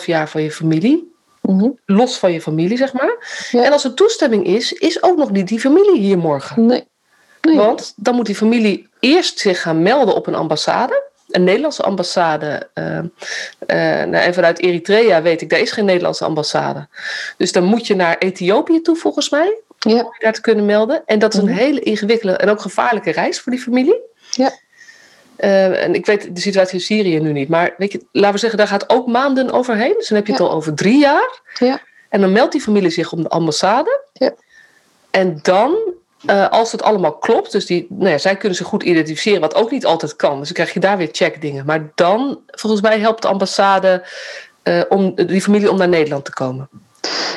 2,5 0.00 0.06
jaar 0.06 0.28
van 0.28 0.42
je 0.42 0.50
familie. 0.52 1.10
Mhm. 1.40 1.68
Los 1.86 2.18
van 2.18 2.32
je 2.32 2.40
familie, 2.40 2.76
zeg 2.76 2.92
maar. 2.92 3.46
Ja. 3.50 3.62
En 3.64 3.72
als 3.72 3.84
er 3.84 3.94
toestemming 3.94 4.46
is, 4.46 4.72
is 4.72 5.02
ook 5.02 5.16
nog 5.16 5.30
niet 5.30 5.48
die 5.48 5.60
familie 5.60 6.00
hier 6.00 6.18
morgen. 6.18 6.66
Nee. 6.66 6.84
nee. 7.40 7.56
Want 7.56 7.92
dan 7.96 8.14
moet 8.14 8.26
die 8.26 8.34
familie 8.36 8.88
eerst 9.00 9.38
zich 9.38 9.62
gaan 9.62 9.82
melden 9.82 10.14
op 10.14 10.26
een 10.26 10.34
ambassade. 10.34 11.02
Een 11.30 11.44
Nederlandse 11.44 11.82
ambassade. 11.82 12.68
eh, 12.74 12.98
eh, 12.98 13.04
nou, 14.08 14.14
en 14.24 14.34
vanuit 14.34 14.58
Eritrea 14.60 15.22
weet 15.22 15.40
ik, 15.40 15.50
daar 15.50 15.60
is 15.60 15.70
geen 15.70 15.84
Nederlandse 15.84 16.24
ambassade. 16.24 16.88
Dus 17.36 17.52
dan 17.52 17.64
moet 17.64 17.86
je 17.86 17.94
naar 17.94 18.18
Ethiopië 18.18 18.80
toe, 18.80 18.96
volgens 18.96 19.30
mij. 19.30 19.58
Ja. 19.88 19.92
Om 19.92 19.98
je 19.98 20.16
daar 20.18 20.32
te 20.32 20.40
kunnen 20.40 20.64
melden. 20.66 21.02
En 21.06 21.18
dat 21.18 21.32
is 21.34 21.38
een 21.40 21.46
Mhm. 21.46 21.54
hele 21.56 21.80
ingewikkelde 21.80 22.36
en 22.36 22.48
ook 22.48 22.60
gevaarlijke 22.60 23.10
reis 23.10 23.40
voor 23.40 23.52
die 23.52 23.60
familie. 23.60 24.00
Ja. 24.30 24.50
Eh, 25.36 25.82
en 25.84 25.94
ik 25.94 26.06
weet 26.06 26.34
de 26.34 26.40
situatie 26.40 26.74
in 26.74 26.80
Syrië 26.80 27.20
nu 27.20 27.32
niet. 27.32 27.48
Maar 27.48 27.74
weet 27.78 27.92
je, 27.92 28.04
laten 28.12 28.32
we 28.32 28.38
zeggen, 28.38 28.58
daar 28.58 28.68
gaat 28.68 28.88
ook 28.90 29.06
maanden 29.06 29.50
overheen. 29.50 29.94
Dus 29.98 30.08
dan 30.08 30.16
heb 30.18 30.26
je 30.26 30.32
het 30.32 30.42
al 30.42 30.52
over 30.52 30.74
drie 30.74 30.98
jaar. 30.98 31.40
Ja. 31.58 31.80
En 32.08 32.20
dan 32.20 32.32
meldt 32.32 32.52
die 32.52 32.60
familie 32.60 32.90
zich 32.90 33.12
om 33.12 33.22
de 33.22 33.28
ambassade. 33.28 34.04
Ja. 34.12 34.32
En 35.10 35.38
dan, 35.42 35.76
eh, 36.26 36.48
als 36.48 36.72
het 36.72 36.82
allemaal 36.82 37.18
klopt, 37.18 37.52
dus 37.52 37.66
die, 37.66 37.86
nou 37.88 38.10
ja, 38.10 38.18
zij 38.18 38.36
kunnen 38.36 38.58
zich 38.58 38.66
goed 38.66 38.82
identificeren, 38.82 39.40
wat 39.40 39.54
ook 39.54 39.70
niet 39.70 39.86
altijd 39.86 40.16
kan. 40.16 40.38
Dus 40.38 40.46
dan 40.46 40.54
krijg 40.54 40.72
je 40.72 40.80
daar 40.80 40.96
weer 40.96 41.08
checkdingen. 41.12 41.66
Maar 41.66 41.90
dan, 41.94 42.40
volgens 42.46 42.82
mij, 42.82 42.98
helpt 42.98 43.22
de 43.22 43.28
ambassade 43.28 44.04
eh, 44.62 44.80
om 44.88 45.14
die 45.14 45.42
familie 45.42 45.70
om 45.70 45.78
naar 45.78 45.88
Nederland 45.88 46.24
te 46.24 46.32
komen. 46.32 46.68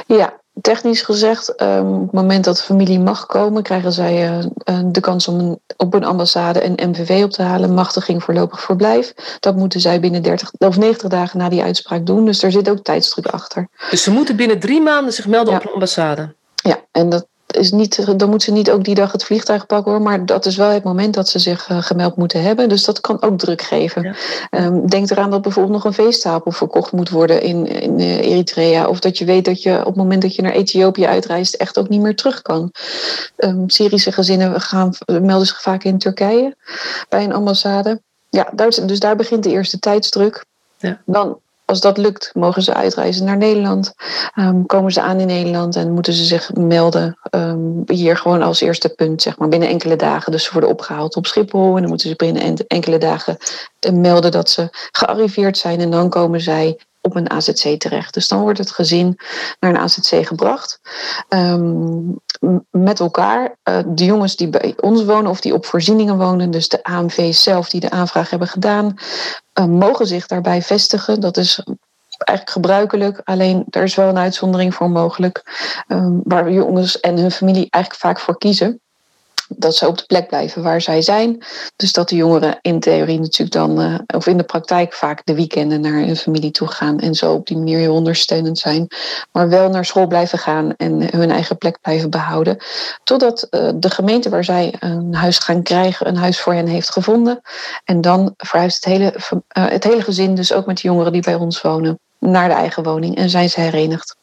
Ja, 0.07 0.39
technisch 0.61 1.01
gezegd, 1.01 1.55
ehm, 1.55 1.87
op 1.93 2.01
het 2.01 2.11
moment 2.11 2.43
dat 2.43 2.57
de 2.57 2.63
familie 2.63 2.99
mag 2.99 3.25
komen, 3.25 3.63
krijgen 3.63 3.91
zij 3.91 4.13
eh, 4.13 4.39
eh, 4.63 4.79
de 4.85 4.99
kans 4.99 5.27
om 5.27 5.39
een, 5.39 5.59
op 5.77 5.93
een 5.93 6.03
ambassade 6.05 6.65
een 6.65 6.89
MVV 6.89 7.23
op 7.23 7.31
te 7.31 7.41
halen, 7.41 7.73
machtiging 7.73 8.23
voorlopig 8.23 8.61
verblijf. 8.61 9.13
Dat 9.39 9.55
moeten 9.55 9.79
zij 9.79 9.99
binnen 9.99 10.21
30 10.23 10.51
of 10.57 10.77
90 10.77 11.09
dagen 11.09 11.37
na 11.39 11.49
die 11.49 11.63
uitspraak 11.63 12.05
doen. 12.05 12.25
Dus 12.25 12.43
er 12.43 12.51
zit 12.51 12.69
ook 12.69 12.83
tijdsdruk 12.83 13.27
achter. 13.27 13.67
Dus 13.89 14.03
ze 14.03 14.11
moeten 14.11 14.35
binnen 14.35 14.59
drie 14.59 14.81
maanden 14.81 15.13
zich 15.13 15.27
melden 15.27 15.53
Ja. 15.53 15.59
op 15.59 15.65
een 15.65 15.73
ambassade. 15.73 16.33
Ja, 16.55 16.77
en 16.91 17.09
dat 17.09 17.27
is 17.55 17.71
niet, 17.71 18.19
dan 18.19 18.29
moeten 18.29 18.47
ze 18.47 18.53
niet 18.53 18.71
ook 18.71 18.83
die 18.83 18.95
dag 18.95 19.11
het 19.11 19.23
vliegtuig 19.23 19.65
pakken 19.65 19.91
hoor. 19.91 20.01
Maar 20.01 20.25
dat 20.25 20.45
is 20.45 20.55
wel 20.55 20.69
het 20.69 20.83
moment 20.83 21.13
dat 21.13 21.29
ze 21.29 21.39
zich 21.39 21.67
eh, 21.67 21.81
gemeld 21.81 22.15
moeten 22.15 22.41
hebben. 22.41 22.69
Dus 22.69 22.83
dat 22.83 23.01
kan 23.01 23.21
ook 23.21 23.39
druk 23.39 23.61
geven. 23.61 24.03
Ja. 24.03 24.13
Ehm, 24.49 24.85
denk 24.85 25.09
eraan 25.09 25.31
dat 25.31 25.41
bijvoorbeeld 25.41 25.73
nog 25.73 25.85
een 25.85 26.05
veestapel 26.05 26.51
verkocht 26.51 26.91
moet 26.91 27.09
worden 27.09 27.41
in, 27.41 27.67
in 27.67 27.99
eh, 27.99 28.19
Eritrea. 28.19 28.87
Of 28.87 28.99
dat 28.99 29.17
je 29.17 29.25
weet 29.25 29.45
dat 29.45 29.61
je 29.61 29.79
op 29.79 29.85
het 29.85 29.95
moment 29.95 30.21
dat 30.21 30.35
je 30.35 30.41
naar 30.41 30.51
Ethiopië 30.51 31.05
uitreist 31.05 31.53
echt 31.53 31.77
ook 31.77 31.89
niet 31.89 32.01
meer 32.01 32.15
terug 32.15 32.41
kan. 32.41 32.71
Ehm, 33.35 33.67
Syrische 33.67 34.11
gezinnen 34.11 34.61
gaan, 34.61 34.93
melden 35.05 35.47
zich 35.47 35.61
vaak 35.61 35.83
in 35.83 35.97
Turkije 35.97 36.55
bij 37.09 37.23
een 37.23 37.33
ambassade. 37.33 38.01
Ja, 38.29 38.49
daar, 38.53 38.69
dus 38.85 38.99
daar 38.99 39.15
begint 39.15 39.43
de 39.43 39.49
eerste 39.49 39.79
tijdsdruk. 39.79 40.45
Ja. 40.77 41.01
Dan, 41.05 41.39
als 41.65 41.79
dat 41.79 41.97
lukt, 41.97 42.29
mogen 42.33 42.61
ze 42.61 42.73
uitreizen 42.73 43.25
naar 43.25 43.37
Nederland. 43.37 43.93
Ehm, 44.33 44.65
komen 44.65 44.91
ze 44.91 45.01
aan 45.01 45.19
in 45.19 45.27
Nederland 45.27 45.75
en 45.75 45.91
moeten 45.91 46.13
ze 46.13 46.23
zich 46.25 46.53
melden 46.53 47.17
ehm, 47.29 47.59
hier 47.85 48.17
gewoon 48.17 48.41
als 48.41 48.61
eerste 48.61 48.89
punt, 48.89 49.21
zeg 49.21 49.37
maar, 49.37 49.47
binnen 49.49 49.69
enkele 49.69 49.95
dagen. 49.95 50.31
Dus 50.31 50.43
ze 50.43 50.51
worden 50.51 50.69
opgehaald 50.69 51.15
op 51.15 51.25
Schiphol 51.25 51.73
en 51.75 51.79
dan 51.81 51.89
moeten 51.89 52.09
ze 52.09 52.15
binnen 52.15 52.41
en- 52.41 52.67
enkele 52.67 52.97
dagen 52.97 53.37
eh, 53.79 53.91
melden 53.91 54.31
dat 54.31 54.49
ze 54.49 54.67
gearriveerd 54.91 55.57
zijn 55.57 55.79
en 55.79 55.91
dan 55.91 56.09
komen 56.09 56.41
zij 56.41 56.79
op 57.01 57.15
een 57.15 57.29
AZC 57.29 57.79
terecht. 57.79 58.13
Dus 58.13 58.27
dan 58.27 58.41
wordt 58.41 58.57
het 58.57 58.71
gezin 58.71 59.17
naar 59.59 59.71
een 59.71 59.77
AZC 59.77 60.25
gebracht. 60.27 60.79
Ehm, 61.29 61.63
m- 61.63 62.19
met 62.71 62.99
elkaar. 62.99 63.55
eh, 63.63 63.79
de 63.85 64.05
jongens 64.05 64.35
die 64.35 64.49
bij 64.49 64.73
ons 64.79 65.03
wonen 65.03 65.31
of 65.31 65.41
die 65.41 65.53
op 65.53 65.65
voorzieningen 65.65 66.17
wonen, 66.17 66.51
dus 66.51 66.69
de 66.69 66.83
AMV 66.83 67.33
zelf 67.33 67.69
die 67.69 67.79
de 67.79 67.89
aanvraag 67.89 68.29
hebben 68.29 68.47
gedaan, 68.47 68.95
eh, 69.53 69.65
mogen 69.65 70.07
zich 70.07 70.27
daarbij 70.27 70.61
vestigen. 70.61 71.19
Dat 71.19 71.37
is 71.37 71.63
eigenlijk 72.17 72.49
gebruikelijk, 72.49 73.21
alleen 73.23 73.65
er 73.69 73.83
is 73.83 73.95
wel 73.95 74.09
een 74.09 74.17
uitzondering 74.17 74.73
voor 74.75 74.89
mogelijk, 74.89 75.43
ehm, 75.87 76.19
waar 76.23 76.51
jongens 76.51 76.99
en 76.99 77.17
hun 77.17 77.31
familie 77.31 77.67
eigenlijk 77.69 78.03
vaak 78.03 78.19
voor 78.19 78.37
kiezen. 78.37 78.81
Dat 79.47 79.75
ze 79.75 79.87
op 79.87 79.97
de 79.97 80.03
plek 80.05 80.27
blijven 80.27 80.63
waar 80.63 80.81
zij 80.81 81.01
zijn. 81.01 81.43
Dus 81.75 81.91
dat 81.91 82.09
de 82.09 82.15
jongeren 82.15 82.57
in 82.61 82.79
theorie 82.79 83.19
natuurlijk 83.19 83.51
dan, 83.51 83.81
eh, 83.81 83.95
of 84.15 84.27
in 84.27 84.37
de 84.37 84.43
praktijk 84.43 84.93
vaak 84.93 85.21
de 85.23 85.35
weekenden 85.35 85.81
naar 85.81 85.93
hun 85.93 86.15
familie 86.15 86.51
toe 86.51 86.67
gaan. 86.67 86.99
En 86.99 87.15
zo 87.15 87.33
op 87.33 87.47
die 87.47 87.57
manier 87.57 87.77
heel 87.77 87.93
ondersteunend 87.93 88.57
zijn. 88.57 88.87
Maar 89.31 89.49
wel 89.49 89.69
naar 89.69 89.85
school 89.85 90.07
blijven 90.07 90.39
gaan 90.39 90.73
en 90.77 91.17
hun 91.17 91.31
eigen 91.31 91.57
plek 91.57 91.81
blijven 91.81 92.09
behouden. 92.09 92.57
Totdat 93.03 93.47
eh, 93.49 93.69
de 93.75 93.89
gemeente 93.89 94.29
waar 94.29 94.43
zij 94.43 94.73
een 94.79 95.15
huis 95.15 95.37
gaan 95.37 95.63
krijgen, 95.63 96.07
een 96.07 96.17
huis 96.17 96.41
voor 96.41 96.53
hen 96.53 96.67
heeft 96.67 96.91
gevonden. 96.91 97.41
En 97.83 98.01
dan 98.01 98.33
verhuist 98.37 98.75
het 98.75 98.93
hele, 98.93 99.13
eh, 99.47 99.69
het 99.69 99.83
hele 99.83 100.01
gezin, 100.01 100.35
dus 100.35 100.53
ook 100.53 100.65
met 100.65 100.77
de 100.77 100.87
jongeren 100.87 101.11
die 101.11 101.21
bij 101.21 101.35
ons 101.35 101.61
wonen, 101.61 101.99
naar 102.19 102.49
de 102.49 102.55
eigen 102.55 102.83
woning 102.83 103.15
en 103.15 103.29
zijn 103.29 103.49
ze 103.49 103.59
herenigd. 103.59 104.15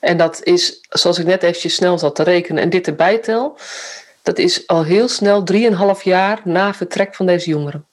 En 0.00 0.16
dat 0.16 0.42
is, 0.42 0.80
zoals 0.88 1.18
ik 1.18 1.26
net 1.26 1.42
eventjes 1.42 1.74
snel 1.74 1.98
zat 1.98 2.14
te 2.14 2.22
rekenen 2.22 2.62
en 2.62 2.70
dit 2.70 2.86
erbij 2.86 3.18
tel, 3.18 3.58
dat 4.22 4.38
is 4.38 4.66
al 4.66 4.82
heel 4.84 5.08
snel 5.08 5.42
3,5 5.52 6.02
jaar 6.02 6.40
na 6.44 6.74
vertrek 6.74 7.14
van 7.14 7.26
deze 7.26 7.50
jongeren. 7.50 7.84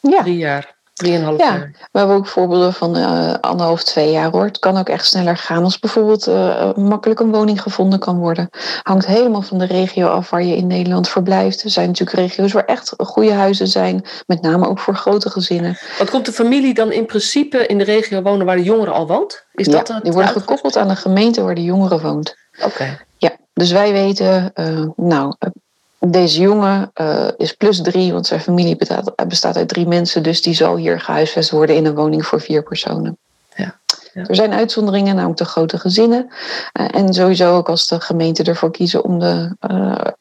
Ja. 0.00 0.22
Drie 0.22 0.36
jaar. 0.36 0.72
Drieënhalf 0.94 1.38
Ja. 1.38 1.44
jaar. 1.44 1.70
We 1.92 1.98
hebben 1.98 2.16
ook 2.16 2.26
voorbeelden 2.26 2.72
van 2.72 2.96
eh 2.96 3.34
anderhalf, 3.40 3.82
twee 3.84 4.10
jaar 4.10 4.30
hoor. 4.30 4.44
Het 4.44 4.58
kan 4.58 4.76
ook 4.78 4.88
echt 4.88 5.06
sneller 5.06 5.36
gaan 5.36 5.64
als 5.64 5.78
bijvoorbeeld 5.78 6.26
eh, 6.26 6.74
makkelijk 6.74 7.20
een 7.20 7.32
woning 7.32 7.62
gevonden 7.62 7.98
kan 7.98 8.18
worden. 8.18 8.50
Hangt 8.82 9.06
helemaal 9.06 9.42
van 9.42 9.58
de 9.58 9.64
regio 9.64 10.06
af 10.08 10.30
waar 10.30 10.42
je 10.42 10.56
in 10.56 10.66
Nederland 10.66 11.08
verblijft. 11.08 11.62
Er 11.62 11.70
zijn 11.70 11.86
natuurlijk 11.86 12.18
regio's 12.18 12.52
waar 12.52 12.64
echt 12.64 12.92
goede 12.98 13.32
huizen 13.32 13.66
zijn, 13.66 14.04
met 14.26 14.42
name 14.42 14.68
ook 14.68 14.78
voor 14.78 14.96
grote 14.96 15.30
gezinnen. 15.30 15.78
Want 15.98 16.10
komt 16.10 16.26
de 16.26 16.32
familie 16.32 16.74
dan 16.74 16.92
in 16.92 17.06
principe 17.06 17.66
in 17.66 17.78
de 17.78 17.84
regio 17.84 18.22
wonen 18.22 18.46
waar 18.46 18.56
de 18.56 18.62
jongere 18.62 18.90
al 18.90 19.06
woont? 19.06 19.44
Is 19.52 19.66
Ja, 19.66 19.82
dat 19.82 20.02
die 20.02 20.12
worden 20.12 20.30
gekoppeld 20.32 20.76
aan 20.76 20.88
de 20.88 20.96
gemeente 20.96 21.42
waar 21.42 21.54
de 21.54 21.62
jongere 21.64 22.00
woont. 22.00 22.36
Oké. 22.64 22.98
Ja, 23.16 23.30
dus 23.54 23.72
wij 23.72 23.92
weten, 23.92 24.50
eh, 24.54 24.86
nou, 24.96 25.34
eh, 25.38 25.50
deze 25.98 26.40
jongen 26.40 26.90
eh, 26.94 27.28
is 27.36 27.52
plus 27.52 27.82
drie, 27.82 28.12
want 28.12 28.26
zijn 28.26 28.40
familie 28.40 28.76
bestaat, 28.76 29.26
bestaat 29.28 29.56
uit 29.56 29.68
drie 29.68 29.86
mensen, 29.86 30.22
dus 30.22 30.42
die 30.42 30.54
zal 30.54 30.76
hier 30.76 31.00
gehuisvest 31.00 31.50
worden 31.50 31.76
in 31.76 31.86
een 31.86 31.94
woning 31.94 32.26
voor 32.26 32.40
vier 32.40 32.62
personen. 32.62 33.16
Ja, 33.56 33.78
ja. 34.12 34.24
Er 34.26 34.34
zijn 34.34 34.52
uitzonderingen, 34.52 35.14
namelijk 35.14 35.38
de 35.38 35.44
grote 35.44 35.78
gezinnen. 35.78 36.28
En 36.72 37.14
sowieso 37.14 37.56
ook 37.56 37.68
als 37.68 37.88
de 37.88 38.00
gemeente 38.00 38.42
ervoor 38.42 38.70
kiezen 38.70 39.04
om 39.04 39.18
de, 39.18 39.56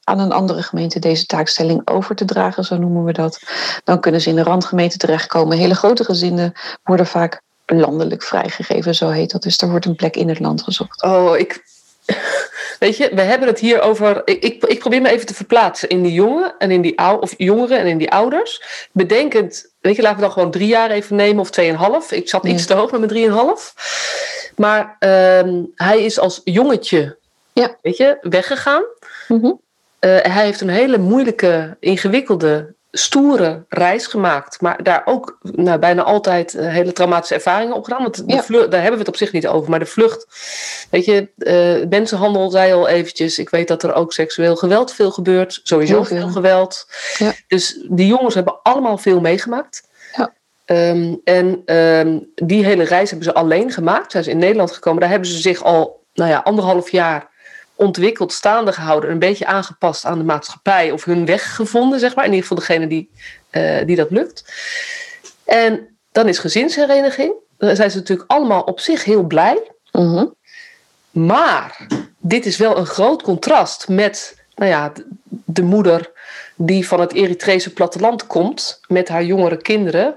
aan 0.03 0.19
een 0.19 0.31
andere 0.31 0.63
gemeente 0.63 0.99
deze 0.99 1.25
taakstelling 1.25 1.87
over 1.87 2.15
te 2.15 2.25
dragen, 2.25 2.63
zo 2.63 2.77
noemen 2.77 3.03
we 3.03 3.13
dat. 3.13 3.39
Dan 3.83 3.99
kunnen 3.99 4.21
ze 4.21 4.29
in 4.29 4.35
de 4.35 4.43
randgemeente 4.43 4.97
terechtkomen. 4.97 5.57
Hele 5.57 5.75
grote 5.75 6.03
gezinnen 6.03 6.53
worden 6.83 7.07
vaak 7.07 7.41
landelijk 7.65 8.23
vrijgegeven, 8.23 8.95
zo 8.95 9.09
heet 9.09 9.31
dat. 9.31 9.43
Dus 9.43 9.57
er 9.57 9.69
wordt 9.69 9.85
een 9.85 9.95
plek 9.95 10.15
in 10.15 10.29
het 10.29 10.39
land 10.39 10.63
gezocht. 10.63 11.03
Oh, 11.03 11.37
ik. 11.37 11.72
Weet 12.79 12.97
je, 12.97 13.09
we 13.15 13.21
hebben 13.21 13.47
het 13.47 13.59
hier 13.59 13.81
over. 13.81 14.21
Ik, 14.25 14.63
ik, 14.63 14.79
probeer 14.79 15.01
me 15.01 15.09
even 15.09 15.25
te 15.25 15.33
verplaatsen 15.33 15.89
in 15.89 16.03
die 16.03 16.13
jongen 16.13 16.55
en 16.57 16.71
in 16.71 16.81
die 16.81 16.99
ou, 16.99 17.21
of 17.21 17.33
jongeren 17.37 17.77
en 17.77 17.87
in 17.87 17.97
die 17.97 18.11
ouders. 18.11 18.61
Bedenkend, 18.91 19.73
weet 19.81 19.95
je, 19.95 20.01
laten 20.01 20.17
we 20.17 20.23
dan 20.23 20.31
gewoon 20.31 20.51
drie 20.51 20.67
jaar 20.67 20.91
even 20.91 21.15
nemen 21.15 21.39
of 21.39 21.49
tweeënhalf. 21.49 22.11
Ik 22.11 22.29
zat 22.29 22.45
iets 22.45 22.65
te 22.65 22.73
hoog 22.73 22.91
met 22.91 22.99
mijn 22.99 23.11
drieënhalf. 23.11 23.73
Maar 24.55 24.95
ehm, 24.99 25.61
hij 25.75 26.03
is 26.03 26.19
als 26.19 26.41
jongetje, 26.43 27.17
Ja. 27.53 27.77
weet 27.81 27.97
je, 27.97 28.17
weggegaan. 28.21 28.83
Mhm. 29.27 29.51
Eh, 29.99 30.17
hij 30.21 30.45
heeft 30.45 30.61
een 30.61 30.69
hele 30.69 30.97
moeilijke, 30.97 31.77
ingewikkelde, 31.79 32.73
stoere 32.95 33.65
reis 33.69 34.07
gemaakt. 34.07 34.61
Maar 34.61 34.83
daar 34.83 35.01
ook 35.05 35.37
nou, 35.41 35.79
bijna 35.79 36.03
altijd 36.03 36.53
eh, 36.55 36.67
hele 36.67 36.91
traumatische 36.93 37.33
ervaringen 37.33 37.75
op 37.75 37.83
gedaan. 37.83 38.01
Want 38.01 38.27
de 38.27 38.33
Ja. 38.33 38.43
vlucht, 38.43 38.71
daar 38.71 38.81
hebben 38.81 38.99
we 38.99 39.05
het 39.05 39.13
op 39.13 39.15
zich 39.19 39.31
niet 39.31 39.47
over. 39.47 39.69
Maar 39.69 39.79
de 39.79 39.85
vlucht, 39.85 40.27
weet 40.89 41.05
je, 41.05 41.29
eh, 41.37 41.89
mensenhandel 41.89 42.49
zei 42.49 42.73
al 42.73 42.87
eventjes. 42.87 43.39
Ik 43.39 43.49
weet 43.49 43.67
dat 43.67 43.83
er 43.83 43.93
ook 43.93 44.13
seksueel 44.13 44.55
geweld 44.55 44.93
veel 44.93 45.11
gebeurt. 45.11 45.59
Sowieso 45.63 46.03
veel. 46.03 46.17
veel. 46.17 46.29
geweld. 46.29 46.87
Ja. 47.17 47.33
Dus 47.47 47.85
die 47.89 48.07
jongens 48.07 48.35
hebben 48.35 48.59
allemaal 48.63 48.97
veel 48.97 49.19
meegemaakt. 49.19 49.87
Ja. 50.15 50.33
Ehm, 50.65 51.15
en 51.23 51.61
ehm, 51.65 52.19
die 52.35 52.65
hele 52.65 52.83
reis 52.83 53.09
hebben 53.09 53.27
ze 53.27 53.33
alleen 53.33 53.71
gemaakt. 53.71 54.11
Zijn 54.11 54.23
ze 54.23 54.29
in 54.29 54.37
Nederland 54.37 54.71
gekomen. 54.71 54.99
Daar 54.99 55.09
hebben 55.09 55.29
ze 55.29 55.37
zich 55.41 55.63
al 55.63 56.05
nou 56.13 56.29
ja, 56.29 56.37
anderhalf 56.43 56.91
jaar 56.91 57.31
ontwikkeld, 57.83 58.33
staande 58.33 58.73
gehouden, 58.73 59.11
een 59.11 59.19
beetje 59.19 59.45
aangepast 59.45 60.05
aan 60.05 60.17
de 60.17 60.23
maatschappij 60.23 60.91
of 60.91 61.03
hun 61.03 61.25
weg 61.25 61.55
gevonden, 61.55 61.99
zeg 61.99 62.15
maar. 62.15 62.25
In 62.25 62.33
ieder 62.33 62.47
geval 62.47 62.65
degene 62.65 62.87
die, 62.87 63.09
eh, 63.49 63.85
die 63.85 63.95
dat 63.95 64.11
lukt. 64.11 64.53
En 65.45 65.97
dan 66.11 66.27
is 66.27 66.39
gezinshereniging. 66.39 67.33
Dan 67.57 67.75
zijn 67.75 67.91
ze 67.91 67.97
natuurlijk 67.97 68.31
allemaal 68.31 68.61
op 68.61 68.79
zich 68.79 69.03
heel 69.03 69.23
blij. 69.23 69.71
Mhm. 69.91 70.25
Maar 71.11 71.87
dit 72.17 72.45
is 72.45 72.57
wel 72.57 72.77
een 72.77 72.85
groot 72.85 73.21
contrast 73.21 73.87
met 73.87 74.41
nou 74.55 74.69
ja, 74.69 74.91
de 75.45 75.63
moeder 75.63 76.11
die 76.55 76.87
van 76.87 76.99
het 76.99 77.13
Eritrese 77.13 77.73
platteland 77.73 78.27
komt 78.27 78.79
met 78.87 79.07
haar 79.07 79.23
jongere 79.23 79.57
kinderen. 79.57 80.15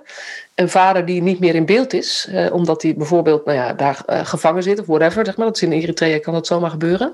Een 0.56 0.68
vader 0.68 1.04
die 1.04 1.22
niet 1.22 1.38
meer 1.38 1.54
in 1.54 1.66
beeld 1.66 1.92
is, 1.92 2.28
eh, 2.30 2.52
omdat 2.52 2.82
hij 2.82 2.94
bijvoorbeeld 2.94 3.44
nou 3.44 3.58
ja, 3.58 3.72
daar 3.72 4.02
eh, 4.06 4.26
gevangen 4.26 4.62
zit 4.62 4.80
of 4.80 4.86
whatever. 4.86 5.24
Zeg 5.24 5.36
maar. 5.36 5.46
Dat 5.46 5.56
is 5.56 5.62
in 5.62 5.72
Eritrea 5.72 6.18
kan 6.18 6.32
dat 6.32 6.46
zomaar 6.46 6.70
gebeuren. 6.70 7.12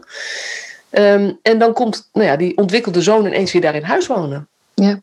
Um, 0.91 1.39
en 1.43 1.59
dan 1.59 1.73
komt 1.73 2.09
nou 2.13 2.27
ja, 2.27 2.37
die 2.37 2.57
ontwikkelde 2.57 3.03
zoon 3.03 3.27
ineens 3.27 3.53
weer 3.53 3.63
daar 3.63 3.75
in 3.75 3.83
huis 3.83 4.07
wonen. 4.07 4.49
Ja. 4.75 5.01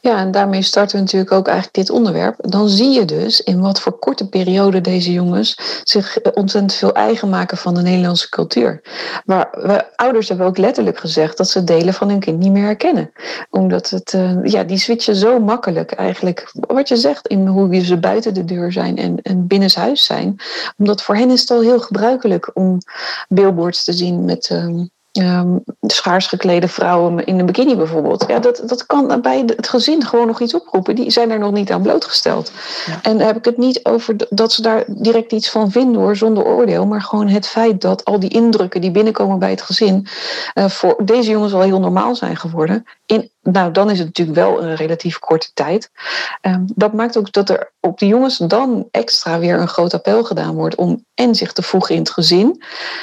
Ja, 0.00 0.18
en 0.18 0.30
daarmee 0.30 0.62
starten 0.62 0.96
we 0.96 1.02
natuurlijk 1.02 1.32
ook 1.32 1.46
eigenlijk 1.46 1.76
dit 1.76 1.90
onderwerp. 1.90 2.34
Dan 2.38 2.68
zie 2.68 2.90
je 2.90 3.04
dus 3.04 3.40
in 3.40 3.60
wat 3.60 3.80
voor 3.80 3.98
korte 3.98 4.28
periode 4.28 4.80
deze 4.80 5.12
jongens 5.12 5.58
zich 5.84 6.20
ontzettend 6.20 6.74
veel 6.74 6.94
eigen 6.94 7.28
maken 7.28 7.56
van 7.56 7.74
de 7.74 7.82
Nederlandse 7.82 8.28
cultuur. 8.28 8.80
Maar 9.24 9.48
we, 9.50 9.96
ouders 9.96 10.28
hebben 10.28 10.46
ook 10.46 10.58
letterlijk 10.58 10.98
gezegd 10.98 11.36
dat 11.36 11.48
ze 11.48 11.64
delen 11.64 11.94
van 11.94 12.08
hun 12.08 12.20
kind 12.20 12.38
niet 12.38 12.52
meer 12.52 12.64
herkennen. 12.64 13.12
Omdat 13.50 13.90
het, 13.90 14.12
uh, 14.12 14.44
ja, 14.44 14.64
die 14.64 14.78
switchen 14.78 15.16
zo 15.16 15.38
makkelijk 15.38 15.92
eigenlijk, 15.92 16.52
wat 16.52 16.88
je 16.88 16.96
zegt, 16.96 17.26
in 17.28 17.46
hoe 17.46 17.84
ze 17.84 17.98
buiten 17.98 18.34
de 18.34 18.44
deur 18.44 18.72
zijn 18.72 18.96
en, 18.96 19.22
en 19.22 19.46
binnenshuis 19.46 20.04
zijn. 20.04 20.36
Omdat 20.76 21.02
voor 21.02 21.16
hen 21.16 21.30
is 21.30 21.40
het 21.40 21.50
al 21.50 21.60
heel 21.60 21.80
gebruikelijk 21.80 22.50
om 22.54 22.78
billboards 23.28 23.84
te 23.84 23.92
zien 23.92 24.24
met. 24.24 24.50
Uh, 24.52 24.86
um, 25.22 25.62
schaars 25.80 26.26
geklede 26.26 26.68
vrouwen 26.68 27.26
in 27.26 27.38
een 27.38 27.46
bikini 27.46 27.76
bijvoorbeeld. 27.76 28.24
Ja, 28.28 28.38
dat, 28.38 28.62
dat 28.66 28.86
kan 28.86 29.20
bij 29.20 29.42
het 29.56 29.68
gezin 29.68 30.04
gewoon 30.04 30.26
nog 30.26 30.40
iets 30.40 30.54
oproepen. 30.54 30.94
Die 30.94 31.10
zijn 31.10 31.30
er 31.30 31.38
nog 31.38 31.52
niet 31.52 31.72
aan 31.72 31.82
blootgesteld. 31.82 32.52
En 33.02 33.18
heb 33.18 33.36
ik 33.36 33.44
het 33.44 33.56
niet 33.56 33.84
over 33.84 34.16
dat 34.30 34.52
ze 34.52 34.62
daar 34.62 34.84
direct 34.86 35.32
iets 35.32 35.50
van 35.50 35.70
vinden 35.70 36.00
hoor, 36.00 36.16
zonder 36.16 36.44
oordeel. 36.44 36.86
Maar 36.86 37.02
gewoon 37.02 37.28
het 37.28 37.46
feit 37.46 37.80
dat 37.80 38.04
al 38.04 38.20
die 38.20 38.30
indrukken 38.30 38.80
die 38.80 38.90
binnenkomen 38.90 39.38
bij 39.38 39.50
het 39.50 39.62
gezin... 39.62 40.06
Uh, 40.54 40.68
voor 40.68 41.00
deze 41.04 41.30
jongens 41.30 41.52
al 41.52 41.60
heel 41.60 41.80
normaal 41.80 42.16
zijn 42.16 42.36
geworden. 42.36 42.84
In, 43.06 43.30
nou, 43.42 43.72
dan 43.72 43.90
is 43.90 43.98
het 43.98 44.06
natuurlijk 44.06 44.38
wel 44.38 44.62
een 44.62 44.74
relatief 44.74 45.18
korte 45.18 45.50
tijd. 45.54 45.90
Um, 46.42 46.64
dat 46.74 46.92
maakt 46.92 47.18
ook 47.18 47.32
dat 47.32 47.50
er 47.50 47.72
op 47.80 47.98
de 47.98 48.06
jongens 48.06 48.36
dan 48.36 48.88
extra 48.90 49.38
weer 49.38 49.60
een 49.60 49.68
groot 49.68 49.94
appel 49.94 50.24
gedaan 50.24 50.54
wordt 50.54 50.74
om 50.74 51.06
en 51.18 51.34
zich 51.34 51.52
te 51.52 51.62
voegen 51.62 51.94
in 51.94 52.00
het 52.00 52.10
gezin. 52.10 52.46
Uh, 52.46 52.62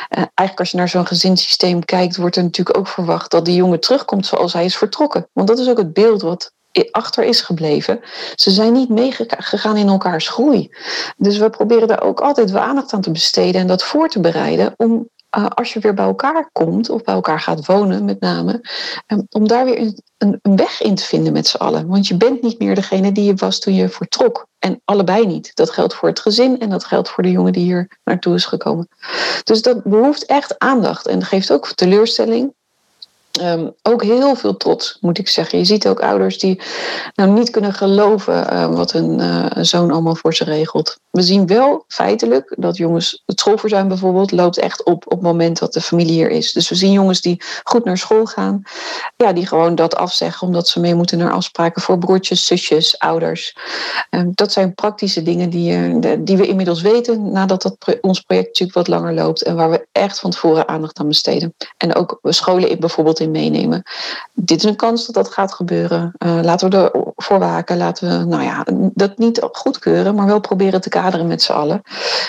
eigenlijk 0.09 0.59
als 0.59 0.71
je 0.71 0.77
naar 0.77 0.89
zo'n 0.89 1.07
gezinssysteem 1.07 1.85
kijkt, 1.85 2.17
wordt 2.17 2.35
er 2.35 2.43
natuurlijk 2.43 2.77
ook 2.77 2.87
verwacht 2.87 3.31
dat 3.31 3.45
die 3.45 3.55
jongen 3.55 3.79
terugkomt 3.79 4.25
zoals 4.25 4.53
hij 4.53 4.65
is 4.65 4.77
vertrokken. 4.77 5.27
Want 5.33 5.47
dat 5.47 5.59
is 5.59 5.69
ook 5.69 5.77
het 5.77 5.93
beeld 5.93 6.21
wat 6.21 6.53
achter 6.91 7.23
is 7.23 7.41
gebleven. 7.41 7.99
Ze 8.35 8.51
zijn 8.51 8.73
niet 8.73 8.89
meegegaan 8.89 9.77
in 9.77 9.87
elkaars 9.87 10.27
groei. 10.27 10.69
Dus 11.17 11.37
we 11.37 11.49
proberen 11.49 11.87
daar 11.87 12.03
ook 12.03 12.19
altijd 12.19 12.55
aandacht 12.55 12.93
aan 12.93 13.01
te 13.01 13.11
besteden 13.11 13.61
en 13.61 13.67
dat 13.67 13.83
voor 13.83 14.09
te 14.09 14.19
bereiden 14.19 14.73
om 14.77 15.09
uh, 15.37 15.45
als 15.45 15.73
je 15.73 15.79
weer 15.79 15.93
bij 15.93 16.05
elkaar 16.05 16.49
komt, 16.51 16.89
of 16.89 17.03
bij 17.03 17.13
elkaar 17.13 17.39
gaat 17.39 17.65
wonen 17.65 18.05
met 18.05 18.19
name, 18.19 18.69
um, 19.07 19.25
om 19.29 19.47
daar 19.47 19.65
weer 19.65 19.79
een, 19.79 20.01
een, 20.17 20.39
een, 20.41 20.55
weg 20.55 20.81
in 20.81 20.95
te 20.95 21.03
vinden 21.03 21.33
met 21.33 21.47
z'n 21.47 21.57
allen. 21.57 21.87
Want 21.87 22.07
je 22.07 22.17
bent 22.17 22.41
niet 22.41 22.59
meer 22.59 22.75
degene 22.75 23.11
die 23.11 23.25
je 23.25 23.35
was 23.35 23.59
toen 23.59 23.73
je 23.73 23.89
vertrok. 23.89 24.47
En 24.59 24.81
allebei 24.85 25.25
niet. 25.25 25.55
Dat 25.55 25.69
geldt 25.69 25.93
voor 25.93 26.09
het 26.09 26.19
gezin 26.19 26.59
en 26.59 26.69
dat 26.69 26.85
geldt 26.85 27.09
voor 27.09 27.23
de 27.23 27.31
jongen 27.31 27.53
die 27.53 27.63
hier 27.63 27.99
naartoe 28.03 28.35
is 28.35 28.45
gekomen. 28.45 28.87
Dus 29.43 29.61
dat 29.61 29.83
behoeft 29.83 30.25
echt 30.25 30.59
aandacht 30.59 31.07
en 31.07 31.23
geeft 31.23 31.51
ook 31.51 31.67
teleurstelling. 31.67 32.53
Um, 33.41 33.73
ook 33.81 34.03
heel 34.03 34.35
veel 34.35 34.57
trots, 34.57 34.97
moet 35.01 35.17
ik 35.17 35.27
zeggen. 35.27 35.57
Je 35.57 35.65
ziet 35.65 35.87
ook 35.87 36.01
ouders 36.01 36.37
die 36.39 36.61
nou 37.15 37.29
niet 37.29 37.49
kunnen 37.49 37.73
geloven 37.73 38.53
uh, 38.53 38.75
wat 38.75 38.91
hun 38.91 39.19
uh, 39.19 39.45
zoon 39.51 39.91
allemaal 39.91 40.15
voor 40.15 40.33
ze 40.33 40.43
regelt. 40.43 40.99
We 41.11 41.21
zien 41.21 41.47
wel 41.47 41.83
feitelijk 41.87 42.55
dat 42.57 42.77
jongens, 42.77 43.23
het 43.25 43.39
schoolverzuim 43.39 43.87
bijvoorbeeld, 43.87 44.31
loopt 44.31 44.57
echt 44.57 44.83
op 44.83 45.05
op 45.05 45.11
het 45.11 45.21
moment 45.21 45.59
dat 45.59 45.73
de 45.73 45.81
familie 45.81 46.13
hier 46.13 46.29
is. 46.29 46.53
Dus 46.53 46.69
we 46.69 46.75
zien 46.75 46.91
jongens 46.91 47.21
die 47.21 47.41
goed 47.63 47.85
naar 47.85 47.97
school 47.97 48.25
gaan, 48.25 48.61
ja, 49.15 49.33
die 49.33 49.47
gewoon 49.47 49.75
dat 49.75 49.95
afzeggen 49.95 50.47
omdat 50.47 50.67
ze 50.67 50.79
mee 50.79 50.95
moeten 50.95 51.17
naar 51.17 51.31
afspraken 51.31 51.81
voor 51.81 51.97
broertjes, 51.97 52.45
zusjes, 52.45 52.99
ouders. 52.99 53.55
Um, 54.09 54.31
dat 54.33 54.51
zijn 54.51 54.73
praktische 54.73 55.21
dingen 55.21 55.49
die, 55.49 55.77
uh, 55.77 56.15
die 56.19 56.37
we 56.37 56.47
inmiddels 56.47 56.81
weten 56.81 57.31
nadat 57.31 57.61
dat 57.61 57.97
ons 58.01 58.19
project 58.19 58.47
natuurlijk 58.47 58.77
wat 58.77 58.87
langer 58.87 59.13
loopt 59.13 59.41
en 59.41 59.55
waar 59.55 59.69
we 59.69 59.87
echt 59.91 60.19
van 60.19 60.31
tevoren 60.31 60.67
aandacht 60.67 60.99
aan 60.99 61.07
besteden. 61.07 61.53
En 61.77 61.95
ook 61.95 62.19
scholen 62.23 62.69
in 63.19 63.24
meenemen. 63.31 63.83
Dit 64.33 64.57
is 64.57 64.63
een 64.63 64.75
kans 64.75 65.05
dat 65.05 65.15
dat 65.15 65.33
gaat 65.33 65.53
gebeuren. 65.53 66.13
Uh, 66.25 66.39
laten 66.41 66.69
we 66.69 66.91
ervoor 66.91 67.39
waken. 67.39 67.77
Laten 67.77 68.19
we 68.19 68.25
nou 68.25 68.43
ja, 68.43 68.65
dat 68.93 69.17
niet 69.17 69.47
goedkeuren, 69.51 70.15
maar 70.15 70.25
wel 70.25 70.39
proberen 70.39 70.81
te 70.81 70.89
kaderen 70.89 71.27
met 71.27 71.41
z'n 71.41 71.51
allen. 71.51 71.81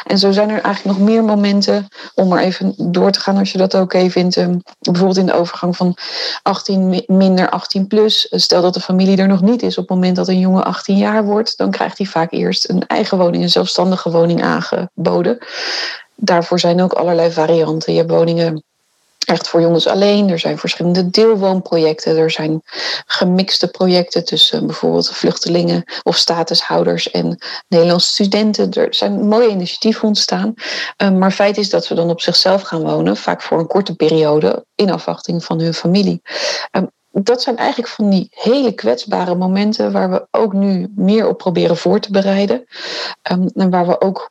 En 0.05 0.19
zo 0.19 0.33
zijn 0.33 0.51
er 0.51 0.61
eigenlijk 0.61 0.99
nog 0.99 1.09
meer 1.09 1.25
momenten 1.25 1.89
om 2.15 2.33
er 2.33 2.41
even 2.41 2.75
door 2.77 3.11
te 3.11 3.21
gaan 3.21 3.37
als 3.37 3.53
je 3.53 3.59
dat 3.59 3.75
oké 3.75 3.83
okay 3.83 4.11
vindt. 4.11 4.37
Um, 4.37 4.63
bijvoorbeeld 4.79 5.19
in 5.19 5.27
de 5.27 5.35
overgang 5.35 5.77
van 5.77 5.97
18 6.43 7.05
minder 7.07 7.51
18 7.51 7.87
plus. 7.87 8.27
Stel 8.31 8.63
dat 8.63 8.75
de 8.75 8.81
familie 8.81 9.17
er 9.17 9.29
nog 9.29 9.43
niet 9.43 9.63
is 9.63 9.79
op 9.79 9.89
het 9.89 9.97
moment 9.97 10.17
dat 10.17 10.29
een 10.29 10.39
jongen 10.39 10.65
18 10.65 10.97
jaar 10.97 11.25
wordt, 11.25 11.59
dan 11.59 11.71
krijgt 11.71 11.99
hij 11.99 12.07
vaak 12.07 12.33
eerst 12.33 12.69
een 12.69 12.87
eigen 12.87 13.19
woning, 13.19 13.43
een 13.43 13.51
zelfstandige 13.51 14.11
woning 14.11 14.43
aangeboden. 14.43 15.39
Daarvoor 16.15 16.61
zijn 16.61 16.83
ook 16.83 16.93
allerlei 16.93 17.33
varianten. 17.33 17.95
Je 17.95 18.07
woningen 18.07 18.65
echt 19.27 19.49
voor 19.49 19.61
jongens 19.61 19.87
alleen. 19.87 20.31
Er 20.31 20.39
zijn 20.39 20.59
verschillende 20.59 21.11
deelwoonprojecten. 21.11 22.17
Er 22.17 22.31
zijn 22.31 22.61
gemixte 23.07 23.69
projecten 23.69 24.25
tussen 24.25 24.67
bijvoorbeeld 24.67 25.11
vluchtelingen 25.11 25.85
of 26.03 26.17
statushouders 26.17 27.11
en 27.11 27.39
Nederlandse 27.69 28.11
studenten. 28.11 28.73
Er 28.73 28.95
zijn 28.95 29.29
mooie 29.29 29.49
initiatieven 29.49 30.09
ontstaan. 30.09 30.55
Ehm, 30.97 31.19
maar 31.19 31.33
feit 31.33 31.57
is 31.57 31.71
dat 31.71 31.85
ze 31.85 31.95
dan 31.95 32.11
op 32.11 32.21
zichzelf 32.21 32.63
gaan 32.63 32.83
wonen, 32.83 33.17
vaak 33.17 33.43
voor 33.43 33.59
een 33.59 33.67
korte 33.67 33.95
periode, 33.95 34.65
in 34.75 34.91
afwachting 34.91 35.45
van 35.45 35.61
hun 35.61 35.75
familie. 35.75 36.23
Ehm, 36.71 36.87
dat 37.11 37.43
zijn 37.43 37.57
eigenlijk 37.57 37.89
van 37.89 38.11
die 38.11 38.29
hele 38.31 38.73
kwetsbare 38.73 39.35
momenten 39.35 39.93
waar 39.93 40.11
we 40.11 40.27
ook 40.31 40.53
nu 40.53 40.93
meer 40.97 41.29
op 41.29 41.39
proberen 41.39 41.77
voor 41.77 42.01
te 42.01 42.11
bereiden. 42.11 42.65
Um, 43.33 43.51
en 43.55 43.71
waar 43.71 43.87
we 43.87 44.01
ook 44.01 44.31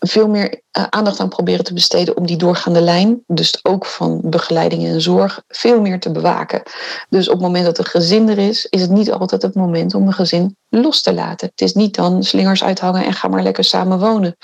veel 0.00 0.28
meer 0.28 0.62
aandacht 0.90 1.20
aan 1.20 1.28
proberen 1.28 1.64
te 1.64 1.74
besteden 1.74 2.16
om 2.16 2.26
die 2.26 2.36
doorgaande 2.36 2.80
lijn, 2.80 3.22
dus 3.26 3.58
ook 3.62 3.86
van 3.86 4.20
begeleiding 4.24 4.84
en 4.84 5.00
zorg, 5.00 5.42
veel 5.48 5.80
meer 5.80 6.00
te 6.00 6.10
bewaken. 6.10 6.62
Dus 7.08 7.26
op 7.26 7.34
het 7.34 7.42
moment 7.42 7.64
dat 7.64 7.78
een 7.78 7.84
gezin 7.84 8.28
er 8.28 8.38
is, 8.38 8.66
is 8.66 8.80
het 8.80 8.90
niet 8.90 9.12
altijd 9.12 9.42
het 9.42 9.54
moment 9.54 9.94
om 9.94 10.06
een 10.06 10.12
gezin 10.12 10.56
los 10.70 11.02
te 11.02 11.14
laten. 11.14 11.48
Het 11.48 11.60
is 11.60 11.74
niet 11.74 11.94
dan 11.94 12.22
slingers 12.22 12.64
uithangen 12.64 13.04
en 13.04 13.12
ga 13.12 13.28
maar 13.28 13.42
lekker 13.42 13.64
samen 13.64 13.98
wonen. 13.98 14.36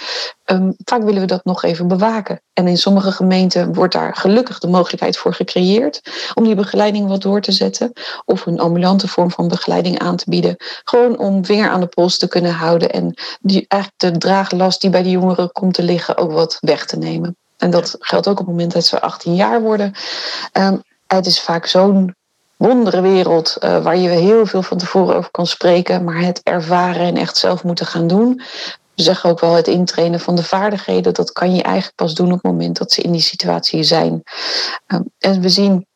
Um, 0.45 0.75
vaak 0.85 1.03
willen 1.03 1.21
we 1.21 1.27
dat 1.27 1.45
nog 1.45 1.63
even 1.63 1.89
bewaken. 1.89 2.41
En 2.53 2.69
in 2.69 2.79
sommige 2.79 3.13
gemeenten 3.13 3.75
wordt 3.75 3.93
daar 3.93 4.17
gelukkig 4.17 4.59
de 4.59 4.69
mogelijkheid 4.69 5.17
voor 5.17 5.35
gecreëerd 5.35 6.01
om 6.35 6.45
die 6.45 6.55
begeleiding 6.55 7.09
wat 7.09 7.23
door 7.23 7.41
te 7.41 7.53
zetten 7.53 7.93
of 8.25 8.47
een 8.47 8.61
ambulante 8.61 9.09
vorm 9.09 9.31
van 9.31 9.49
begeleiding 9.49 9.99
aan 9.99 10.17
te 10.17 10.31
bieden. 10.31 10.57
Gewoon 10.85 11.19
om 11.19 11.45
vinger 11.45 11.71
aan 11.71 11.81
de 11.81 11.87
pols 11.87 12.19
te 12.19 12.29
kunnen 12.29 12.53
houden 12.53 12.91
en 12.91 13.15
die, 13.41 13.65
eigenlijk 13.69 14.15
de 14.15 14.19
draaglast 14.19 14.81
die 14.81 14.91
bij 14.91 15.03
de 15.03 15.11
jongeren 15.11 15.53
komt 15.53 15.75
te 15.75 15.83
liggen 15.83 16.19
ook 16.25 16.33
wat 16.33 16.57
weg 16.61 16.87
te 16.87 16.97
nemen. 16.97 17.37
En 17.57 17.71
dat 17.71 17.97
geldt 17.99 18.29
ook 18.29 18.41
op 18.41 18.47
het 18.47 18.55
moment 18.55 18.73
dat 18.73 18.85
ze 18.85 19.01
18 19.01 19.35
jaar 19.35 19.63
worden. 19.63 19.95
Um, 20.53 20.83
het 21.07 21.27
is 21.27 21.41
vaak 21.41 21.67
zo'n 21.67 22.15
wonderenwereld 22.57 23.57
uh, 23.61 23.83
waar 23.83 23.97
je 23.97 24.09
heel 24.09 24.47
veel 24.47 24.63
van 24.63 24.79
tevoren 24.79 25.17
over 25.17 25.31
kan 25.31 25.47
spreken, 25.47 26.05
maar 26.05 26.21
het 26.21 26.41
ervaren 26.43 27.07
en 27.07 27.17
echt 27.17 27.37
zelf 27.37 27.65
moeten 27.65 27.87
gaan 27.87 28.07
doen. 28.07 28.43
We 28.95 29.03
zeggen 29.03 29.31
ook 29.31 29.41
wel 29.41 29.55
het 29.55 29.69
intrainen 29.69 30.21
van 30.21 30.35
de 30.35 30.43
vaardigheden, 30.43 31.15
dat 31.15 31.33
kan 31.33 31.55
je 31.55 31.63
eigenlijk 31.63 31.97
pas 31.97 32.15
doen 32.15 32.33
op 32.33 32.43
het 32.43 32.53
moment 32.53 32.79
dat 32.79 32.93
ze 32.93 33.03
in 33.03 33.13
die 33.13 33.21
situatie 33.21 33.83
zijn. 33.83 34.23
Um, 34.87 35.05
en 35.19 35.41
we 35.41 35.49
zien 35.49 35.87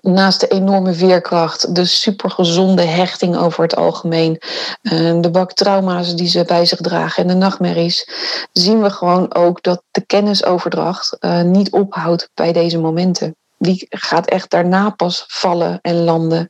naast 0.00 0.40
de 0.40 0.48
enorme 0.48 0.92
veerkracht, 0.92 1.74
de 1.74 1.84
supergezonde 1.84 2.82
hechting 2.82 3.36
over 3.36 3.62
het 3.62 3.76
algemeen, 3.76 4.40
ehm, 4.82 5.20
de 5.20 5.30
bak 5.30 5.52
trauma's 5.52 6.14
die 6.14 6.28
ze 6.28 6.44
bij 6.44 6.66
zich 6.66 6.80
dragen 6.80 7.22
en 7.22 7.28
de 7.28 7.34
nachtmerries, 7.34 8.08
zien 8.52 8.82
we 8.82 8.90
gewoon 8.90 9.34
ook 9.34 9.62
dat 9.62 9.82
de 9.90 10.06
kennisoverdracht 10.06 11.16
uh, 11.20 11.42
niet 11.42 11.70
ophoudt 11.70 12.30
bij 12.34 12.52
deze 12.52 12.78
momenten. 12.78 13.36
Die 13.58 13.86
gaat 13.90 14.26
echt 14.26 14.50
daarna 14.50 14.90
pas 14.90 15.24
vallen 15.28 15.78
en 15.82 16.04
landen. 16.04 16.46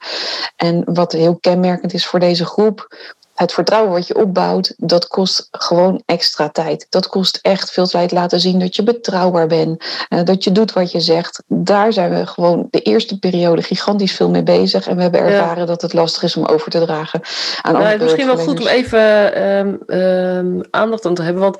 En 0.56 0.82
wat 0.84 1.12
heel 1.12 1.36
kenmerkend 1.36 1.94
is 1.94 2.06
voor 2.06 2.20
deze 2.20 2.44
groep, 2.44 2.96
het 3.34 3.52
vertrouwen 3.52 3.92
wat 3.92 4.06
je 4.06 4.16
opbouwt, 4.16 4.74
dat 4.76 5.06
kost 5.06 5.48
gewoon 5.50 6.02
extra 6.06 6.48
tijd. 6.48 6.86
Dat 6.90 7.06
kost 7.06 7.38
echt 7.42 7.70
veel 7.70 7.86
tijd 7.86 8.12
laten 8.12 8.40
zien 8.40 8.58
dat 8.58 8.76
je 8.76 8.82
betrouwbaar 8.82 9.46
bent, 9.46 9.84
uh, 10.08 10.24
dat 10.24 10.44
je 10.44 10.52
doet 10.52 10.72
wat 10.72 10.92
je 10.92 11.00
zegt. 11.00 11.42
Daar 11.46 11.92
zijn 11.92 12.10
we 12.10 12.26
gewoon 12.26 12.68
de 12.70 12.80
eerste 12.80 13.18
periode 13.18 13.62
gigantisch 13.62 14.12
veel 14.12 14.30
mee 14.30 14.42
bezig. 14.42 14.86
En 14.86 14.96
we 14.96 15.02
hebben 15.02 15.20
ervaren 15.20 15.58
ja. 15.58 15.66
dat 15.66 15.82
het 15.82 15.92
lastig 15.92 16.22
is 16.22 16.36
om 16.36 16.44
over 16.44 16.70
te 16.70 16.80
dragen 16.80 17.20
aan 17.62 17.72
nou, 17.72 17.84
andere 17.84 18.04
Misschien 18.04 18.26
wel 18.26 18.36
goed 18.36 18.60
om 18.60 18.66
even 18.66 19.42
um, 19.42 19.80
um, 19.86 20.60
aandacht 20.70 21.06
aan 21.06 21.14
te 21.14 21.22
hebben. 21.22 21.42
Want 21.42 21.58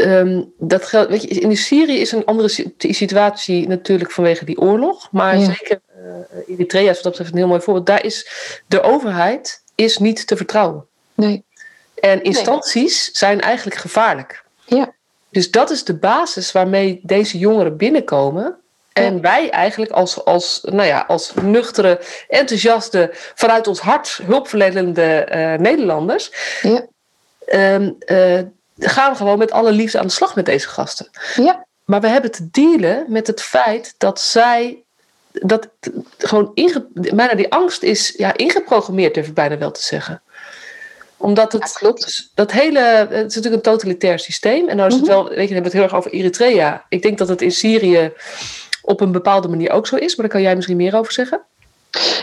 Um, 0.00 0.52
dat 0.58 0.84
geldt, 0.84 1.10
weet 1.10 1.22
je, 1.22 1.28
in 1.28 1.56
Syrië 1.56 1.98
is 2.00 2.12
een 2.12 2.24
andere 2.24 2.66
situatie 2.78 3.68
natuurlijk 3.68 4.10
vanwege 4.10 4.44
die 4.44 4.60
oorlog. 4.60 5.08
Maar 5.10 5.38
ja. 5.38 5.44
zeker 5.44 5.80
uh, 5.96 6.54
Eritrea 6.54 6.90
is 6.90 6.94
wat 6.94 7.02
dat 7.02 7.12
betreft 7.12 7.30
een 7.30 7.38
heel 7.38 7.46
mooi 7.46 7.60
voorbeeld. 7.60 7.86
Daar 7.86 8.04
is 8.04 8.30
de 8.66 8.82
overheid 8.82 9.62
is 9.74 9.98
niet 9.98 10.26
te 10.26 10.36
vertrouwen. 10.36 10.87
Nee. 11.18 11.44
En 11.94 12.22
instanties 12.22 13.04
nee. 13.04 13.16
zijn 13.16 13.40
eigenlijk 13.40 13.76
gevaarlijk. 13.80 14.44
Ja. 14.64 14.92
Dus 15.30 15.50
dat 15.50 15.70
is 15.70 15.84
de 15.84 15.94
basis 15.94 16.52
waarmee 16.52 17.00
deze 17.02 17.38
jongeren 17.38 17.76
binnenkomen. 17.76 18.56
En 18.92 19.20
wij 19.20 19.50
eigenlijk 19.50 19.90
als, 19.90 20.24
als, 20.24 20.60
nou 20.62 20.86
ja, 20.86 21.04
als 21.08 21.32
nuchtere, 21.42 22.00
enthousiaste, 22.28 23.10
vanuit 23.34 23.66
ons 23.66 23.80
hart 23.80 24.20
hulpverlenende 24.22 25.28
uh, 25.30 25.54
Nederlanders, 25.54 26.32
ja. 26.62 26.86
um, 27.74 27.96
uh, 28.06 28.40
gaan 28.78 29.16
gewoon 29.16 29.38
met 29.38 29.50
alle 29.50 29.72
liefde 29.72 29.98
aan 29.98 30.06
de 30.06 30.12
slag 30.12 30.34
met 30.34 30.46
deze 30.46 30.68
gasten. 30.68 31.10
Ja. 31.34 31.66
Maar 31.84 32.00
we 32.00 32.08
hebben 32.08 32.30
te 32.30 32.48
dealen 32.50 33.04
met 33.08 33.26
het 33.26 33.42
feit 33.42 33.94
dat 33.98 34.20
zij 34.20 34.82
dat 35.32 35.68
gewoon 36.18 36.50
inge, 36.54 36.86
bijna 36.92 37.34
die 37.34 37.52
angst 37.52 37.82
is 37.82 38.14
ja, 38.16 38.36
ingeprogrammeerd, 38.36 39.14
durf 39.14 39.26
ik 39.26 39.34
bijna 39.34 39.58
wel 39.58 39.70
te 39.70 39.82
zeggen 39.82 40.22
omdat 41.18 41.52
het 41.52 41.72
klopt. 41.72 42.30
Dat 42.34 42.52
hele, 42.52 42.80
het 42.80 43.10
is 43.10 43.34
natuurlijk 43.34 43.54
een 43.54 43.72
totalitair 43.72 44.18
systeem. 44.18 44.68
En 44.68 44.76
nou 44.76 44.88
is 44.88 44.94
het 44.94 45.04
mhm. 45.04 45.12
wel, 45.12 45.24
weet 45.24 45.34
je, 45.34 45.36
we 45.36 45.44
hebben 45.44 45.62
het 45.62 45.72
heel 45.72 45.82
erg 45.82 45.94
over 45.94 46.10
Eritrea. 46.10 46.84
Ik 46.88 47.02
denk 47.02 47.18
dat 47.18 47.28
het 47.28 47.42
in 47.42 47.52
Syrië 47.52 48.12
op 48.82 49.00
een 49.00 49.12
bepaalde 49.12 49.48
manier 49.48 49.70
ook 49.70 49.86
zo 49.86 49.96
is, 49.96 50.16
maar 50.16 50.26
daar 50.26 50.34
kan 50.34 50.44
jij 50.44 50.54
misschien 50.54 50.76
meer 50.76 50.96
over 50.96 51.12
zeggen. 51.12 51.42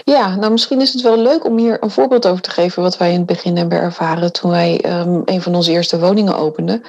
Ja, 0.04 0.36
nou 0.36 0.52
misschien 0.52 0.82
is 0.82 0.94
het 0.94 1.02
wel 1.02 1.18
leuk 1.18 1.46
om 1.46 1.58
hier 1.58 1.84
een 1.84 1.92
voorbeeld 1.92 2.28
over 2.28 2.42
te 2.42 2.50
geven 2.50 2.82
wat 2.82 2.98
wij 2.98 3.12
in 3.12 3.18
het 3.18 3.26
begin 3.26 3.58
hebben 3.58 3.78
ervaren 3.78 4.34
toen 4.34 4.52
wij 4.52 5.00
um, 5.00 5.22
een 5.26 5.42
van 5.42 5.56
onze 5.56 5.72
eerste 5.72 6.00
woningen 6.00 6.38
openden. 6.38 6.84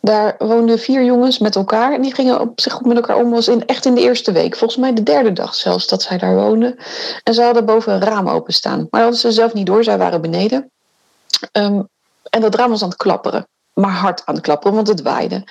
Daar 0.00 0.34
woonden 0.38 0.78
vier 0.78 1.04
jongens 1.04 1.38
met 1.38 1.56
elkaar 1.56 1.92
en 1.92 2.02
die 2.02 2.14
gingen 2.14 2.40
op 2.40 2.60
zich 2.60 2.72
goed 2.72 2.86
met 2.86 2.96
elkaar 2.96 3.16
om. 3.16 3.30
was 3.30 3.48
in, 3.48 3.66
echt 3.66 3.84
in 3.84 3.94
de 3.94 4.00
eerste 4.00 4.32
week, 4.32 4.56
volgens 4.56 4.80
mij 4.80 4.94
de 4.94 5.02
derde 5.02 5.32
dag 5.32 5.54
zelfs 5.54 5.86
dat 5.86 6.02
zij 6.02 6.18
daar 6.18 6.34
woonden. 6.34 6.76
En 7.24 7.34
ze 7.34 7.42
hadden 7.42 7.64
boven 7.64 7.92
een 7.92 8.02
raam 8.02 8.28
openstaan, 8.28 8.86
maar 8.90 9.00
hadden 9.00 9.20
ze 9.20 9.32
zelf 9.32 9.54
niet 9.54 9.66
door, 9.66 9.84
zij 9.84 9.98
waren 9.98 10.20
beneden. 10.20 10.70
Um, 11.52 11.88
en 12.30 12.40
dat 12.40 12.54
raam 12.54 12.70
was 12.70 12.82
aan 12.82 12.88
het 12.88 12.98
klapperen 12.98 13.46
maar 13.80 13.90
hard 13.90 14.22
aan 14.24 14.34
het 14.34 14.42
klapperen, 14.42 14.74
want 14.74 14.88
het 14.88 15.02
waaide. 15.02 15.44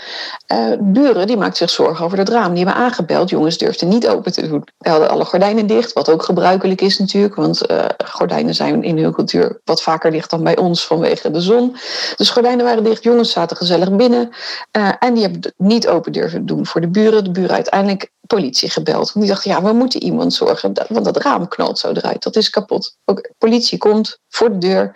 Uh, 0.48 0.74
buren 0.80 1.28
die 1.28 1.38
maakten 1.38 1.58
zich 1.58 1.70
zorgen 1.70 2.06
over 2.06 2.18
het 2.18 2.30
raam. 2.30 2.54
Die 2.54 2.66
hebben 2.66 2.84
aangebeld. 2.84 3.30
Jongens 3.30 3.58
durfden 3.58 3.88
niet 3.88 4.08
open 4.08 4.32
te 4.32 4.48
doen. 4.48 4.64
We 4.78 4.90
hadden 4.90 5.10
alle 5.10 5.26
gordijnen 5.26 5.68
dicht, 5.68 5.94
wat 5.94 6.10
ook 6.10 6.24
gebruikelijk 6.24 6.82
is 6.82 7.00
natuurlijk. 7.00 7.36
Want 7.36 7.72
uh, 7.72 7.86
gordijnen 8.06 8.56
zijn 8.56 8.84
in 8.84 8.98
hun 8.98 9.14
cultuur 9.14 9.62
wat 9.64 9.82
vaker 9.82 10.12
dicht 10.12 10.30
dan 10.30 10.44
bij 10.44 10.58
ons 10.58 10.86
vanwege 10.86 11.32
de 11.32 11.42
zon. 11.42 11.76
Dus 12.16 12.30
gordijnen 12.30 12.66
waren 12.66 12.84
dicht. 12.84 13.04
Jongens 13.04 13.32
zaten 13.32 13.58
gezellig 13.58 13.96
binnen. 13.96 14.30
Uh, 14.78 14.92
en 15.00 15.14
die 15.14 15.24
hebben 15.24 15.42
het 15.42 15.54
niet 15.58 15.88
open 15.88 16.12
durven 16.12 16.46
doen 16.46 16.66
voor 16.66 16.82
de 16.82 16.88
buren. 16.88 17.24
De 17.24 17.32
buren 17.32 17.56
uiteindelijk 17.56 18.12
politie 18.28 18.70
gebeld. 18.70 19.14
Want 19.14 19.26
die 19.26 19.34
dachten, 19.34 19.52
ja, 19.52 19.62
we 19.62 19.74
moeten 19.74 20.04
iemand 20.04 20.34
zorgen. 20.34 20.74
Want 20.90 21.06
dat 21.06 21.18
raam 21.18 21.48
knalt 21.48 21.80
zo 21.80 21.92
eruit. 21.92 22.24
Dat 22.24 22.36
is 22.36 22.50
kapot. 22.50 22.96
Ook 23.06 23.30
politie 23.38 23.78
komt 23.78 24.20
voor 24.30 24.52
de 24.52 24.58
deur. 24.58 24.96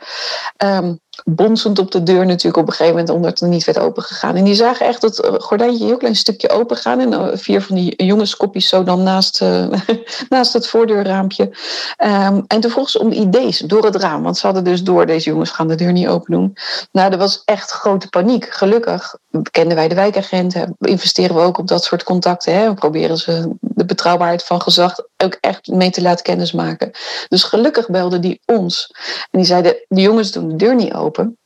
Um, 0.63 1.01
bonsend 1.23 1.79
op 1.79 1.91
de 1.91 2.03
deur 2.03 2.25
natuurlijk 2.25 2.57
op 2.57 2.67
een 2.67 2.73
gegeven 2.73 2.99
moment, 2.99 3.15
omdat 3.15 3.39
het 3.39 3.49
niet 3.49 3.63
werd 3.63 3.79
opengegaan. 3.79 4.35
En 4.35 4.43
die 4.43 4.53
zagen 4.53 4.85
echt 4.85 5.01
het 5.01 5.27
gordijntje 5.37 5.85
heel 5.85 5.97
klein 5.97 6.15
stukje 6.15 6.49
open 6.49 6.77
gaan. 6.77 6.99
En 6.99 7.13
eh, 7.13 7.27
vier 7.33 7.61
van 7.61 7.75
die 7.75 8.03
jongenskopjes 8.03 8.67
zo 8.67 8.83
dan 8.83 9.03
naast, 9.03 9.41
uh, 9.41 9.67
naast 10.29 10.53
het 10.53 10.67
voordeurraampje. 10.67 11.43
Um, 12.03 12.43
en 12.47 12.59
toen 12.59 12.71
vroeg 12.71 12.89
ze 12.89 12.99
om 12.99 13.11
idee's 13.11 13.59
door 13.59 13.85
het 13.85 13.95
raam. 13.95 14.23
Want 14.23 14.37
ze 14.37 14.45
hadden 14.45 14.63
dus 14.63 14.83
door, 14.83 15.05
deze 15.05 15.29
jongens 15.29 15.49
gaan 15.49 15.67
de 15.67 15.75
deur 15.75 15.91
niet 15.91 16.07
open 16.07 16.31
doen. 16.31 16.57
Nou, 16.91 17.11
er 17.11 17.17
was 17.17 17.41
echt 17.45 17.71
grote 17.71 18.09
paniek. 18.09 18.45
Gelukkig 18.45 19.17
kenden 19.51 19.75
wij 19.75 19.87
de 19.87 19.95
wijkagenten. 19.95 20.75
Investeren 20.79 21.35
we 21.35 21.41
ook 21.41 21.57
op 21.57 21.67
dat 21.67 21.83
soort 21.83 22.03
contacten. 22.03 22.55
Hè. 22.55 22.67
We 22.67 22.73
proberen 22.73 23.17
ze 23.17 23.49
de 23.59 23.85
betrouwbaarheid 23.85 24.43
van 24.43 24.61
gezag 24.61 24.95
ook 25.17 25.37
echt 25.39 25.67
mee 25.67 25.89
te 25.89 26.01
laten 26.01 26.23
kennismaken. 26.23 26.91
Dus 27.27 27.43
gelukkig 27.43 27.89
belden 27.89 28.21
die 28.21 28.41
ons. 28.45 28.91
En 29.31 29.39
die 29.39 29.47
zeiden, 29.47 29.75
de 29.87 30.01
jongens 30.01 30.31
doen 30.31 30.47
de 30.47 30.55
deur 30.55 30.75
niet 30.75 30.93
open. 30.93 31.37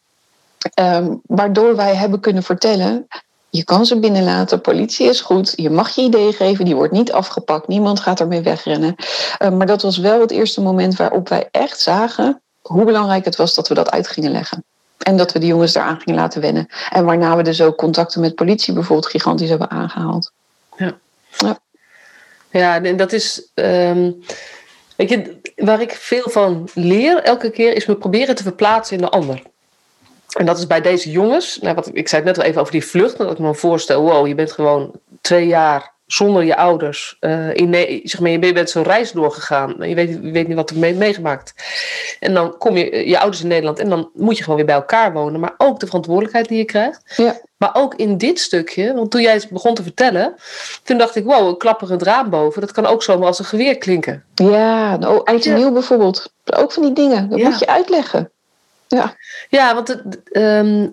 Um, 0.79 1.21
waardoor 1.25 1.75
wij 1.75 1.95
hebben 1.95 2.19
kunnen 2.19 2.43
vertellen, 2.43 3.07
je 3.49 3.63
kan 3.63 3.85
ze 3.85 3.99
binnenlaten, 3.99 4.61
politie 4.61 5.09
is 5.09 5.21
goed, 5.21 5.53
je 5.55 5.69
mag 5.69 5.95
je 5.95 6.01
idee 6.01 6.33
geven, 6.33 6.65
die 6.65 6.75
wordt 6.75 6.93
niet 6.93 7.11
afgepakt, 7.11 7.67
niemand 7.67 7.99
gaat 7.99 8.19
ermee 8.19 8.41
wegrennen. 8.41 8.95
Um, 9.39 9.57
maar 9.57 9.67
dat 9.67 9.81
was 9.81 9.97
wel 9.97 10.19
het 10.21 10.31
eerste 10.31 10.61
moment 10.61 10.95
waarop 10.95 11.29
wij 11.29 11.47
echt 11.51 11.79
zagen 11.79 12.41
hoe 12.61 12.85
belangrijk 12.85 13.25
het 13.25 13.35
was 13.35 13.55
dat 13.55 13.67
we 13.67 13.73
dat 13.73 13.91
uit 13.91 14.07
gingen 14.07 14.31
leggen. 14.31 14.63
En 14.97 15.17
dat 15.17 15.31
we 15.31 15.39
de 15.39 15.45
jongens 15.45 15.73
daaraan 15.73 15.99
gingen 15.99 16.19
laten 16.19 16.41
wennen. 16.41 16.67
En 16.89 17.05
waarna 17.05 17.37
we 17.37 17.43
dus 17.43 17.61
ook 17.61 17.77
contacten 17.77 18.21
met 18.21 18.35
politie 18.35 18.73
bijvoorbeeld 18.73 19.11
gigantisch 19.11 19.49
hebben 19.49 19.69
aangehaald. 19.69 20.31
Ja. 20.77 20.97
Ja, 21.37 21.59
ja 22.49 22.83
en 22.83 22.97
dat 22.97 23.13
is. 23.13 23.51
Um, 23.53 24.23
weet 24.95 25.09
je, 25.09 25.41
waar 25.55 25.81
ik 25.81 25.91
veel 25.91 26.29
van 26.29 26.69
leer 26.73 27.23
elke 27.23 27.49
keer 27.49 27.73
is 27.75 27.85
me 27.85 27.95
proberen 27.95 28.35
te 28.35 28.43
verplaatsen 28.43 28.95
in 28.95 29.01
de 29.03 29.09
ander. 29.09 29.41
En 30.37 30.45
dat 30.45 30.57
is 30.57 30.67
bij 30.67 30.81
deze 30.81 31.11
jongens. 31.11 31.59
Nou, 31.61 31.75
wat, 31.75 31.89
ik 31.93 32.07
zei 32.07 32.23
het 32.23 32.35
net 32.35 32.43
al 32.43 32.49
even 32.49 32.61
over 32.61 32.73
die 32.73 32.85
vlucht. 32.85 33.17
Dat 33.17 33.31
ik 33.31 33.39
me 33.39 33.53
voorstel: 33.53 34.01
wow, 34.01 34.27
je 34.27 34.35
bent 34.35 34.51
gewoon 34.51 34.91
twee 35.21 35.47
jaar 35.47 35.93
zonder 36.07 36.43
je 36.43 36.55
ouders. 36.55 37.17
Uh, 37.19 37.55
in, 37.55 38.01
zeg 38.03 38.19
maar, 38.19 38.29
je 38.29 38.53
bent 38.53 38.69
zo'n 38.69 38.83
reis 38.83 39.11
doorgegaan. 39.11 39.75
Je 39.79 39.95
weet, 39.95 40.09
je 40.09 40.31
weet 40.31 40.47
niet 40.47 40.55
wat 40.55 40.69
er 40.69 40.77
mee, 40.77 40.93
meegemaakt. 40.93 41.53
En 42.19 42.33
dan 42.33 42.57
kom 42.57 42.77
je 42.77 43.07
je 43.07 43.19
ouders 43.19 43.41
in 43.41 43.47
Nederland 43.47 43.79
en 43.79 43.89
dan 43.89 44.09
moet 44.13 44.37
je 44.37 44.43
gewoon 44.43 44.57
weer 44.57 44.67
bij 44.67 44.75
elkaar 44.75 45.13
wonen. 45.13 45.39
Maar 45.39 45.53
ook 45.57 45.79
de 45.79 45.85
verantwoordelijkheid 45.85 46.47
die 46.47 46.57
je 46.57 46.65
krijgt. 46.65 47.01
Ja. 47.15 47.37
Maar 47.57 47.69
ook 47.73 47.95
in 47.95 48.17
dit 48.17 48.39
stukje, 48.39 48.93
want 48.93 49.11
toen 49.11 49.21
jij 49.21 49.33
het 49.33 49.49
begon 49.49 49.75
te 49.75 49.83
vertellen, 49.83 50.35
toen 50.83 50.97
dacht 50.97 51.15
ik, 51.15 51.23
wow, 51.23 51.47
een 51.47 51.57
klapperend 51.57 52.01
raam 52.01 52.29
boven, 52.29 52.61
dat 52.61 52.71
kan 52.71 52.85
ook 52.85 53.03
zomaar 53.03 53.27
als 53.27 53.39
een 53.39 53.45
geweer 53.45 53.77
klinken. 53.77 54.23
Ja, 54.35 54.97
nou, 54.97 55.21
oud 55.23 55.45
en 55.45 55.55
nieuw 55.55 55.71
bijvoorbeeld. 55.71 56.31
Ook 56.45 56.71
van 56.71 56.83
die 56.83 56.93
dingen, 56.93 57.29
dat 57.29 57.39
moet 57.39 57.59
je 57.59 57.67
uitleggen. 57.67 58.31
Ja, 58.87 59.15
ja 59.49 59.73
want 59.73 59.87
het, 59.87 60.19
um, 60.31 60.91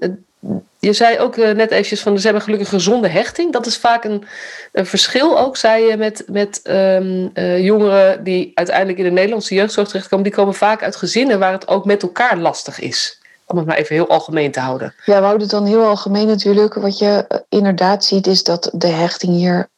je 0.85 0.93
zei 0.93 1.18
ook 1.18 1.37
eh, 1.37 1.55
net 1.55 1.70
eventjes 1.70 2.01
van 2.01 2.18
ze 2.18 2.24
hebben 2.24 2.43
gelukkig 2.43 2.68
gezonde 2.68 3.09
hechting. 3.09 3.53
Dat 3.53 3.66
is 3.66 3.76
vaak 3.76 4.05
een, 4.05 4.24
verschil 4.72 5.39
ook, 5.39 5.57
zei 5.57 5.85
je, 5.85 5.97
met, 5.97 6.24
met 6.26 6.61
um, 6.64 7.30
uh, 7.35 7.64
jongeren 7.64 8.24
die 8.24 8.51
uiteindelijk 8.55 8.99
in 8.99 9.05
de 9.05 9.11
Nederlandse 9.11 9.55
jeugdzorg 9.55 9.89
terechtkomen. 9.89 10.24
Die 10.24 10.35
komen 10.35 10.55
vaak 10.55 10.82
uit 10.82 10.97
gezinnen 10.97 11.39
waar 11.39 11.53
het 11.53 11.68
ook 11.68 11.85
met 11.85 12.03
elkaar 12.03 12.39
lastig 12.39 12.80
is. 12.80 13.22
Om 13.47 13.57
het 13.57 13.66
maar 13.66 13.76
even 13.76 13.95
heel 13.95 14.09
algemeen 14.09 14.53
te 14.53 14.61
houden. 14.61 14.95
Ja, 15.05 15.16
we 15.16 15.20
houden 15.20 15.43
het 15.43 15.51
dan 15.51 15.66
heel 15.66 15.85
algemeen 15.85 16.26
natuurlijk. 16.26 16.74
Wat 16.74 16.99
je 16.99 17.24
eh, 17.28 17.39
inderdaad 17.49 18.05
ziet 18.05 18.26
is 18.26 18.43
dat 18.43 18.70
de 18.72 18.87
hechting 18.87 19.32
hier 19.32 19.68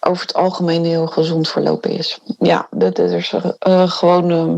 over 0.00 0.26
het 0.26 0.34
algemeen 0.34 0.84
heel 0.84 1.06
gezond 1.06 1.48
verlopen 1.48 1.90
is. 1.90 2.20
Ja, 2.38 2.66
dat 2.70 2.98
is 2.98 3.34
gewoon... 3.86 4.30
Uh, 4.30 4.54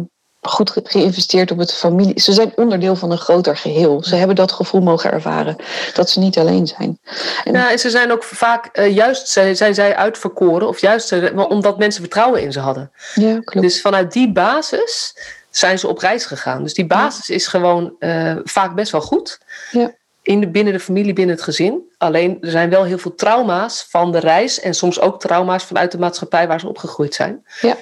goed 0.48 0.72
geïnvesteerd 0.84 1.50
op 1.50 1.58
het 1.58 1.74
familie. 1.74 2.20
Ze 2.20 2.32
zijn 2.32 2.52
onderdeel 2.56 2.96
van 2.96 3.10
een 3.10 3.18
groter 3.18 3.56
geheel. 3.56 4.04
Ze 4.04 4.16
hebben 4.16 4.36
dat 4.36 4.52
gevoel 4.52 4.80
mogen 4.80 5.12
ervaren 5.12 5.56
dat 5.94 6.10
ze 6.10 6.18
niet 6.18 6.38
alleen 6.38 6.66
zijn. 6.66 6.98
En 7.44 7.52
ja, 7.52 7.70
en 7.70 7.78
ze 7.78 7.90
zijn 7.90 8.12
ook 8.12 8.24
vaak 8.24 8.78
uh, 8.78 8.94
juist 8.94 9.28
zijn, 9.28 9.56
zijn 9.56 9.74
zij 9.74 9.96
uitverkoren, 9.96 10.68
of 10.68 10.80
juist 10.80 11.14
omdat 11.34 11.78
mensen 11.78 12.00
vertrouwen 12.00 12.42
in 12.42 12.52
ze 12.52 12.60
hadden. 12.60 12.90
Ja, 13.14 13.40
klopt. 13.40 13.66
Dus 13.66 13.80
vanuit 13.80 14.12
die 14.12 14.32
basis 14.32 15.16
zijn 15.50 15.78
ze 15.78 15.88
op 15.88 15.98
reis 15.98 16.24
gegaan. 16.24 16.62
Dus 16.62 16.74
die 16.74 16.86
basis 16.86 17.30
is 17.30 17.46
gewoon 17.46 17.94
uh, 17.98 18.36
vaak 18.44 18.74
best 18.74 18.92
wel 18.92 19.00
goed. 19.00 19.40
Ja. 19.70 19.94
In 20.22 20.40
de, 20.40 20.48
binnen 20.48 20.72
de 20.72 20.80
familie, 20.80 21.12
binnen 21.12 21.34
het 21.34 21.44
gezin. 21.44 21.82
Alleen 21.98 22.38
er 22.40 22.50
zijn 22.50 22.70
wel 22.70 22.84
heel 22.84 22.98
veel 22.98 23.14
trauma's 23.14 23.86
van 23.88 24.12
de 24.12 24.18
reis 24.18 24.60
en 24.60 24.74
soms 24.74 25.00
ook 25.00 25.20
trauma's 25.20 25.64
vanuit 25.64 25.92
de 25.92 25.98
maatschappij 25.98 26.48
waar 26.48 26.60
ze 26.60 26.68
opgegroeid 26.68 27.14
zijn. 27.14 27.46
Ja. 27.60 27.76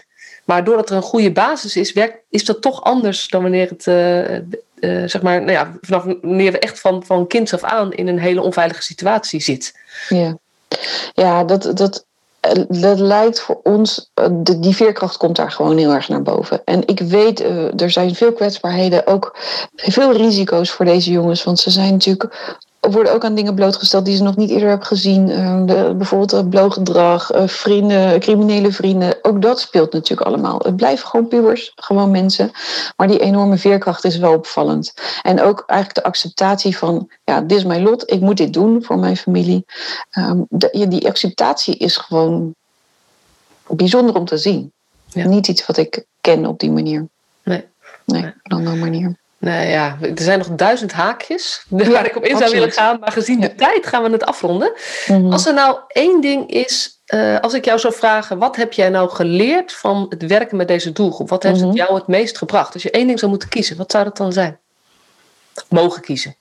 Maar 0.44 0.64
doordat 0.64 0.90
er 0.90 0.96
een 0.96 1.02
goede 1.02 1.32
basis 1.32 1.76
is, 1.76 1.92
werkt, 1.92 2.18
is 2.30 2.44
dat 2.44 2.62
toch 2.62 2.82
anders 2.82 3.28
dan 3.28 3.42
wanneer 3.42 3.68
het, 3.68 3.86
uh, 3.86 4.34
uh, 4.34 5.08
zeg 5.08 5.22
maar, 5.22 5.40
nou 5.40 5.52
ja, 5.52 5.76
vanaf 5.80 6.04
wanneer 6.04 6.52
we 6.52 6.58
echt 6.58 6.80
van, 6.80 7.04
van 7.04 7.26
kinds 7.26 7.54
af 7.54 7.62
aan 7.62 7.92
in 7.92 8.06
een 8.06 8.18
hele 8.18 8.42
onveilige 8.42 8.82
situatie 8.82 9.40
zit. 9.40 9.74
Ja, 10.08 10.38
ja 11.14 11.44
dat, 11.44 11.76
dat, 11.76 12.06
dat 12.68 12.98
lijkt 12.98 13.40
voor 13.40 13.60
ons, 13.62 14.10
die 14.56 14.76
veerkracht 14.76 15.16
komt 15.16 15.36
daar 15.36 15.50
gewoon 15.50 15.78
heel 15.78 15.92
erg 15.92 16.08
naar 16.08 16.22
boven. 16.22 16.60
En 16.64 16.86
ik 16.86 17.00
weet, 17.00 17.40
er 17.80 17.90
zijn 17.90 18.14
veel 18.14 18.32
kwetsbaarheden, 18.32 19.06
ook 19.06 19.36
veel 19.74 20.12
risico's 20.12 20.70
voor 20.70 20.84
deze 20.84 21.10
jongens. 21.10 21.44
Want 21.44 21.58
ze 21.58 21.70
zijn 21.70 21.92
natuurlijk 21.92 22.58
worden 22.90 23.12
ook 23.12 23.24
aan 23.24 23.34
dingen 23.34 23.54
blootgesteld 23.54 24.04
die 24.04 24.16
ze 24.16 24.22
nog 24.22 24.36
niet 24.36 24.50
eerder 24.50 24.68
hebben 24.68 24.86
gezien. 24.86 25.28
Uh, 25.28 25.64
de, 25.66 25.94
bijvoorbeeld 25.96 26.50
blooggedrag, 26.50 27.34
uh, 27.34 27.42
vrienden, 27.46 28.20
criminele 28.20 28.72
vrienden. 28.72 29.16
Ook 29.22 29.42
dat 29.42 29.60
speelt 29.60 29.92
natuurlijk 29.92 30.28
allemaal. 30.28 30.58
Het 30.62 30.76
blijven 30.76 31.08
gewoon 31.08 31.28
pubers, 31.28 31.72
gewoon 31.74 32.10
mensen. 32.10 32.50
Maar 32.96 33.08
die 33.08 33.20
enorme 33.20 33.56
veerkracht 33.56 34.04
is 34.04 34.16
wel 34.16 34.34
opvallend. 34.34 34.94
En 35.22 35.42
ook 35.42 35.64
eigenlijk 35.66 36.00
de 36.00 36.08
acceptatie 36.08 36.76
van, 36.76 37.10
ja, 37.24 37.40
dit 37.40 37.58
is 37.58 37.64
mijn 37.64 37.82
lot, 37.82 38.10
ik 38.10 38.20
moet 38.20 38.36
dit 38.36 38.52
doen 38.52 38.82
voor 38.82 38.98
mijn 38.98 39.16
familie. 39.16 39.64
Um, 40.18 40.46
de, 40.48 40.86
die 40.88 41.08
acceptatie 41.08 41.76
is 41.76 41.96
gewoon 41.96 42.54
bijzonder 43.66 44.16
om 44.16 44.24
te 44.24 44.36
zien. 44.36 44.72
Ja. 45.06 45.26
Niet 45.26 45.48
iets 45.48 45.66
wat 45.66 45.76
ik 45.76 46.04
ken 46.20 46.46
op 46.46 46.58
die 46.58 46.70
manier. 46.70 47.06
Nee. 47.42 47.64
Nee, 48.04 48.26
op 48.26 48.34
een 48.42 48.56
andere 48.56 48.76
manier. 48.76 49.16
Nou 49.44 49.66
ja, 49.66 49.96
er 50.00 50.22
zijn 50.22 50.38
nog 50.38 50.48
duizend 50.48 50.92
haakjes 50.92 51.64
ja, 51.68 51.90
waar 51.90 52.06
ik 52.06 52.16
op 52.16 52.24
in 52.24 52.34
absoluut. 52.34 52.38
zou 52.38 52.52
willen 52.52 52.72
gaan. 52.72 52.98
Maar 53.00 53.12
gezien 53.12 53.40
de 53.40 53.54
tijd 53.54 53.86
gaan 53.86 54.02
we 54.02 54.10
het 54.10 54.24
afronden. 54.24 54.72
Mm 55.06 55.16
-hmm. 55.16 55.32
Als 55.32 55.46
er 55.46 55.54
nou 55.54 55.78
één 55.88 56.20
ding 56.20 56.50
is, 56.50 57.02
uh, 57.14 57.40
als 57.40 57.54
ik 57.54 57.64
jou 57.64 57.78
zou 57.78 57.94
vragen, 57.94 58.38
wat 58.38 58.56
heb 58.56 58.72
jij 58.72 58.88
nou 58.88 59.10
geleerd 59.10 59.72
van 59.72 60.06
het 60.08 60.26
werken 60.26 60.56
met 60.56 60.68
deze 60.68 60.92
doelgroep? 60.92 61.28
Wat 61.28 61.42
heeft 61.42 61.54
mm 61.54 61.60
-hmm. 61.60 61.70
het 61.70 61.78
jou 61.78 61.94
het 61.94 62.06
meest 62.06 62.38
gebracht? 62.38 62.74
Als 62.74 62.82
je 62.82 62.90
één 62.90 63.06
ding 63.06 63.18
zou 63.18 63.30
moeten 63.30 63.48
kiezen, 63.48 63.76
wat 63.76 63.90
zou 63.90 64.04
dat 64.04 64.16
dan 64.16 64.32
zijn? 64.32 64.58
Mogen 65.68 66.02
kiezen. 66.02 66.36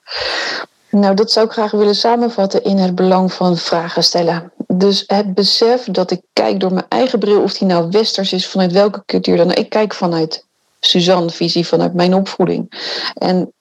Nou, 0.90 1.14
dat 1.14 1.32
zou 1.32 1.46
ik 1.46 1.52
graag 1.52 1.70
willen 1.70 1.94
samenvatten 1.94 2.64
in 2.64 2.76
het 2.76 2.94
belang 2.94 3.32
van 3.32 3.56
vragen 3.56 4.04
stellen. 4.04 4.52
dus 4.66 5.04
het 5.06 5.34
besef 5.34 5.84
dat 5.84 6.10
ik 6.10 6.20
kijk 6.32 6.60
door 6.60 6.72
mijn 6.72 6.86
eigen 6.88 7.18
bril, 7.18 7.42
of 7.42 7.58
die 7.58 7.68
nou 7.68 7.88
westers 7.90 8.32
is, 8.32 8.46
vanuit 8.46 8.72
welke 8.72 9.02
cultuur 9.06 9.36
dan. 9.36 9.52
Ik 9.52 9.68
kijk 9.68 9.94
vanuit 9.94 10.43
Suzanne-visie, 10.86 11.66
vanuit 11.66 11.94
mijn 11.94 12.14
opvoeding. 12.14 12.72
En 13.14 13.52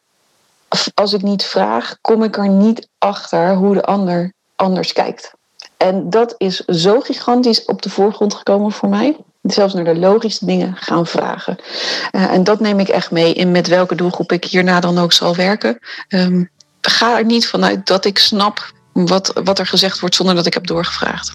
als 0.93 1.13
ik 1.13 1.21
niet 1.21 1.43
vraag, 1.43 1.97
kom 2.01 2.23
ik 2.23 2.37
er 2.37 2.49
niet 2.49 2.87
achter 2.97 3.55
hoe 3.55 3.73
de 3.73 3.83
ander 3.83 4.33
anders 4.55 4.93
kijkt. 4.93 5.31
En 5.77 6.09
dat 6.09 6.35
is 6.37 6.59
zo 6.59 6.99
gigantisch 6.99 7.65
op 7.65 7.81
de 7.81 7.89
voorgrond 7.89 8.33
gekomen 8.33 8.71
voor 8.71 8.89
mij. 8.89 9.17
Zelfs 9.41 9.73
naar 9.73 9.83
de 9.83 9.95
logische 9.95 10.45
dingen 10.45 10.75
gaan 10.75 11.07
vragen. 11.07 11.57
Uh, 12.11 12.31
en 12.31 12.43
dat 12.43 12.59
neem 12.59 12.79
ik 12.79 12.87
echt 12.87 13.11
mee 13.11 13.33
in 13.33 13.51
met 13.51 13.67
welke 13.67 13.95
doelgroep 13.95 14.31
ik 14.31 14.45
hierna 14.45 14.79
dan 14.79 14.97
ook 14.97 15.13
zal 15.13 15.35
werken. 15.35 15.79
Um, 16.09 16.49
ga 16.81 17.17
er 17.17 17.25
niet 17.25 17.47
vanuit 17.47 17.87
dat 17.87 18.05
ik 18.05 18.17
snap 18.17 18.73
wat, 18.93 19.31
wat 19.43 19.59
er 19.59 19.65
gezegd 19.65 19.99
wordt 19.99 20.15
zonder 20.15 20.35
dat 20.35 20.45
ik 20.45 20.53
heb 20.53 20.67
doorgevraagd. 20.67 21.33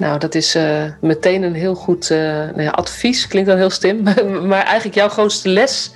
Nou, 0.00 0.18
dat 0.18 0.34
is 0.34 0.56
uh, 0.56 0.82
meteen 1.00 1.42
een 1.42 1.54
heel 1.54 1.74
goed 1.74 2.10
uh, 2.10 2.18
nou 2.18 2.62
ja, 2.62 2.70
advies. 2.70 3.26
Klinkt 3.26 3.48
dan 3.48 3.58
heel 3.58 3.70
slim, 3.70 4.02
maar 4.50 4.64
eigenlijk 4.64 4.94
jouw 4.94 5.08
grootste 5.08 5.48
les. 5.48 5.90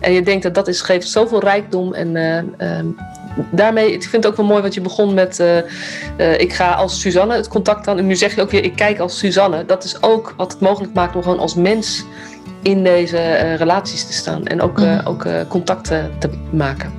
En 0.00 0.12
je 0.12 0.22
denkt 0.22 0.42
dat 0.42 0.54
dat 0.54 0.68
is, 0.68 0.80
geeft 0.80 1.08
zoveel 1.08 1.40
rijkdom. 1.40 1.94
En 1.94 2.14
uh, 2.16 2.78
daarmee, 3.50 3.92
ik 3.92 4.02
vind 4.02 4.12
het 4.12 4.26
ook 4.26 4.36
wel 4.36 4.46
mooi 4.46 4.62
wat 4.62 4.74
je 4.74 4.80
begon 4.80 5.14
met. 5.14 5.42
ik 6.38 6.52
ga 6.52 6.72
als 6.72 7.00
Suzanne 7.00 7.34
het 7.34 7.48
contact 7.48 7.88
aan. 7.88 7.98
En 7.98 8.06
nu 8.06 8.16
zeg 8.16 8.34
je 8.34 8.40
ook 8.40 8.50
weer, 8.50 8.64
ik 8.64 8.76
kijk 8.76 8.98
als 8.98 9.18
Suzanne. 9.18 9.64
Dat 9.64 9.84
is 9.84 10.02
ook 10.02 10.34
wat 10.36 10.52
het 10.52 10.60
mogelijk 10.60 10.94
maakt 10.94 11.16
om 11.16 11.22
gewoon 11.22 11.38
als 11.38 11.54
mens 11.54 12.04
in 12.62 12.84
deze 12.84 13.54
relaties 13.54 14.06
te 14.06 14.12
staan. 14.12 14.46
En 14.46 14.60
ook, 14.60 14.78
mm. 14.78 15.00
ook 15.04 15.26
contacten 15.48 16.10
te 16.18 16.30
maken. 16.50 16.92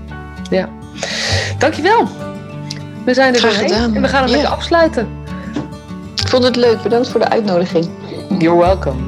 Ja. 0.50 0.70
Dankjewel. 1.58 2.08
We 3.06 3.14
zijn 3.14 3.36
er 3.36 3.42
weer 3.42 3.72
en 3.72 4.02
we 4.02 4.08
gaan 4.08 4.22
het 4.22 4.32
lekker 4.32 4.50
afsluiten. 4.50 5.20
Ik 6.30 6.36
vond 6.36 6.48
het 6.48 6.56
leuk. 6.56 6.82
Bedankt 6.82 7.10
voor 7.10 7.20
de 7.20 7.30
uitnodiging. 7.30 7.90
You're 8.40 8.60
welcome. 8.60 9.02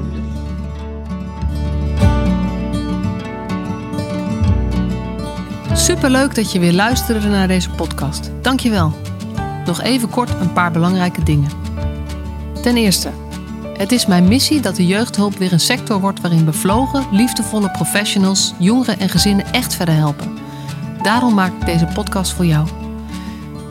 Superleuk 5.74 6.36
dat 6.36 6.52
je 6.52 6.60
weer 6.60 6.74
luisterde 6.74 7.28
naar 7.28 7.48
deze 7.48 7.70
podcast. 7.70 8.32
Dankjewel. 8.42 8.94
Nog 9.66 9.82
even 9.82 10.10
kort 10.10 10.30
een 10.30 10.54
paar 10.54 10.72
belangrijke 10.72 11.24
dingen. 11.24 11.50
Ten 12.62 12.78
eerste, 12.78 13.10
het 13.78 13.92
is 13.92 14.06
mijn 14.06 14.28
missie 14.28 14.62
dat 14.62 14.76
de 14.76 14.86
jeugdhulp 14.86 15.38
weer 15.38 15.54
een 15.54 15.60
sector 15.60 16.00
wordt 16.00 16.22
waarin 16.22 16.46
bevlogen, 16.46 17.06
liefdevolle 17.12 17.72
professionals 17.72 18.54
jongeren 18.58 19.00
en 19.00 19.10
gezinnen 19.10 19.46
echt 19.52 19.76
verder 19.76 19.96
helpen. 19.96 20.38
Daarom 21.02 21.34
maak 21.34 21.52
ik 21.60 21.66
deze 21.66 21.88
podcast 21.94 22.34
voor 22.34 22.46
jou. 22.46 22.68